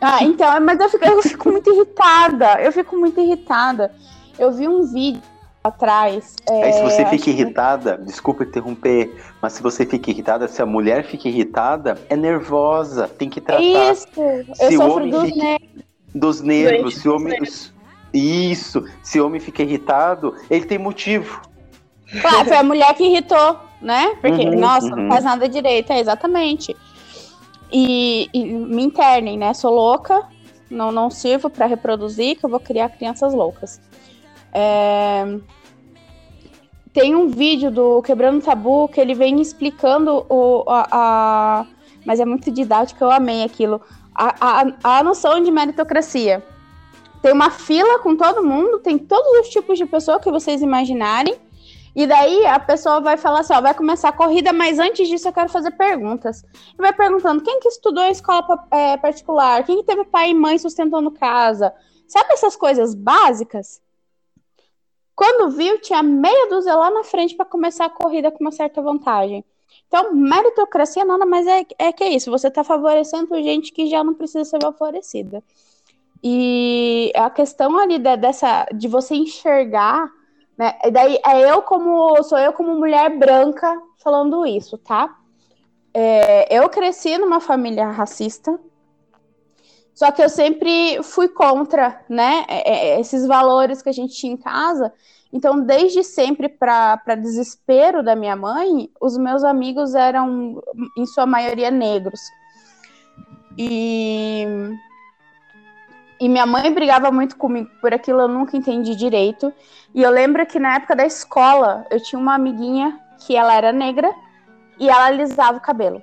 Ah, 0.00 0.22
então, 0.22 0.60
mas 0.60 0.78
eu 0.78 0.88
fico, 0.88 1.04
eu 1.04 1.22
fico 1.22 1.50
muito 1.50 1.68
irritada. 1.72 2.62
Eu 2.62 2.70
fico 2.70 2.96
muito 2.96 3.20
irritada. 3.20 3.92
Eu 4.38 4.52
vi 4.52 4.68
um 4.68 4.84
vídeo 4.84 5.31
atrás. 5.62 6.36
É, 6.48 6.64
Aí 6.64 6.72
se 6.72 6.82
você 6.82 7.06
fica 7.06 7.30
irritada, 7.30 7.96
que... 7.98 8.04
desculpa 8.04 8.44
interromper, 8.44 9.14
mas 9.40 9.52
se 9.52 9.62
você 9.62 9.86
fica 9.86 10.10
irritada, 10.10 10.48
se 10.48 10.60
a 10.60 10.66
mulher 10.66 11.04
fica 11.04 11.28
irritada, 11.28 11.98
é 12.08 12.16
nervosa, 12.16 13.06
tem 13.06 13.30
que 13.30 13.40
tratar. 13.40 13.62
Isso, 13.62 14.08
eu 14.18 14.70
se 14.70 14.76
sofro 14.76 15.08
dos 15.08 15.24
fica... 15.24 15.44
nervos. 15.44 15.68
Dos 16.14 16.40
nervos, 16.42 16.96
se 16.96 17.08
o 17.08 17.16
homem. 17.16 17.38
Isso. 18.12 18.84
Se 19.02 19.18
o 19.18 19.26
homem 19.26 19.40
fica 19.40 19.62
irritado, 19.62 20.36
ele 20.50 20.66
tem 20.66 20.78
motivo. 20.78 21.40
Claro, 22.20 22.44
foi 22.44 22.56
a 22.56 22.62
mulher 22.62 22.92
que 22.94 23.04
irritou, 23.04 23.58
né? 23.80 24.14
Porque, 24.20 24.48
uhum, 24.48 24.58
nossa, 24.58 24.88
uhum. 24.88 24.96
não 24.96 25.08
faz 25.08 25.24
nada 25.24 25.48
direito, 25.48 25.90
é 25.90 26.00
exatamente. 26.00 26.76
E, 27.72 28.28
e, 28.34 28.44
me 28.44 28.82
internem, 28.82 29.38
né? 29.38 29.54
Sou 29.54 29.72
louca, 29.74 30.28
não, 30.68 30.92
não 30.92 31.08
sirvo 31.08 31.48
para 31.48 31.64
reproduzir, 31.64 32.36
que 32.36 32.44
eu 32.44 32.50
vou 32.50 32.60
criar 32.60 32.90
crianças 32.90 33.32
loucas. 33.32 33.80
É... 34.52 35.38
Tem 36.92 37.14
um 37.14 37.28
vídeo 37.28 37.70
do 37.70 38.02
Quebrando 38.02 38.44
Tabu 38.44 38.86
que 38.88 39.00
ele 39.00 39.14
vem 39.14 39.40
explicando 39.40 40.26
o, 40.28 40.64
a, 40.68 40.88
a... 40.92 41.66
Mas 42.04 42.20
é 42.20 42.24
muito 42.24 42.50
didático, 42.50 43.02
eu 43.02 43.10
amei 43.10 43.42
aquilo. 43.42 43.80
A, 44.14 44.34
a, 44.60 44.98
a 44.98 45.02
noção 45.02 45.42
de 45.42 45.50
meritocracia. 45.50 46.44
Tem 47.22 47.32
uma 47.32 47.50
fila 47.50 48.00
com 48.00 48.16
todo 48.16 48.44
mundo, 48.44 48.80
tem 48.80 48.98
todos 48.98 49.40
os 49.40 49.48
tipos 49.48 49.78
de 49.78 49.86
pessoa 49.86 50.20
que 50.20 50.30
vocês 50.30 50.60
imaginarem. 50.60 51.34
E 51.94 52.06
daí 52.06 52.46
a 52.46 52.58
pessoa 52.58 53.00
vai 53.00 53.16
falar 53.16 53.40
assim, 53.40 53.52
ó, 53.54 53.60
vai 53.60 53.74
começar 53.74 54.08
a 54.08 54.12
corrida, 54.12 54.52
mas 54.52 54.78
antes 54.78 55.08
disso 55.08 55.28
eu 55.28 55.32
quero 55.32 55.48
fazer 55.48 55.70
perguntas. 55.72 56.42
E 56.76 56.80
vai 56.80 56.92
perguntando 56.92 57.42
quem 57.42 57.60
que 57.60 57.68
estudou 57.68 58.02
em 58.02 58.10
escola 58.10 58.66
é, 58.70 58.96
particular, 58.96 59.64
quem 59.64 59.78
que 59.78 59.84
teve 59.84 60.04
pai 60.04 60.30
e 60.30 60.34
mãe 60.34 60.58
sustentando 60.58 61.10
casa. 61.10 61.72
Sabe 62.08 62.32
essas 62.32 62.56
coisas 62.56 62.94
básicas? 62.94 63.80
Quando 65.14 65.50
viu, 65.50 65.80
tinha 65.80 66.02
meia 66.02 66.48
dúzia 66.48 66.74
lá 66.74 66.90
na 66.90 67.04
frente 67.04 67.34
para 67.34 67.44
começar 67.44 67.86
a 67.86 67.90
corrida 67.90 68.30
com 68.30 68.38
uma 68.40 68.52
certa 68.52 68.80
vantagem. 68.80 69.44
Então, 69.86 70.12
meritocracia 70.14 71.04
nada 71.04 71.26
mais 71.26 71.46
é, 71.46 71.66
é 71.78 71.92
que 71.92 72.04
isso. 72.04 72.30
Você 72.30 72.48
está 72.48 72.64
favorecendo 72.64 73.34
gente 73.42 73.72
que 73.72 73.86
já 73.86 74.02
não 74.02 74.14
precisa 74.14 74.44
ser 74.44 74.60
favorecida. 74.60 75.42
E 76.22 77.12
a 77.14 77.28
questão 77.28 77.78
ali 77.78 77.98
de, 77.98 78.16
dessa 78.16 78.66
de 78.72 78.88
você 78.88 79.14
enxergar, 79.14 80.08
né? 80.56 80.78
Daí 80.92 81.18
é 81.26 81.50
eu 81.50 81.62
como 81.62 82.22
sou 82.22 82.38
eu 82.38 82.52
como 82.52 82.76
mulher 82.76 83.10
branca 83.18 83.80
falando 83.98 84.46
isso, 84.46 84.78
tá? 84.78 85.18
É, 85.92 86.56
eu 86.56 86.68
cresci 86.68 87.18
numa 87.18 87.40
família 87.40 87.90
racista, 87.90 88.58
só 89.94 90.10
que 90.10 90.22
eu 90.22 90.28
sempre 90.28 91.02
fui 91.02 91.28
contra, 91.28 92.00
né? 92.08 92.44
É, 92.48 92.94
é, 92.94 93.00
esses 93.00 93.26
valores 93.26 93.82
que 93.82 93.88
a 93.88 93.92
gente 93.92 94.14
tinha 94.14 94.32
em 94.32 94.36
casa. 94.36 94.92
Então, 95.32 95.60
desde 95.60 96.02
sempre, 96.02 96.48
para 96.48 97.14
desespero 97.16 98.02
da 98.02 98.14
minha 98.14 98.36
mãe, 98.36 98.90
os 99.00 99.16
meus 99.16 99.44
amigos 99.44 99.94
eram, 99.94 100.62
em 100.96 101.06
sua 101.06 101.26
maioria, 101.26 101.70
negros. 101.70 102.20
E 103.56 104.46
e 106.22 106.28
minha 106.28 106.46
mãe 106.46 106.72
brigava 106.72 107.10
muito 107.10 107.36
comigo 107.36 107.68
por 107.80 107.92
aquilo, 107.92 108.20
eu 108.20 108.28
nunca 108.28 108.56
entendi 108.56 108.94
direito. 108.94 109.52
E 109.92 110.00
eu 110.04 110.08
lembro 110.08 110.46
que 110.46 110.56
na 110.56 110.76
época 110.76 110.94
da 110.94 111.04
escola, 111.04 111.84
eu 111.90 112.00
tinha 112.00 112.16
uma 112.16 112.36
amiguinha 112.36 112.96
que 113.18 113.34
ela 113.34 113.52
era 113.52 113.72
negra 113.72 114.08
e 114.78 114.88
ela 114.88 115.06
alisava 115.06 115.58
o 115.58 115.60
cabelo. 115.60 116.00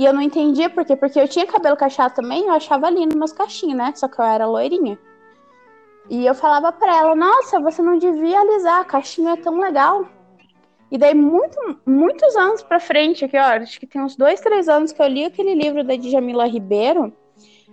E 0.00 0.04
eu 0.06 0.14
não 0.14 0.22
entendia 0.22 0.70
por 0.70 0.82
quê, 0.82 0.96
porque 0.96 1.20
eu 1.20 1.28
tinha 1.28 1.46
cabelo 1.46 1.76
cacheado 1.76 2.14
também, 2.14 2.46
eu 2.46 2.52
achava 2.52 2.88
lindo 2.88 3.18
meus 3.18 3.32
cachinhos, 3.32 3.76
né? 3.76 3.92
Só 3.94 4.08
que 4.08 4.18
eu 4.18 4.24
era 4.24 4.46
loirinha. 4.46 4.98
E 6.08 6.24
eu 6.24 6.34
falava 6.34 6.72
pra 6.72 6.96
ela, 6.96 7.14
nossa, 7.14 7.60
você 7.60 7.82
não 7.82 7.98
devia 7.98 8.40
alisar, 8.40 8.86
cachinho 8.86 9.28
é 9.28 9.36
tão 9.36 9.60
legal. 9.60 10.08
E 10.90 10.96
daí, 10.96 11.12
muito, 11.14 11.54
muitos 11.84 12.34
anos 12.34 12.62
pra 12.62 12.80
frente, 12.80 13.26
aqui, 13.26 13.36
ó, 13.36 13.42
acho 13.42 13.78
que 13.78 13.86
tem 13.86 14.00
uns 14.00 14.16
dois, 14.16 14.40
três 14.40 14.70
anos 14.70 14.90
que 14.90 15.02
eu 15.02 15.06
li 15.06 15.26
aquele 15.26 15.54
livro 15.54 15.84
da 15.84 15.94
Djamila 15.94 16.46
Ribeiro, 16.46 17.12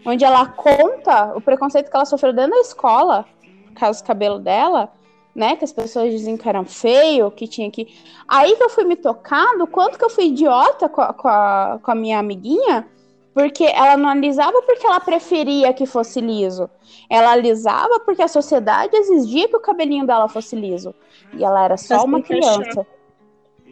onde 0.06 0.26
ela 0.26 0.48
conta 0.48 1.34
o 1.34 1.40
preconceito 1.40 1.90
que 1.90 1.96
ela 1.96 2.04
sofreu 2.04 2.34
dentro 2.34 2.52
da 2.52 2.60
escola, 2.60 3.26
por 3.68 3.74
causa 3.76 4.04
do 4.04 4.06
cabelo 4.06 4.38
dela, 4.38 4.92
né? 5.38 5.56
Que 5.56 5.64
as 5.64 5.72
pessoas 5.72 6.12
diziam 6.12 6.36
que 6.36 6.50
era 6.50 6.64
feio, 6.66 7.30
que 7.30 7.48
tinha 7.48 7.70
que. 7.70 7.88
Aí 8.28 8.56
que 8.56 8.64
eu 8.64 8.70
fui 8.72 8.84
me 8.84 8.96
tocando, 8.96 9.68
quanto 9.68 9.96
que 9.96 10.04
eu 10.04 10.10
fui 10.10 10.26
idiota 10.26 10.90
com 10.90 11.00
a, 11.00 11.14
com 11.14 11.28
a, 11.28 11.80
com 11.82 11.92
a 11.92 11.96
minha 11.96 12.18
amiguinha, 12.18 12.88
porque 13.36 13.64
ela 13.64 13.96
não 13.96 14.10
alisava 14.10 14.60
porque 14.64 14.88
ela 14.88 15.00
preferia 15.00 15.72
que 15.72 15.86
fosse 15.86 16.20
liso. 16.20 16.68
Ela 17.08 17.34
alisava 17.34 18.00
porque 18.00 18.24
a 18.24 18.28
sociedade 18.28 18.96
exigia 18.96 19.48
que 19.48 19.56
o 19.56 19.60
cabelinho 19.60 20.08
dela 20.08 20.28
fosse 20.28 20.56
liso. 20.56 20.94
E 21.32 21.44
ela 21.44 21.64
era 21.64 21.78
só 21.78 22.04
uma 22.04 22.20
criança. 22.20 22.86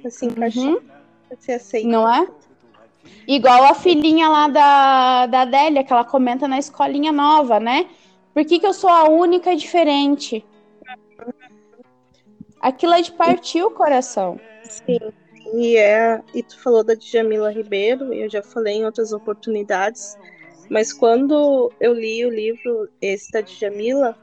Assim, 0.05 0.27
uhum. 0.27 0.79
Não 1.83 2.07
é? 2.07 2.27
Igual 3.27 3.63
a 3.63 3.73
filhinha 3.73 4.29
lá 4.29 4.47
da, 4.47 5.25
da 5.25 5.41
Adélia, 5.41 5.83
que 5.83 5.91
ela 5.91 6.03
comenta 6.03 6.47
na 6.47 6.59
escolinha 6.59 7.11
nova, 7.11 7.59
né? 7.59 7.87
Por 8.35 8.45
que, 8.45 8.59
que 8.59 8.67
eu 8.67 8.73
sou 8.73 8.89
a 8.89 9.09
única 9.09 9.55
diferente? 9.55 10.45
Aquilo 12.65 12.95
é 12.95 13.01
de 13.03 13.11
partir 13.11 13.61
o 13.61 13.69
coração. 13.69 14.39
Sim. 14.63 14.97
E, 15.53 15.77
é, 15.77 16.19
e 16.33 16.41
tu 16.41 16.59
falou 16.63 16.83
da 16.83 16.95
Djamila 16.95 17.51
Ribeiro, 17.51 18.11
eu 18.11 18.27
já 18.27 18.41
falei 18.41 18.77
em 18.77 18.85
outras 18.85 19.13
oportunidades, 19.13 20.17
mas 20.67 20.91
quando 20.91 21.71
eu 21.79 21.93
li 21.93 22.25
o 22.25 22.29
livro 22.31 22.89
esse 22.99 23.31
da 23.31 23.41
Djamila, 23.41 24.17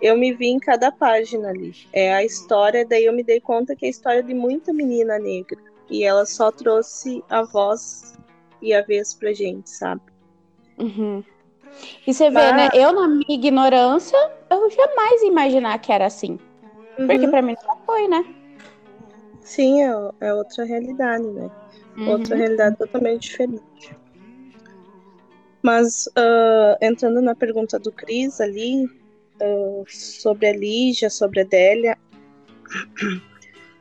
eu 0.00 0.16
me 0.16 0.32
vi 0.32 0.46
em 0.46 0.58
cada 0.58 0.90
página 0.90 1.50
ali. 1.50 1.74
É 1.92 2.14
a 2.14 2.24
história, 2.24 2.86
daí 2.86 3.04
eu 3.04 3.12
me 3.12 3.22
dei 3.22 3.38
conta 3.38 3.76
que 3.76 3.84
é 3.84 3.88
a 3.88 3.90
história 3.90 4.22
de 4.22 4.32
muita 4.32 4.72
menina 4.72 5.18
negra. 5.18 5.58
E 5.90 6.04
ela 6.04 6.24
só 6.24 6.50
trouxe 6.50 7.22
a 7.28 7.42
voz 7.42 8.14
e 8.62 8.72
a 8.72 8.80
vez 8.80 9.12
pra 9.12 9.34
gente, 9.34 9.68
sabe? 9.68 10.00
Uhum. 10.78 11.22
E 12.06 12.14
você 12.14 12.30
vê, 12.30 12.50
né? 12.50 12.70
Eu, 12.72 12.94
na 12.94 13.06
minha 13.06 13.24
ignorância, 13.28 14.18
eu 14.50 14.70
jamais 14.70 15.20
ia 15.20 15.28
imaginar 15.28 15.78
que 15.80 15.92
era 15.92 16.06
assim. 16.06 16.38
Uhum. 16.98 17.06
Porque 17.06 17.28
pra 17.28 17.42
mim 17.42 17.56
não 17.66 17.76
foi, 17.84 18.08
né? 18.08 18.24
Sim, 19.40 19.82
é, 19.82 19.92
é 20.20 20.34
outra 20.34 20.64
realidade, 20.64 21.24
né? 21.24 21.50
Uhum. 21.96 22.10
Outra 22.10 22.36
realidade 22.36 22.76
totalmente 22.76 23.22
diferente. 23.22 23.96
Mas 25.62 26.06
uh, 26.08 26.76
entrando 26.80 27.20
na 27.22 27.34
pergunta 27.34 27.78
do 27.78 27.90
Cris 27.90 28.40
ali, 28.40 28.84
uh, 29.40 29.84
sobre 29.88 30.48
a 30.48 30.52
Lígia, 30.52 31.08
sobre 31.08 31.40
a 31.40 31.44
Délia, 31.44 31.96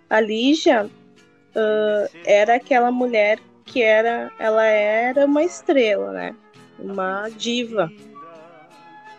a 0.10 0.20
Lígia 0.20 0.86
uh, 0.86 2.18
era 2.26 2.56
aquela 2.56 2.92
mulher 2.92 3.40
que 3.66 3.82
era, 3.82 4.32
ela 4.40 4.66
era 4.66 5.26
uma 5.26 5.44
estrela, 5.44 6.12
né? 6.12 6.36
Uma 6.80 7.30
diva. 7.30 7.92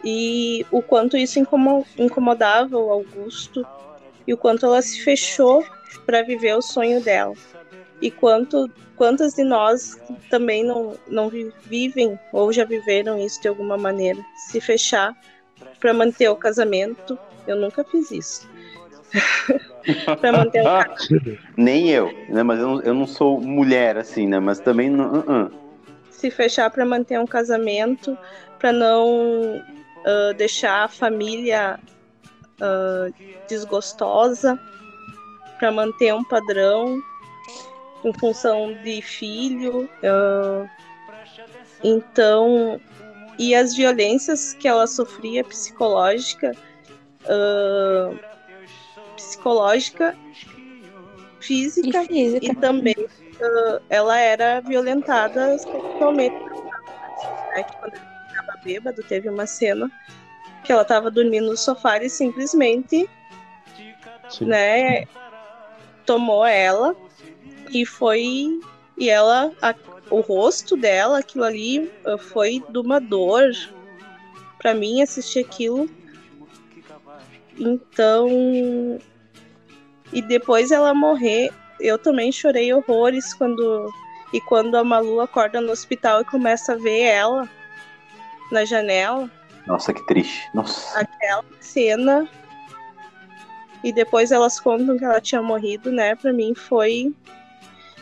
E 0.04 0.66
o 0.70 0.82
quanto 0.82 1.16
isso 1.16 1.38
incomodava 1.98 2.76
o 2.76 2.90
Augusto 2.90 3.66
e 4.26 4.32
o 4.32 4.36
quanto 4.36 4.66
ela 4.66 4.80
se 4.82 5.02
fechou 5.02 5.64
para 6.06 6.22
viver 6.22 6.54
o 6.54 6.62
sonho 6.62 7.00
dela. 7.02 7.34
E 8.00 8.10
quanto 8.10 8.70
quantas 8.96 9.34
de 9.34 9.44
nós 9.44 10.00
também 10.30 10.64
não, 10.64 10.96
não 11.08 11.30
vivem 11.64 12.18
ou 12.32 12.52
já 12.52 12.64
viveram 12.64 13.18
isso 13.18 13.40
de 13.40 13.48
alguma 13.48 13.76
maneira, 13.76 14.20
se 14.48 14.60
fechar 14.60 15.16
para 15.80 15.92
manter 15.92 16.28
o 16.28 16.36
casamento. 16.36 17.18
Eu 17.46 17.56
nunca 17.56 17.84
fiz 17.84 18.10
isso. 18.10 18.48
pra 20.20 20.32
manter 20.32 20.62
o 20.62 21.38
Nem 21.56 21.90
eu, 21.90 22.10
né? 22.28 22.42
Mas 22.42 22.58
eu 22.58 22.68
não, 22.68 22.82
eu 22.82 22.94
não 22.94 23.06
sou 23.06 23.40
mulher 23.40 23.96
assim, 23.98 24.26
né? 24.26 24.40
Mas 24.40 24.58
também 24.58 24.88
não. 24.88 25.12
Uh 25.12 25.22
-uh. 25.22 25.52
Se 26.10 26.30
fechar 26.30 26.70
para 26.70 26.86
manter 26.86 27.18
um 27.20 27.26
casamento, 27.26 28.16
para 28.58 28.72
não 28.72 29.58
uh, 29.58 30.34
deixar 30.36 30.84
a 30.84 30.88
família 30.88 31.78
uh, 32.60 33.12
desgostosa, 33.48 34.58
para 35.58 35.70
manter 35.70 36.14
um 36.14 36.24
padrão 36.24 37.00
em 38.04 38.12
função 38.12 38.74
de 38.82 39.00
filho. 39.00 39.88
Uh, 40.02 40.68
então, 41.82 42.80
e 43.38 43.54
as 43.54 43.74
violências 43.74 44.54
que 44.54 44.68
ela 44.68 44.86
sofria 44.86 45.42
psicológica. 45.44 46.52
Uh, 47.24 48.18
psicológica, 49.16 50.16
física 51.40 52.02
e, 52.02 52.06
física. 52.06 52.46
e 52.46 52.54
também 52.56 52.94
uh, 52.98 53.82
ela 53.88 54.18
era 54.18 54.60
violentada 54.60 55.56
sexualmente. 55.58 56.36
Né? 56.36 57.64
Quando 57.80 57.94
ela 57.94 58.26
estava 58.28 58.60
bêbado, 58.62 59.02
teve 59.04 59.28
uma 59.28 59.46
cena 59.46 59.90
que 60.64 60.72
ela 60.72 60.82
estava 60.82 61.10
dormindo 61.10 61.50
no 61.50 61.56
sofá 61.56 62.02
e 62.02 62.08
simplesmente 62.08 63.08
Sim. 64.28 64.46
né, 64.46 65.06
tomou 66.04 66.44
ela 66.44 66.96
e 67.70 67.84
foi. 67.84 68.60
E 68.96 69.10
ela, 69.10 69.52
a, 69.60 69.74
o 70.10 70.20
rosto 70.20 70.76
dela, 70.76 71.18
aquilo 71.18 71.44
ali 71.44 71.90
uh, 72.06 72.18
foi 72.18 72.62
de 72.68 72.78
uma 72.78 73.00
dor. 73.00 73.50
Para 74.58 74.72
mim, 74.72 75.02
assistir 75.02 75.40
aquilo. 75.40 75.88
Então, 77.58 78.28
e 80.12 80.22
depois 80.22 80.70
ela 80.70 80.94
morrer, 80.94 81.52
eu 81.78 81.98
também 81.98 82.32
chorei 82.32 82.72
horrores 82.72 83.34
quando 83.34 83.92
e 84.32 84.40
quando 84.40 84.76
a 84.76 84.82
Malu 84.82 85.20
acorda 85.20 85.60
no 85.60 85.70
hospital 85.70 86.22
e 86.22 86.24
começa 86.24 86.72
a 86.72 86.76
ver 86.76 87.02
ela 87.02 87.48
na 88.50 88.64
janela. 88.64 89.30
Nossa, 89.66 89.92
que 89.92 90.04
triste. 90.06 90.48
Nossa. 90.54 91.00
Aquela 91.00 91.44
cena. 91.60 92.28
E 93.82 93.92
depois 93.92 94.32
elas 94.32 94.58
contam 94.58 94.96
que 94.96 95.04
ela 95.04 95.20
tinha 95.20 95.42
morrido, 95.42 95.92
né? 95.92 96.14
Para 96.14 96.32
mim 96.32 96.54
foi 96.54 97.14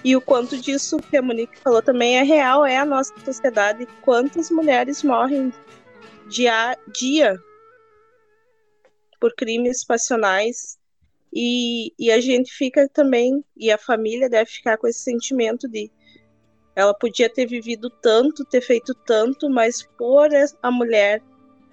e 0.04 0.16
o 0.16 0.20
quanto 0.20 0.56
disso 0.56 0.96
que 0.96 1.16
a 1.16 1.22
Monique 1.22 1.58
falou 1.58 1.80
também 1.80 2.18
é 2.18 2.22
real, 2.22 2.66
é 2.66 2.76
a 2.76 2.84
nossa 2.84 3.14
sociedade. 3.24 3.86
Quantas 4.02 4.50
mulheres 4.50 5.02
morrem 5.02 5.52
dia 6.28 6.76
dia 6.92 7.40
por 9.20 9.32
crimes 9.34 9.84
passionais 9.84 10.78
e, 11.32 11.92
e 11.98 12.10
a 12.10 12.20
gente 12.20 12.52
fica 12.52 12.88
também, 12.88 13.44
e 13.56 13.70
a 13.70 13.78
família 13.78 14.28
deve 14.28 14.50
ficar 14.50 14.76
com 14.76 14.86
esse 14.86 15.00
sentimento 15.00 15.68
de 15.68 15.90
ela 16.74 16.94
podia 16.94 17.28
ter 17.28 17.46
vivido 17.46 17.88
tanto, 17.88 18.44
ter 18.44 18.60
feito 18.60 18.94
tanto, 19.06 19.48
mas 19.48 19.82
por 19.98 20.28
a 20.62 20.70
mulher 20.70 21.22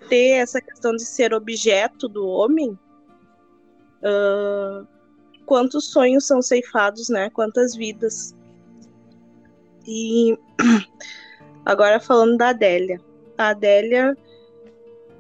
ter 0.08 0.38
essa 0.38 0.62
questão 0.62 0.96
de 0.96 1.06
ser 1.06 1.34
objeto 1.34 2.08
do 2.08 2.28
homem, 2.28 2.78
uh, 4.02 4.88
quantos 5.46 5.92
sonhos 5.92 6.26
são 6.26 6.42
ceifados, 6.42 7.10
né? 7.10 7.30
Quantas 7.32 7.76
vidas. 7.76 8.36
E 9.88 10.38
agora 11.66 12.00
falando 12.00 12.38
da 12.38 12.50
Adélia. 12.50 13.02
A 13.38 13.50
Adélia 13.50 14.16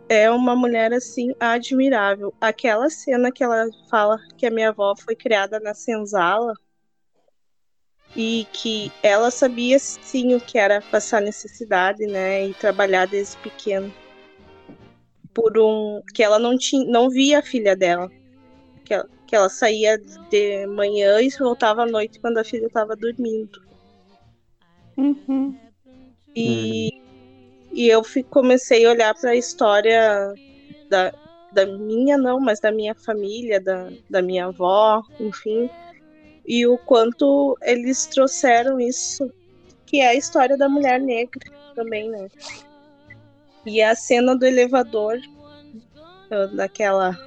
é 0.10 0.30
uma 0.30 0.56
mulher 0.56 0.94
assim 0.94 1.34
admirável. 1.40 2.34
Aquela 2.42 2.90
cena 2.90 3.32
que 3.32 3.44
ela 3.44 3.70
fala 3.90 4.20
que 4.38 4.46
a 4.46 4.52
minha 4.52 4.70
avó 4.70 4.96
foi 4.96 5.16
criada 5.16 5.60
na 5.60 5.74
senzala 5.74 6.54
e 8.16 8.48
que 8.52 8.92
ela 9.04 9.30
sabia 9.30 9.78
sim 9.78 10.34
o 10.34 10.42
que 10.42 10.58
era 10.58 10.82
passar 10.82 11.22
necessidade, 11.22 12.08
né, 12.08 12.48
e 12.48 12.54
trabalhar 12.56 13.06
desde 13.06 13.38
pequeno. 13.38 13.94
Por 15.40 15.58
um 15.58 16.02
que 16.14 16.24
ela 16.24 16.40
não 16.40 16.58
tinha, 16.58 16.90
não 16.90 17.10
via 17.10 17.40
a 17.40 17.44
filha 17.44 17.76
dela. 17.76 18.10
Que 18.84 18.94
ela, 18.94 19.10
que 19.28 19.36
ela 19.36 19.50
saía 19.50 19.98
de 19.98 20.68
manhã 20.68 21.22
e 21.22 21.30
voltava 21.30 21.84
à 21.84 21.86
noite 21.86 22.20
quando 22.20 22.40
a 22.40 22.44
filha 22.44 22.66
estava 22.66 22.96
dormindo. 22.96 23.62
Uhum. 24.98 25.58
E 26.36 26.92
uhum. 26.94 27.10
E 27.72 27.88
eu 27.88 28.02
comecei 28.30 28.86
a 28.86 28.90
olhar 28.90 29.16
para 29.16 29.32
a 29.32 29.36
história 29.36 30.34
da, 30.90 31.14
da 31.52 31.66
minha, 31.66 32.18
não, 32.18 32.40
mas 32.40 32.60
da 32.60 32.72
minha 32.72 32.96
família, 32.96 33.60
da, 33.62 33.90
da 34.10 34.22
minha 34.22 34.48
avó, 34.48 35.04
enfim. 35.20 35.70
E 36.46 36.66
o 36.66 36.78
quanto 36.78 37.56
eles 37.62 38.08
trouxeram 38.08 38.80
isso, 38.80 39.32
que 39.86 40.02
é 40.02 40.08
a 40.10 40.16
história 40.16 40.58
da 40.58 40.68
mulher 40.68 41.00
negra 41.00 41.52
também, 41.76 42.10
né? 42.10 42.28
E 43.66 43.82
a 43.82 43.96
cena 43.96 44.36
do 44.36 44.46
elevador, 44.46 45.20
daquela 46.54 47.18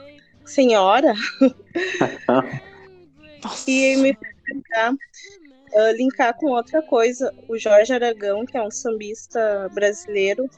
senhora, 0.44 1.14
e 3.66 3.96
me 3.96 4.16
lembrar 4.48 4.92
uh, 4.92 5.96
linkar 5.96 6.36
com 6.36 6.46
outra 6.46 6.82
coisa. 6.82 7.34
O 7.48 7.58
Jorge 7.58 7.92
Aragão, 7.92 8.46
que 8.46 8.56
é 8.56 8.62
um 8.62 8.70
sambista 8.70 9.68
brasileiro, 9.74 10.48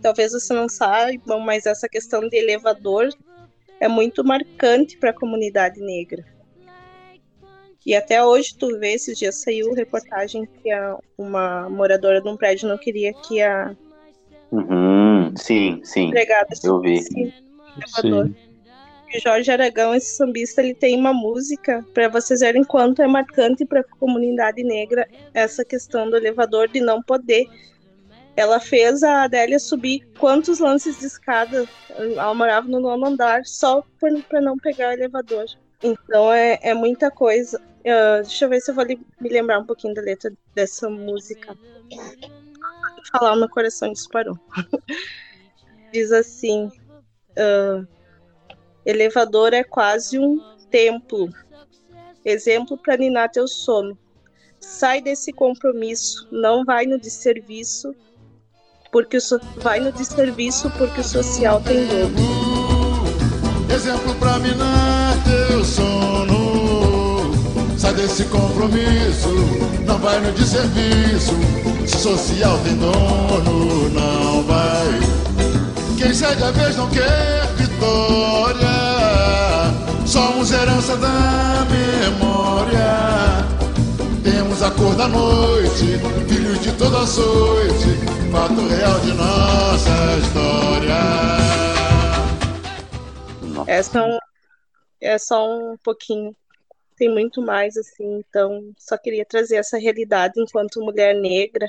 talvez 0.00 0.32
você 0.32 0.52
não 0.52 0.68
saiba, 0.68 1.38
mas 1.38 1.66
essa 1.66 1.88
questão 1.88 2.28
de 2.28 2.36
elevador 2.36 3.08
é 3.80 3.88
muito 3.88 4.24
marcante 4.24 4.96
para 4.96 5.10
a 5.10 5.14
comunidade 5.14 5.80
negra. 5.80 6.24
E 7.84 7.96
até 7.96 8.24
hoje 8.24 8.54
tu 8.56 8.78
vê, 8.78 8.92
esses 8.92 9.18
dias 9.18 9.36
saiu 9.36 9.74
reportagem 9.74 10.46
que 10.46 10.70
uma 11.18 11.68
moradora 11.68 12.20
de 12.20 12.28
um 12.28 12.36
prédio 12.36 12.68
não 12.68 12.78
queria 12.78 13.12
que 13.12 13.42
a 13.42 13.76
uhum, 14.52 15.34
sim, 15.36 15.80
sim, 15.82 16.08
empregada 16.08 16.48
eu 16.62 16.80
vi. 16.80 17.02
Sim. 17.02 17.32
Jorge 19.20 19.50
Aragão, 19.50 19.94
esse 19.94 20.16
sambista, 20.16 20.62
ele 20.62 20.74
tem 20.74 20.98
uma 20.98 21.12
música 21.12 21.84
para 21.92 22.08
vocês 22.08 22.40
verem 22.40 22.64
quanto 22.64 23.02
é 23.02 23.06
marcante 23.06 23.64
para 23.64 23.80
a 23.80 23.84
comunidade 23.84 24.62
negra 24.62 25.06
essa 25.34 25.64
questão 25.64 26.08
do 26.08 26.16
elevador 26.16 26.68
de 26.68 26.80
não 26.80 27.02
poder. 27.02 27.46
Ela 28.34 28.58
fez 28.58 29.02
a 29.02 29.24
Adélia 29.24 29.58
subir 29.58 30.06
quantos 30.18 30.58
lances 30.58 30.98
de 30.98 31.06
escada. 31.06 31.68
Ela 31.90 32.32
morava 32.32 32.66
no 32.66 32.80
nono 32.80 33.06
andar 33.06 33.44
só 33.44 33.84
para 34.00 34.40
não 34.40 34.56
pegar 34.56 34.88
o 34.88 34.92
elevador. 34.92 35.44
Então 35.82 36.32
é, 36.32 36.58
é 36.62 36.72
muita 36.72 37.10
coisa. 37.10 37.60
Uh, 37.80 38.22
deixa 38.22 38.44
eu 38.44 38.48
ver 38.48 38.60
se 38.60 38.70
eu 38.70 38.74
vou 38.74 38.86
me 38.86 39.28
lembrar 39.28 39.58
um 39.58 39.66
pouquinho 39.66 39.92
da 39.92 40.00
letra 40.00 40.32
dessa 40.54 40.88
música. 40.88 41.56
Falar, 43.10 43.36
meu 43.36 43.48
coração 43.48 43.92
disparou. 43.92 44.38
Diz 45.92 46.12
assim. 46.12 46.70
Uh, 47.32 47.86
Elevador 48.84 49.54
é 49.54 49.62
quase 49.62 50.18
um 50.18 50.40
templo. 50.70 51.28
Exemplo 52.24 52.76
para 52.76 52.96
ninar 52.96 53.30
teu 53.30 53.46
sono. 53.46 53.96
Sai 54.60 55.00
desse 55.00 55.32
compromisso, 55.32 56.28
não 56.30 56.64
vai 56.64 56.86
no 56.86 56.98
desserviço, 56.98 57.94
porque 58.92 59.16
o 59.16 59.20
so... 59.20 59.40
vai 59.56 59.80
no 59.80 59.90
desserviço 59.90 60.70
porque 60.78 61.00
o 61.00 61.04
social 61.04 61.60
tem 61.62 61.86
dono. 61.86 62.14
Exemplo 63.72 64.14
para 64.16 64.38
minar 64.38 65.16
teu 65.24 65.64
sono. 65.64 67.32
Sai 67.76 67.94
desse 67.94 68.24
compromisso, 68.26 69.28
não 69.84 69.98
vai 69.98 70.20
no 70.20 70.32
desserviço. 70.32 71.32
Social 71.86 72.58
tem 72.64 72.76
dono, 72.76 73.88
não 73.90 74.42
vai. 74.44 75.00
Quem 75.98 76.12
cede 76.14 76.42
a 76.42 76.50
vez 76.50 76.76
não 76.76 76.88
quer 76.90 77.46
vitória 77.56 78.92
somos 80.12 80.52
herança 80.52 80.94
da 80.98 81.66
memória. 81.70 83.46
Temos 84.22 84.62
a 84.62 84.70
cor 84.70 84.94
da 84.94 85.08
noite, 85.08 85.98
filhos 86.28 86.60
de 86.60 86.70
toda 86.72 87.00
açoite, 87.00 87.96
fato 88.30 88.68
real 88.68 89.00
de 89.00 89.12
nossa 89.14 90.18
história. 90.22 91.02
É 93.66 93.82
só, 93.82 94.04
um, 94.04 94.18
é 95.00 95.18
só 95.18 95.48
um 95.48 95.76
pouquinho. 95.82 96.36
Tem 97.02 97.10
muito 97.12 97.42
mais, 97.42 97.76
assim, 97.76 98.20
então 98.20 98.72
só 98.78 98.96
queria 98.96 99.26
trazer 99.26 99.56
essa 99.56 99.76
realidade 99.76 100.40
enquanto 100.40 100.80
mulher 100.80 101.16
negra. 101.16 101.68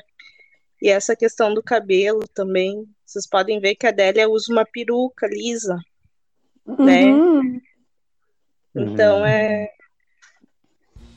E 0.80 0.90
essa 0.90 1.16
questão 1.16 1.52
do 1.56 1.64
cabelo 1.64 2.28
também. 2.36 2.88
Vocês 3.04 3.28
podem 3.28 3.60
ver 3.60 3.74
que 3.74 3.88
a 3.88 3.90
Adélia 3.90 4.30
usa 4.30 4.54
uma 4.54 4.64
peruca 4.64 5.26
lisa, 5.26 5.76
né? 6.78 7.06
Uhum. 7.06 7.62
Então 8.76 9.26
é, 9.26 9.72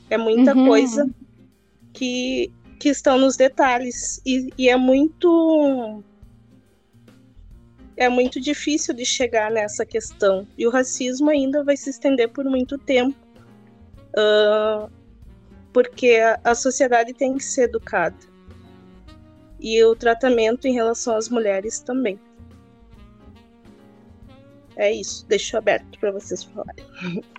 é 0.08 0.16
muita 0.16 0.56
Uhum. 0.56 0.66
coisa 0.66 1.10
que, 1.92 2.50
que 2.80 2.88
estão 2.88 3.18
nos 3.18 3.36
detalhes. 3.36 4.18
E, 4.24 4.48
e 4.56 4.70
é 4.70 4.76
muito. 4.78 6.02
É 7.98 8.08
muito 8.08 8.40
difícil 8.40 8.94
de 8.94 9.04
chegar 9.04 9.50
nessa 9.50 9.84
questão. 9.84 10.48
E 10.56 10.66
o 10.66 10.70
racismo 10.70 11.28
ainda 11.28 11.62
vai 11.62 11.76
se 11.76 11.90
estender 11.90 12.30
por 12.30 12.46
muito 12.46 12.78
tempo. 12.78 13.25
Ah, 14.16 14.88
porque 15.72 16.16
a, 16.16 16.40
a 16.42 16.54
sociedade 16.54 17.12
tem 17.12 17.36
que 17.36 17.44
ser 17.44 17.64
educada. 17.64 18.16
E 19.60 19.82
o 19.84 19.94
tratamento 19.94 20.66
em 20.66 20.72
relação 20.72 21.16
às 21.16 21.28
mulheres 21.28 21.80
também. 21.80 22.18
É 24.76 24.92
isso. 24.92 25.26
Deixo 25.26 25.56
aberto 25.56 25.98
para 25.98 26.12
vocês 26.12 26.44
falarem. 26.44 26.84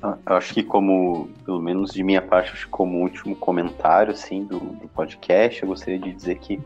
Eu 0.00 0.36
acho 0.36 0.54
que 0.54 0.62
como, 0.62 1.28
pelo 1.44 1.60
menos 1.60 1.92
de 1.92 2.04
minha 2.04 2.22
parte, 2.22 2.52
acho 2.52 2.66
que 2.66 2.70
como 2.70 3.00
último 3.00 3.34
comentário 3.34 4.12
assim 4.12 4.44
do, 4.44 4.60
do 4.60 4.86
podcast, 4.88 5.60
eu 5.60 5.68
gostaria 5.68 5.98
de 5.98 6.12
dizer 6.12 6.38
que 6.38 6.60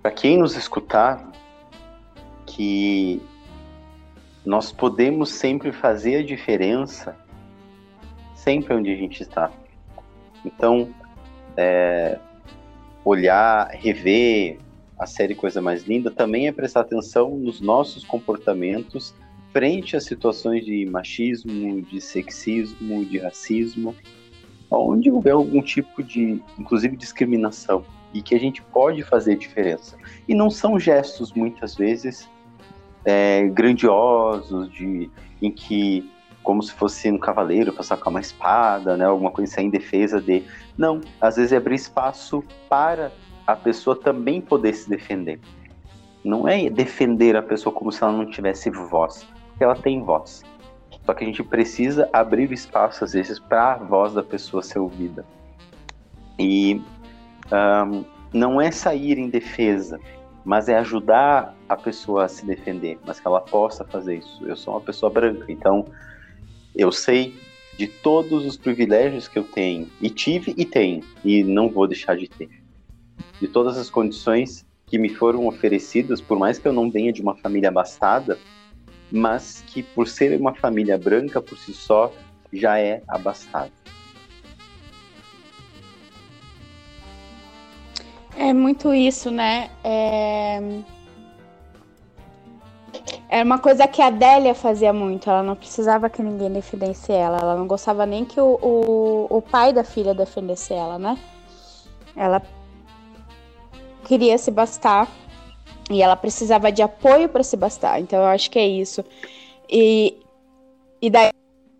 para 0.00 0.12
quem 0.12 0.38
nos 0.38 0.54
escutar, 0.54 1.28
que 2.46 3.20
nós 4.44 4.70
podemos 4.70 5.30
sempre 5.30 5.72
fazer 5.72 6.18
a 6.18 6.22
diferença 6.24 7.16
sempre 8.46 8.74
onde 8.74 8.92
a 8.92 8.96
gente 8.96 9.22
está. 9.22 9.50
Então, 10.44 10.88
é, 11.56 12.18
olhar, 13.04 13.68
rever 13.72 14.58
a 14.98 15.04
série 15.04 15.34
Coisa 15.34 15.60
Mais 15.60 15.84
Linda 15.84 16.10
também 16.10 16.46
é 16.46 16.52
prestar 16.52 16.80
atenção 16.80 17.36
nos 17.36 17.60
nossos 17.60 18.04
comportamentos 18.04 19.14
frente 19.52 19.96
a 19.96 20.00
situações 20.00 20.64
de 20.64 20.86
machismo, 20.86 21.82
de 21.82 22.00
sexismo, 22.00 23.04
de 23.04 23.18
racismo, 23.18 23.94
onde 24.70 25.10
houver 25.10 25.32
algum 25.32 25.62
tipo 25.62 26.02
de, 26.02 26.42
inclusive, 26.58 26.96
discriminação, 26.96 27.84
e 28.12 28.20
que 28.20 28.34
a 28.34 28.38
gente 28.38 28.62
pode 28.62 29.02
fazer 29.02 29.36
diferença. 29.36 29.96
E 30.28 30.34
não 30.34 30.50
são 30.50 30.78
gestos, 30.78 31.32
muitas 31.32 31.74
vezes, 31.74 32.28
é, 33.04 33.46
grandiosos, 33.48 34.70
de, 34.70 35.10
em 35.40 35.50
que, 35.50 36.08
como 36.46 36.62
se 36.62 36.72
fosse 36.72 37.10
um 37.10 37.18
cavaleiro, 37.18 37.72
passar 37.72 37.96
com 37.96 38.08
uma 38.08 38.20
espada, 38.20 38.96
né, 38.96 39.04
alguma 39.04 39.32
coisa 39.32 39.52
assim, 39.52 39.66
em 39.66 39.70
defesa 39.70 40.20
de. 40.20 40.44
Não, 40.78 41.00
às 41.20 41.34
vezes 41.34 41.50
é 41.50 41.56
abrir 41.56 41.74
espaço 41.74 42.44
para 42.68 43.10
a 43.44 43.56
pessoa 43.56 43.96
também 43.96 44.40
poder 44.40 44.72
se 44.72 44.88
defender. 44.88 45.40
Não 46.24 46.46
é 46.46 46.70
defender 46.70 47.34
a 47.34 47.42
pessoa 47.42 47.74
como 47.74 47.90
se 47.90 48.00
ela 48.00 48.12
não 48.12 48.30
tivesse 48.30 48.70
voz, 48.70 49.26
porque 49.48 49.64
ela 49.64 49.74
tem 49.74 50.04
voz. 50.04 50.44
Só 51.04 51.14
que 51.14 51.24
a 51.24 51.26
gente 51.26 51.42
precisa 51.42 52.08
abrir 52.12 52.52
espaço, 52.52 53.02
às 53.02 53.12
vezes, 53.12 53.40
para 53.40 53.72
a 53.72 53.76
voz 53.78 54.14
da 54.14 54.22
pessoa 54.22 54.62
ser 54.62 54.78
ouvida. 54.78 55.26
E 56.38 56.80
um, 57.50 58.04
não 58.32 58.60
é 58.60 58.70
sair 58.70 59.18
em 59.18 59.28
defesa, 59.28 59.98
mas 60.44 60.68
é 60.68 60.78
ajudar 60.78 61.56
a 61.68 61.76
pessoa 61.76 62.26
a 62.26 62.28
se 62.28 62.46
defender, 62.46 63.00
mas 63.04 63.18
que 63.18 63.26
ela 63.26 63.40
possa 63.40 63.84
fazer 63.84 64.18
isso. 64.18 64.46
Eu 64.46 64.54
sou 64.54 64.74
uma 64.74 64.80
pessoa 64.80 65.10
branca, 65.10 65.50
então 65.50 65.86
eu 66.76 66.92
sei 66.92 67.34
de 67.78 67.86
todos 67.86 68.44
os 68.46 68.56
privilégios 68.56 69.28
que 69.28 69.38
eu 69.38 69.44
tenho, 69.44 69.88
e 70.00 70.08
tive 70.08 70.54
e 70.56 70.64
tenho, 70.64 71.02
e 71.24 71.42
não 71.42 71.68
vou 71.68 71.86
deixar 71.86 72.16
de 72.16 72.28
ter. 72.28 72.48
De 73.40 73.48
todas 73.48 73.76
as 73.76 73.90
condições 73.90 74.64
que 74.86 74.98
me 74.98 75.08
foram 75.08 75.46
oferecidas, 75.46 76.20
por 76.20 76.38
mais 76.38 76.58
que 76.58 76.66
eu 76.68 76.72
não 76.72 76.90
venha 76.90 77.12
de 77.12 77.20
uma 77.20 77.34
família 77.34 77.68
abastada, 77.68 78.38
mas 79.10 79.62
que 79.66 79.82
por 79.82 80.08
ser 80.08 80.38
uma 80.38 80.54
família 80.54 80.96
branca 80.96 81.40
por 81.40 81.58
si 81.58 81.72
só 81.72 82.12
já 82.52 82.78
é 82.78 83.02
abastada. 83.08 83.72
É 88.38 88.52
muito 88.52 88.94
isso, 88.94 89.30
né? 89.30 89.70
É... 89.82 90.60
Era 93.28 93.44
uma 93.44 93.58
coisa 93.58 93.88
que 93.88 94.00
a 94.00 94.06
Adélia 94.06 94.54
fazia 94.54 94.92
muito. 94.92 95.28
Ela 95.28 95.42
não 95.42 95.56
precisava 95.56 96.08
que 96.08 96.22
ninguém 96.22 96.52
defendesse 96.52 97.12
ela. 97.12 97.38
Ela 97.38 97.56
não 97.56 97.66
gostava 97.66 98.06
nem 98.06 98.24
que 98.24 98.40
o, 98.40 98.58
o, 98.62 99.26
o 99.38 99.42
pai 99.42 99.72
da 99.72 99.82
filha 99.82 100.14
defendesse 100.14 100.72
ela, 100.72 100.98
né? 100.98 101.18
Ela 102.14 102.40
queria 104.04 104.38
se 104.38 104.50
bastar 104.50 105.08
e 105.90 106.02
ela 106.02 106.16
precisava 106.16 106.70
de 106.70 106.82
apoio 106.82 107.28
para 107.28 107.42
se 107.42 107.56
bastar. 107.56 108.00
Então 108.00 108.20
eu 108.20 108.26
acho 108.26 108.50
que 108.50 108.58
é 108.58 108.66
isso. 108.66 109.04
E, 109.68 110.16
e 111.02 111.10
daí, 111.10 111.30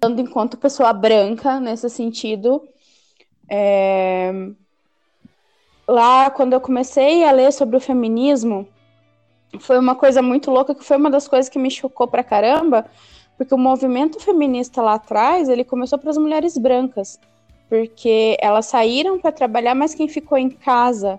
falando 0.00 0.20
enquanto 0.20 0.56
pessoa 0.56 0.92
branca 0.92 1.60
nesse 1.60 1.88
sentido, 1.88 2.62
é... 3.48 4.32
lá 5.86 6.28
quando 6.30 6.54
eu 6.54 6.60
comecei 6.60 7.24
a 7.24 7.30
ler 7.30 7.52
sobre 7.52 7.76
o 7.76 7.80
feminismo, 7.80 8.68
foi 9.60 9.78
uma 9.78 9.94
coisa 9.94 10.20
muito 10.22 10.50
louca, 10.50 10.74
que 10.74 10.84
foi 10.84 10.96
uma 10.96 11.10
das 11.10 11.26
coisas 11.28 11.48
que 11.48 11.58
me 11.58 11.70
chocou 11.70 12.06
pra 12.06 12.24
caramba, 12.24 12.86
porque 13.36 13.54
o 13.54 13.58
movimento 13.58 14.20
feminista 14.20 14.82
lá 14.82 14.94
atrás, 14.94 15.48
ele 15.48 15.64
começou 15.64 15.98
para 15.98 16.10
as 16.10 16.18
mulheres 16.18 16.56
brancas, 16.56 17.20
porque 17.68 18.36
elas 18.40 18.66
saíram 18.66 19.18
para 19.18 19.32
trabalhar, 19.32 19.74
mas 19.74 19.94
quem 19.94 20.08
ficou 20.08 20.38
em 20.38 20.50
casa 20.50 21.18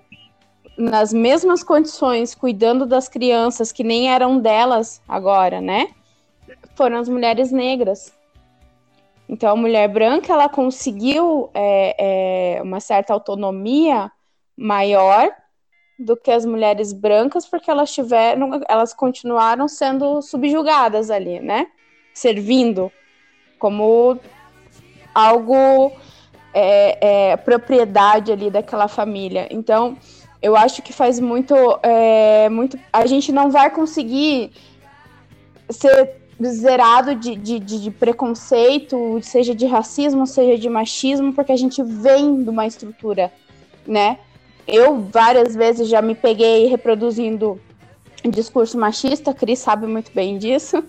nas 0.78 1.11
mesmas 1.11 1.63
condições, 1.63 2.36
cuidando 2.36 2.86
das 2.86 3.09
crianças 3.09 3.71
que 3.71 3.84
nem 3.84 4.11
eram 4.11 4.39
delas 4.39 5.01
agora, 5.07 5.59
né? 5.59 5.89
Foram 6.75 6.97
as 6.97 7.09
mulheres 7.09 7.51
negras. 7.51 8.13
Então, 9.28 9.51
a 9.51 9.55
mulher 9.55 9.88
branca 9.89 10.32
ela 10.32 10.47
conseguiu 10.47 11.49
é, 11.53 12.57
é, 12.57 12.61
uma 12.61 12.80
certa 12.80 13.11
autonomia 13.11 14.11
maior 14.55 15.32
do 15.98 16.16
que 16.16 16.32
as 16.32 16.45
mulheres 16.45 16.93
brancas, 16.93 17.45
porque 17.45 17.72
elas 17.72 17.91
tiveram, 17.91 18.62
elas 18.68 18.93
continuaram 18.93 19.68
sendo 19.68 20.22
subjugadas 20.22 21.10
ali, 21.10 21.39
né? 21.39 21.68
Servindo 22.14 22.91
como 23.58 24.20
algo 25.14 25.91
é, 26.54 27.32
é, 27.32 27.38
propriedade 27.38 28.32
ali 28.32 28.52
daquela 28.52 28.88
família. 28.88 29.48
Então, 29.50 29.98
eu 30.41 30.56
acho 30.56 30.82
que 30.82 30.93
faz 30.93 31.20
muito, 31.20 31.56
é, 31.82 32.48
muito. 32.50 32.80
A 32.93 33.06
gente 33.06 33.32
não 33.32 33.50
vai 33.50 33.70
conseguir 33.70 34.52
ser 35.70 36.16
zerado 36.43 37.16
de, 37.16 37.36
de, 37.36 37.60
de, 37.60 37.91
preconceito, 37.91 39.20
seja 39.24 39.56
de 39.56 39.66
racismo, 39.66 40.28
seja 40.28 40.58
de 40.58 40.70
machismo, 40.70 41.34
porque 41.34 41.52
a 41.52 41.58
gente 41.58 41.82
vem 41.82 42.43
de 42.43 42.50
uma 42.50 42.68
estrutura, 42.68 43.32
né? 43.86 44.20
Eu 44.68 45.01
várias 45.01 45.55
vezes 45.55 45.88
já 45.88 46.01
me 46.01 46.13
peguei 46.13 46.68
reproduzindo 46.68 47.59
discurso 48.30 48.78
machista, 48.78 49.34
Cris 49.34 49.59
sabe 49.59 49.88
muito 49.88 50.11
bem 50.13 50.38
disso. 50.38 50.84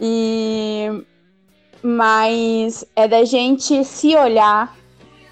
E 0.00 1.04
mas 1.80 2.84
é 2.96 3.06
da 3.06 3.24
gente 3.24 3.84
se 3.84 4.16
olhar 4.16 4.76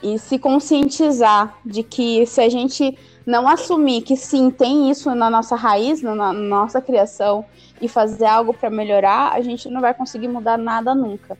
e 0.01 0.17
se 0.19 0.39
conscientizar 0.39 1.59
de 1.65 1.83
que 1.83 2.25
se 2.25 2.41
a 2.41 2.49
gente 2.49 2.97
não 3.27 3.49
assumir 3.49 4.03
que 4.03 4.17
sim, 4.17 4.51
tem 4.51 4.89
isso 4.89 5.13
na 5.13 5.29
nossa 5.29 5.57
raiz, 5.57 6.01
na, 6.01 6.33
nossa 6.33 6.81
criação, 6.81 7.45
e 7.81 7.89
fazer 7.89 8.27
algo 8.27 8.55
para 8.55 8.71
melhorar, 8.71 9.33
a 9.33 9.41
gente 9.41 9.69
não 9.69 9.81
vai 9.81 9.93
conseguir 9.93 10.29
mudar 10.29 10.57
nada 10.57 10.95
nunca. 10.95 11.37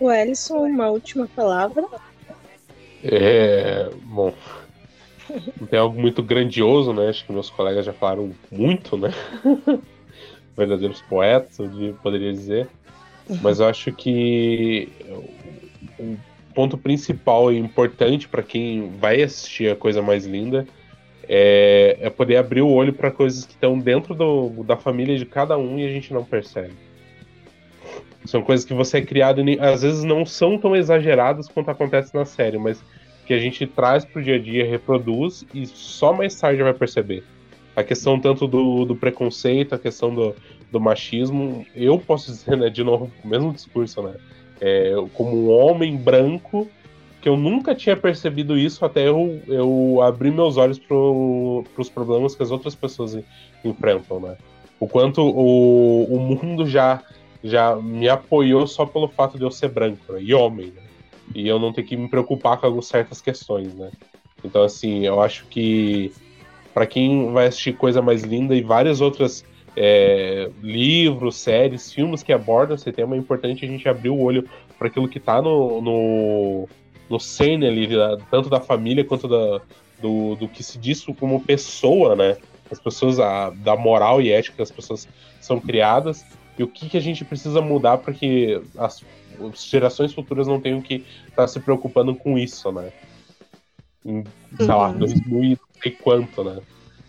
O 0.00 0.10
Ellison, 0.10 0.66
uma 0.66 0.88
última 0.88 1.28
palavra. 1.28 1.86
É. 3.04 3.90
Bom. 4.04 4.32
Não 5.60 5.66
tem 5.66 5.78
algo 5.78 6.00
muito 6.00 6.22
grandioso, 6.22 6.92
né? 6.92 7.08
Acho 7.08 7.24
que 7.24 7.32
meus 7.32 7.50
colegas 7.50 7.86
já 7.86 7.92
falaram 7.92 8.32
muito, 8.50 8.96
né? 8.96 9.12
Verdadeiros 10.56 11.00
poetas, 11.02 11.58
eu 11.58 11.94
poderia 12.02 12.32
dizer. 12.32 12.68
Mas 13.40 13.60
eu 13.60 13.66
acho 13.66 13.92
que 13.92 14.88
o 15.98 16.16
ponto 16.52 16.76
principal 16.76 17.52
e 17.52 17.58
importante 17.58 18.28
para 18.28 18.42
quem 18.42 18.90
vai 18.98 19.22
assistir 19.22 19.70
a 19.70 19.76
coisa 19.76 20.02
mais 20.02 20.26
linda 20.26 20.66
é, 21.28 21.96
é 22.00 22.10
poder 22.10 22.36
abrir 22.36 22.62
o 22.62 22.68
olho 22.68 22.92
para 22.92 23.10
coisas 23.10 23.44
que 23.44 23.52
estão 23.52 23.78
dentro 23.78 24.14
do, 24.14 24.64
da 24.64 24.76
família 24.76 25.16
de 25.16 25.24
cada 25.24 25.56
um 25.56 25.78
e 25.78 25.86
a 25.86 25.88
gente 25.88 26.12
não 26.12 26.24
percebe. 26.24 26.74
São 28.30 28.42
coisas 28.42 28.64
que 28.64 28.72
você 28.72 28.98
é 28.98 29.02
criado 29.02 29.42
às 29.58 29.82
vezes 29.82 30.04
não 30.04 30.24
são 30.24 30.56
tão 30.56 30.76
exageradas 30.76 31.48
quanto 31.48 31.68
acontece 31.68 32.14
na 32.14 32.24
série, 32.24 32.58
mas 32.58 32.80
que 33.26 33.34
a 33.34 33.40
gente 33.40 33.66
traz 33.66 34.04
pro 34.04 34.22
dia 34.22 34.36
a 34.36 34.38
dia, 34.38 34.64
reproduz 34.64 35.44
e 35.52 35.66
só 35.66 36.12
mais 36.12 36.38
tarde 36.38 36.62
vai 36.62 36.72
perceber. 36.72 37.24
A 37.74 37.82
questão 37.82 38.20
tanto 38.20 38.46
do, 38.46 38.84
do 38.84 38.94
preconceito, 38.94 39.74
a 39.74 39.78
questão 39.80 40.14
do, 40.14 40.32
do 40.70 40.78
machismo, 40.78 41.66
eu 41.74 41.98
posso 41.98 42.30
dizer, 42.30 42.56
né, 42.56 42.70
de 42.70 42.84
novo, 42.84 43.10
o 43.24 43.26
mesmo 43.26 43.52
discurso, 43.52 44.00
né? 44.00 44.14
É, 44.60 44.94
como 45.14 45.36
um 45.36 45.50
homem 45.50 45.96
branco, 45.96 46.70
que 47.20 47.28
eu 47.28 47.36
nunca 47.36 47.74
tinha 47.74 47.96
percebido 47.96 48.56
isso 48.56 48.84
até 48.84 49.08
eu, 49.08 49.40
eu 49.48 50.00
abrir 50.02 50.30
meus 50.30 50.56
olhos 50.56 50.78
para 50.78 50.94
os 50.96 51.90
problemas 51.92 52.36
que 52.36 52.44
as 52.44 52.52
outras 52.52 52.76
pessoas 52.76 53.18
enfrentam, 53.64 54.20
né? 54.20 54.36
O 54.78 54.86
quanto 54.86 55.20
o, 55.20 56.04
o 56.04 56.20
mundo 56.20 56.64
já, 56.64 57.02
já 57.42 57.74
me 57.76 58.08
apoiou 58.08 58.66
só 58.66 58.84
pelo 58.84 59.08
fato 59.08 59.38
de 59.38 59.44
eu 59.44 59.50
ser 59.50 59.68
branco 59.68 60.12
né? 60.12 60.20
e 60.22 60.34
homem, 60.34 60.66
né? 60.68 60.82
E 61.34 61.46
eu 61.46 61.58
não 61.58 61.72
ter 61.72 61.84
que 61.84 61.96
me 61.96 62.08
preocupar 62.08 62.58
com 62.58 62.82
certas 62.82 63.20
questões, 63.20 63.74
né? 63.74 63.90
Então, 64.44 64.62
assim, 64.62 65.06
eu 65.06 65.20
acho 65.20 65.46
que 65.46 66.12
para 66.74 66.86
quem 66.86 67.32
vai 67.32 67.46
assistir 67.46 67.72
coisa 67.74 68.02
mais 68.02 68.22
linda 68.22 68.54
e 68.54 68.62
várias 68.62 69.00
outras 69.00 69.44
é, 69.76 70.50
livros, 70.62 71.36
séries, 71.36 71.92
filmes 71.92 72.22
que 72.22 72.32
abordam 72.32 72.74
esse 72.74 72.90
tema, 72.90 73.14
é 73.14 73.18
importante 73.18 73.64
a 73.64 73.68
gente 73.68 73.88
abrir 73.88 74.10
o 74.10 74.20
olho 74.20 74.48
para 74.78 74.88
aquilo 74.88 75.08
que 75.08 75.18
está 75.18 75.40
no, 75.40 75.80
no, 75.80 76.68
no 77.08 77.20
cerne 77.20 77.66
ali, 77.66 77.88
tanto 78.30 78.48
da 78.48 78.60
família 78.60 79.04
quanto 79.04 79.28
da, 79.28 79.60
do, 80.00 80.34
do 80.36 80.48
que 80.48 80.62
se 80.62 80.78
diz 80.78 81.04
como 81.18 81.40
pessoa, 81.40 82.16
né? 82.16 82.36
As 82.70 82.80
pessoas, 82.80 83.18
a, 83.18 83.50
da 83.50 83.76
moral 83.76 84.22
e 84.22 84.30
ética 84.30 84.56
que 84.56 84.62
as 84.62 84.70
pessoas 84.70 85.08
são 85.40 85.60
criadas 85.60 86.24
e 86.60 86.62
o 86.62 86.68
que, 86.68 86.90
que 86.90 86.96
a 86.98 87.00
gente 87.00 87.24
precisa 87.24 87.62
mudar 87.62 87.96
para 87.96 88.12
que 88.12 88.60
as, 88.76 89.02
as, 89.40 89.64
gerações 89.64 90.12
futuras 90.12 90.46
não 90.46 90.60
tenham 90.60 90.82
que 90.82 91.06
estar 91.22 91.36
tá 91.36 91.48
se 91.48 91.58
preocupando 91.58 92.14
com 92.14 92.36
isso, 92.36 92.70
né? 92.70 92.92
Em, 94.04 94.24
sei 94.58 94.66
lá, 94.66 94.92
2000 94.92 95.38
uhum. 95.38 95.56
e 95.82 95.90
quanto, 95.90 96.44
né? 96.44 96.60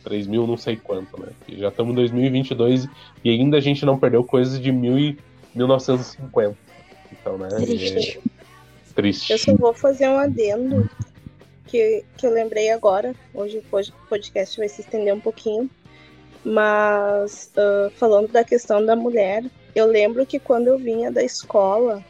3 0.06 0.26
mil 0.28 0.48
não 0.48 0.56
sei 0.56 0.78
quanto, 0.78 1.20
né? 1.20 1.34
E 1.50 1.58
já 1.58 1.68
estamos 1.68 1.92
em 1.92 1.96
2022 1.96 2.88
e 3.26 3.30
ainda 3.30 3.58
a 3.58 3.60
gente 3.60 3.86
não 3.86 4.00
perdeu 4.00 4.24
coisas 4.24 4.58
de 4.58 4.72
mil 4.72 4.98
e 4.98 5.20
1950. 5.54 6.58
Então, 7.12 7.38
né? 7.38 7.50
Triste. 7.50 8.20
É 8.20 8.94
triste. 8.94 9.34
Eu 9.34 9.38
só 9.38 9.54
vou 9.54 9.74
fazer 9.74 10.08
um 10.08 10.18
adendo 10.18 10.90
que, 11.68 12.06
que 12.16 12.26
eu 12.26 12.32
lembrei 12.32 12.70
agora. 12.70 13.14
Hoje 13.34 13.62
o 13.70 14.08
podcast 14.08 14.58
vai 14.58 14.70
se 14.70 14.80
estender 14.80 15.14
um 15.14 15.20
pouquinho. 15.20 15.70
Mas 16.44 17.52
uh, 17.56 17.90
falando 17.92 18.30
da 18.30 18.44
questão 18.44 18.86
da 18.86 18.96
mulher, 18.96 19.44
eu 19.76 19.86
lembro 19.86 20.26
que 20.26 20.40
quando 20.40 20.68
eu 20.68 20.78
vinha 20.78 21.12
da 21.12 21.24
escola, 21.24 22.04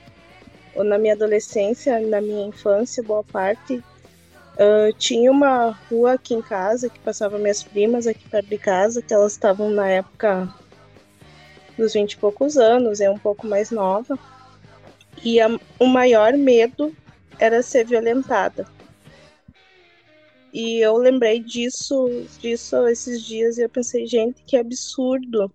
ou 0.76 0.84
na 0.84 0.98
minha 0.98 1.14
adolescência, 1.14 2.00
na 2.00 2.22
minha 2.22 2.48
infância, 2.48 3.04
boa 3.04 3.24
parte, 3.24 3.84
Uh, 4.54 4.92
tinha 4.98 5.32
uma 5.32 5.72
rua 5.90 6.14
aqui 6.14 6.34
em 6.34 6.42
casa 6.42 6.90
que 6.90 7.00
passava 7.00 7.38
minhas 7.38 7.64
primas 7.64 8.06
aqui 8.06 8.28
perto 8.28 8.48
de 8.48 8.58
casa, 8.58 9.02
que 9.02 9.14
elas 9.14 9.32
estavam 9.32 9.70
na 9.70 9.88
época 9.88 10.54
dos 11.78 11.94
vinte 11.94 12.12
e 12.12 12.18
poucos 12.18 12.58
anos, 12.58 13.00
é 13.00 13.10
um 13.10 13.18
pouco 13.18 13.48
mais 13.48 13.72
nova. 13.72 14.20
E 15.24 15.40
a, 15.40 15.48
o 15.80 15.88
maior 15.88 16.34
medo 16.34 16.94
era 17.40 17.64
ser 17.64 17.86
violentada. 17.86 18.68
E 20.54 20.80
eu 20.80 20.98
lembrei 20.98 21.40
disso, 21.40 22.08
disso 22.40 22.88
esses 22.88 23.24
dias 23.24 23.58
e 23.58 23.62
eu 23.64 23.70
pensei, 23.70 24.06
gente, 24.06 24.44
que 24.44 24.58
absurdo. 24.58 25.52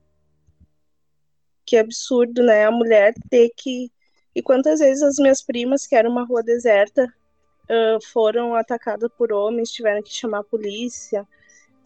Que 1.64 1.76
absurdo, 1.76 2.42
né? 2.42 2.64
A 2.64 2.70
mulher 2.70 3.12
ter 3.28 3.50
que. 3.56 3.90
E 4.34 4.42
quantas 4.42 4.80
vezes 4.80 5.02
as 5.02 5.16
minhas 5.16 5.42
primas, 5.42 5.86
que 5.86 5.94
era 5.94 6.08
uma 6.08 6.24
rua 6.24 6.42
deserta, 6.42 7.12
foram 8.12 8.54
atacadas 8.54 9.10
por 9.16 9.32
homens, 9.32 9.70
tiveram 9.70 10.02
que 10.02 10.12
chamar 10.12 10.40
a 10.40 10.44
polícia. 10.44 11.26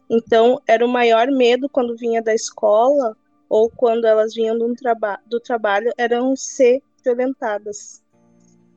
Então, 0.08 0.61
era 0.66 0.84
o 0.84 0.88
maior 0.88 1.28
medo 1.28 1.68
quando 1.68 1.96
vinha 1.96 2.22
da 2.22 2.34
escola 2.34 3.16
ou 3.48 3.70
quando 3.70 4.04
elas 4.04 4.34
vinham 4.34 4.56
do, 4.58 4.72
traba 4.74 5.18
do 5.26 5.40
trabalho, 5.40 5.92
eram 5.96 6.36
ser 6.36 6.82
violentadas. 7.04 8.02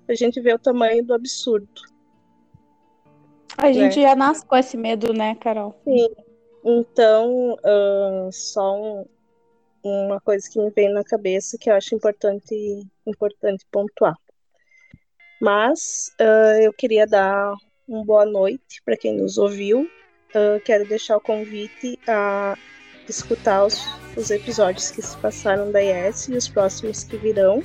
A 0.08 0.14
gente 0.16 0.40
vê 0.42 0.54
o 0.54 0.60
tamanho 0.60 1.04
do 1.04 1.14
absurdo. 1.14 1.93
A 3.58 3.72
gente 3.72 3.98
né? 3.98 4.10
já 4.10 4.16
nasce 4.16 4.46
com 4.46 4.56
esse 4.56 4.76
medo, 4.76 5.14
né, 5.14 5.36
Carol? 5.36 5.76
Sim. 5.84 6.10
Então, 6.66 7.54
uh, 7.56 8.32
só 8.32 8.76
um, 8.76 9.06
uma 9.84 10.20
coisa 10.22 10.50
que 10.50 10.60
me 10.60 10.70
vem 10.72 10.92
na 10.92 11.04
cabeça 11.04 11.58
que 11.60 11.70
eu 11.70 11.76
acho 11.76 11.94
importante, 11.94 12.88
importante 13.06 13.66
pontuar. 13.72 14.16
Mas 15.42 16.12
uh, 16.22 16.62
eu 16.62 16.72
queria 16.72 17.06
dar 17.06 17.54
uma 17.88 18.06
boa 18.06 18.26
noite 18.26 18.82
para 18.86 18.96
quem 18.96 19.18
nos 19.18 19.38
ouviu. 19.38 19.82
Uh, 19.82 20.60
quero 20.64 20.88
deixar 20.88 21.18
o 21.18 21.22
convite 21.22 22.00
a 22.08 22.58
escutar 23.10 23.66
os, 23.66 23.86
os 24.16 24.32
episódios 24.32 24.90
que 24.90 25.02
se 25.02 25.18
passaram 25.18 25.70
da 25.72 25.84
IS 25.84 26.30
e 26.30 26.38
os 26.38 26.48
próximos 26.48 27.04
que 27.04 27.18
virão. 27.18 27.62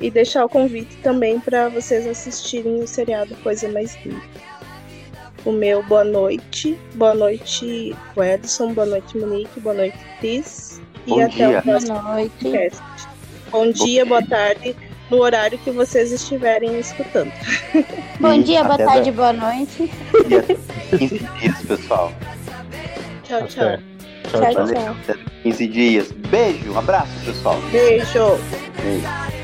E 0.00 0.08
deixar 0.08 0.44
o 0.44 0.48
convite 0.48 0.96
também 0.98 1.40
para 1.40 1.68
vocês 1.68 2.06
assistirem 2.06 2.80
o 2.80 2.86
seriado 2.86 3.34
Coisa 3.42 3.68
Mais 3.68 3.96
Linda. 4.04 4.22
O 5.48 5.52
meu 5.52 5.82
boa 5.82 6.04
noite. 6.04 6.78
Boa 6.94 7.14
noite, 7.14 7.96
Edson. 8.14 8.74
Boa 8.74 8.86
noite, 8.86 9.16
Monique. 9.16 9.58
Boa 9.60 9.74
noite, 9.74 9.96
Cris. 10.20 10.78
Bom 11.06 11.22
e 11.22 11.28
dia. 11.30 11.46
até 11.48 11.58
o 11.58 11.62
próximo 11.62 11.92
Boa 11.94 12.12
noite. 12.12 12.32
podcast. 12.42 12.82
Bom 13.50 13.70
dia, 13.72 14.04
boa 14.04 14.22
tarde 14.22 14.76
no 15.10 15.22
horário 15.22 15.56
que 15.60 15.70
vocês 15.70 16.12
estiverem 16.12 16.78
escutando. 16.78 17.32
Bom 18.20 18.42
dia, 18.42 18.62
boa 18.62 18.74
Até 18.74 18.84
tarde, 18.84 19.10
da- 19.10 19.16
boa 19.16 19.32
noite. 19.32 19.90
15 20.98 21.18
dias, 21.40 21.62
pessoal. 21.66 22.12
Tchau, 23.22 23.46
tchau. 23.46 23.64
Até. 23.68 23.76
Tchau, 24.28 24.40
Tchau, 24.42 24.52
tchau. 24.52 24.66
tchau. 24.66 24.96
Até 25.08 25.14
15 25.44 25.66
dias. 25.66 26.12
Beijo, 26.12 26.72
um 26.72 26.78
abraço, 26.78 27.12
pessoal. 27.24 27.58
Beijo. 27.72 28.38
Beijo. 28.82 29.37